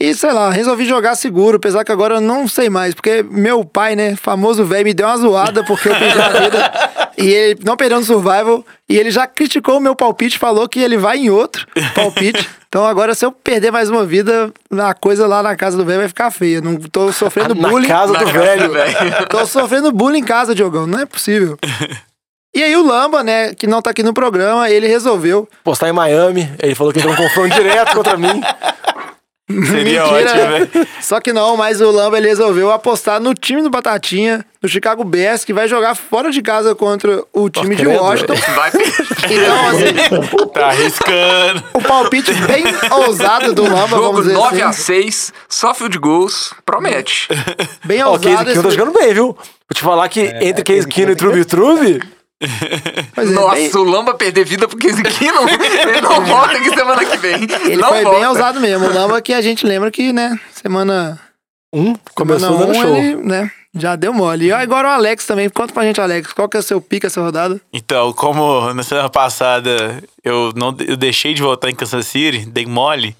[0.00, 3.64] E sei lá, resolvi jogar seguro, apesar que agora eu não sei mais, porque meu
[3.64, 6.72] pai, né, famoso velho, me deu uma zoada porque eu perdi a vida
[7.16, 8.64] e ele não perdeu no survival.
[8.88, 12.48] E ele já criticou o meu palpite, falou que ele vai em outro palpite.
[12.72, 15.98] Então agora, se eu perder mais uma vida, a coisa lá na casa do velho
[15.98, 16.58] vai ficar feia.
[16.62, 17.86] Não tô sofrendo Na bullying.
[17.86, 18.72] casa do Na velho.
[18.72, 18.96] velho.
[19.28, 20.86] Tô sofrendo bullying em casa, Diogão.
[20.86, 21.58] Não é possível.
[22.56, 25.46] E aí o Lamba, né, que não tá aqui no programa, ele resolveu.
[25.62, 26.50] Postar em Miami.
[26.62, 28.40] Ele falou que entrou um confronto direto contra mim.
[29.50, 30.68] Seria Mentira, ótimo, né?
[30.72, 30.88] velho.
[31.02, 35.02] Só que não, mas o Lamba ele resolveu apostar no time do Batatinha, do Chicago
[35.04, 38.34] Bears, que vai jogar fora de casa contra o time de credo, Washington.
[38.54, 38.70] Vai
[39.30, 41.64] Então, assim, Tá arriscando.
[41.74, 44.82] o palpite bem ousado do Lamba, Jogo vamos dizer 9 a assim.
[45.02, 47.28] 6, só field goals, promete.
[47.84, 48.46] Bem Ó, o Case ousado.
[48.46, 49.26] Keenum tá jogando bem, viu?
[49.26, 49.36] Vou
[49.74, 52.02] te falar que entre Case Keenum e Trube Trube,
[53.16, 56.70] é, Nossa, bem- o Lamba perder vida porque esse aqui não, ele não volta aqui
[56.70, 57.34] semana que vem.
[57.42, 58.18] ele não foi volta.
[58.18, 58.86] bem ousado mesmo.
[58.86, 61.20] O Lamba que a gente lembra que, né, semana
[61.72, 62.96] um, começou semana dando um, show.
[62.96, 64.46] ele, né, já deu mole.
[64.46, 65.48] E agora o Alex também.
[65.48, 67.60] Conta pra gente, Alex, qual que é o seu pique essa rodada?
[67.72, 72.66] Então, como na semana passada eu, não, eu deixei de votar em Kansas City, dei
[72.66, 73.16] mole,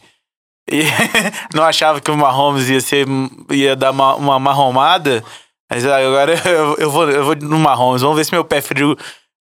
[0.71, 0.83] e
[1.55, 3.07] não achava que o Mahomes ia, ser,
[3.51, 5.25] ia dar uma, uma marromada,
[5.73, 8.03] mas agora eu, eu, vou, eu vou no Mahomes.
[8.03, 8.97] Vamos ver se meu pé frio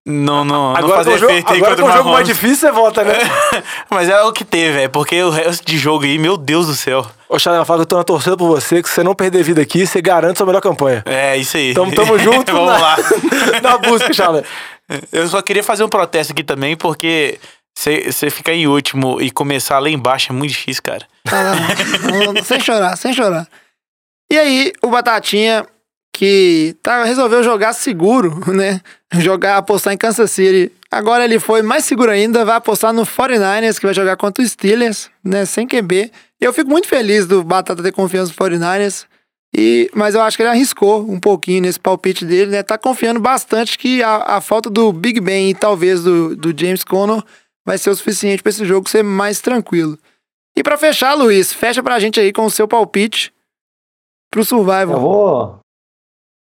[0.06, 2.05] não, não, não Agora fazer com o jogo, efeito aí contra com o o jogo
[2.10, 2.28] mais Mahomes.
[2.28, 3.14] difícil, você volta, né?
[3.90, 6.74] Mas é o que teve, é porque o resto de jogo aí, meu Deus do
[6.74, 7.06] céu.
[7.28, 9.60] Ô, fala que eu tô na torcida por você, que se você não perder vida
[9.60, 11.02] aqui, você garante sua melhor campanha.
[11.05, 11.74] É isso aí.
[11.74, 12.96] Tamo, tamo junto Vamos na, lá.
[13.62, 14.46] na busca, Xalema.
[15.12, 17.38] Eu só queria fazer um protesto aqui também, porque
[17.76, 21.06] você ficar em último e começar lá embaixo é muito difícil, cara.
[21.24, 21.55] Tá,
[22.10, 23.46] não, não, sem chorar, sem chorar.
[24.32, 25.66] E aí, o Batatinha,
[26.19, 28.81] que tá, resolveu jogar seguro, né?
[29.20, 30.73] Jogar, apostar em Kansas City.
[30.90, 34.51] Agora ele foi mais seguro ainda, vai apostar no 49ers, que vai jogar contra os
[34.51, 35.45] Steelers, né?
[35.45, 36.11] Sem QB.
[36.40, 39.07] E eu fico muito feliz do Batata ter confiança no 49ers.
[39.57, 42.65] E, mas eu acho que ele arriscou um pouquinho nesse palpite dele, né?
[42.65, 46.82] Tá confiando bastante que a, a falta do Big Ben e talvez do, do James
[46.82, 47.23] Conner
[47.65, 49.97] vai ser o suficiente para esse jogo ser mais tranquilo.
[50.57, 53.32] E pra fechar, Luiz, fecha pra gente aí com o seu palpite
[54.32, 54.97] pro Survival.
[54.97, 55.68] Eu vou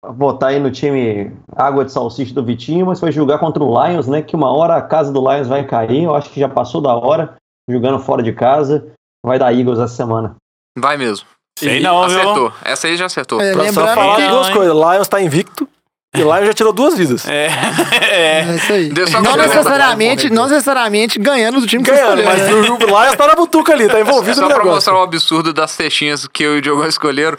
[0.04, 4.08] votar aí no time Água de Salsicha do Vitinho, mas foi jogar contra o Lions,
[4.08, 4.22] né?
[4.22, 6.04] Que uma hora a casa do Lions vai cair.
[6.04, 7.36] Eu acho que já passou da hora,
[7.70, 8.86] jogando fora de casa.
[9.26, 10.36] Vai dar Eagles essa semana.
[10.78, 11.26] Vai mesmo.
[11.58, 12.20] Sei não, viu?
[12.20, 12.54] Acertou.
[12.66, 13.40] Essa aí já acertou.
[13.40, 14.28] É, Pra só falar que...
[14.28, 14.54] duas hein?
[14.56, 14.74] coisas.
[14.76, 15.70] Lions tá invicto
[16.16, 17.26] e Lions já tirou duas vidas.
[17.28, 17.48] É.
[18.12, 18.40] é.
[18.42, 18.92] É isso aí.
[19.08, 22.86] Só Não pra- necessariamente, não necessariamente ganhando do time que Ganhando, você mas escolheu, né?
[22.86, 24.76] o Lions tá na butuca ali, tá envolvido Só no pra negócio.
[24.76, 27.38] mostrar o absurdo das textinhas que eu e o Diogo escolheram.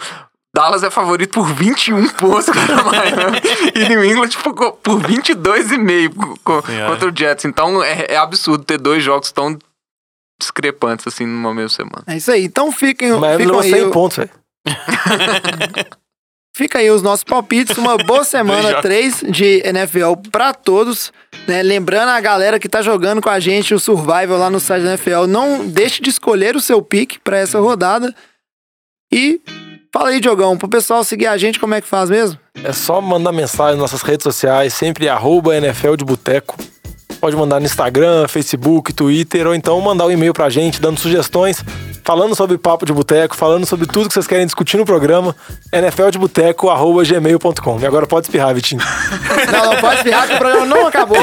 [0.54, 3.40] Dallas é favorito por 21 pontos contra o Miami.
[3.74, 6.92] e New England ficou por 22,5 co- co- Senhora.
[6.92, 7.44] contra o Jets.
[7.44, 9.58] Então é, é absurdo ter dois jogos tão
[10.40, 12.04] discrepantes assim numa mesma semana.
[12.06, 12.44] É isso aí.
[12.44, 14.30] Então fiquem, Miami ficam levou aí, 100 o- pontos, velho.
[16.56, 17.76] fica aí os nossos palpites.
[17.76, 18.82] Uma boa semana jogos.
[18.82, 21.12] 3 de NFL pra todos.
[21.48, 21.62] Né?
[21.62, 24.90] Lembrando a galera que tá jogando com a gente o Survival lá no site da
[24.90, 28.14] NFL, não deixe de escolher o seu pick pra essa rodada.
[29.12, 29.40] E
[29.94, 32.36] fala aí, Diogão, pro pessoal seguir a gente, como é que faz mesmo?
[32.64, 36.58] É só mandar mensagem nas nossas redes sociais, sempre arroba NFL de Boteco.
[37.20, 41.62] Pode mandar no Instagram, Facebook, Twitter, ou então mandar um e-mail pra gente, dando sugestões,
[42.04, 45.34] falando sobre papo de boteco, falando sobre tudo que vocês querem discutir no programa,
[45.72, 47.80] nfldeboteco.gmail.com.
[47.80, 48.82] E agora pode espirrar, Vitinho.
[49.50, 51.16] Não, não pode espirrar que o programa não acabou.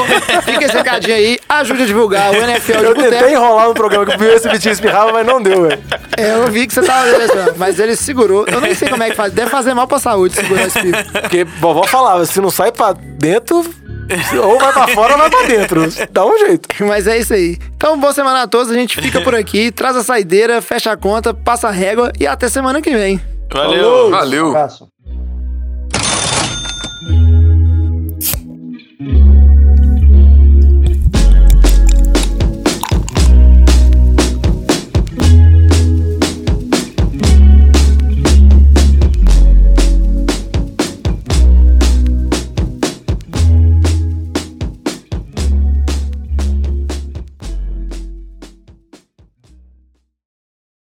[0.44, 3.30] Fica esse recadinho aí, ajude a divulgar o NFL de Eu tentei Boteco.
[3.30, 5.82] enrolar no programa que o primeiro esse Vitinho espirrava, mas não deu, velho.
[6.16, 8.46] É, eu vi que você tava dele, mas ele segurou.
[8.46, 9.32] Eu nem sei como é que faz.
[9.32, 10.98] Deve fazer mal pra saúde segurar esse pico.
[11.20, 13.64] Porque vovó falava, se não sai pra dentro,
[14.42, 15.82] ou vai pra fora ou vai pra dentro.
[16.10, 16.68] Dá um jeito.
[16.80, 17.58] Mas é isso aí.
[17.76, 18.70] Então, boa semana a todos.
[18.70, 22.26] A gente fica por aqui, traz a saideira, fecha a conta, passa a régua e
[22.26, 23.20] até semana que vem.
[23.52, 24.10] Valeu.
[24.10, 24.46] Valeu!
[24.46, 24.88] Um abraço.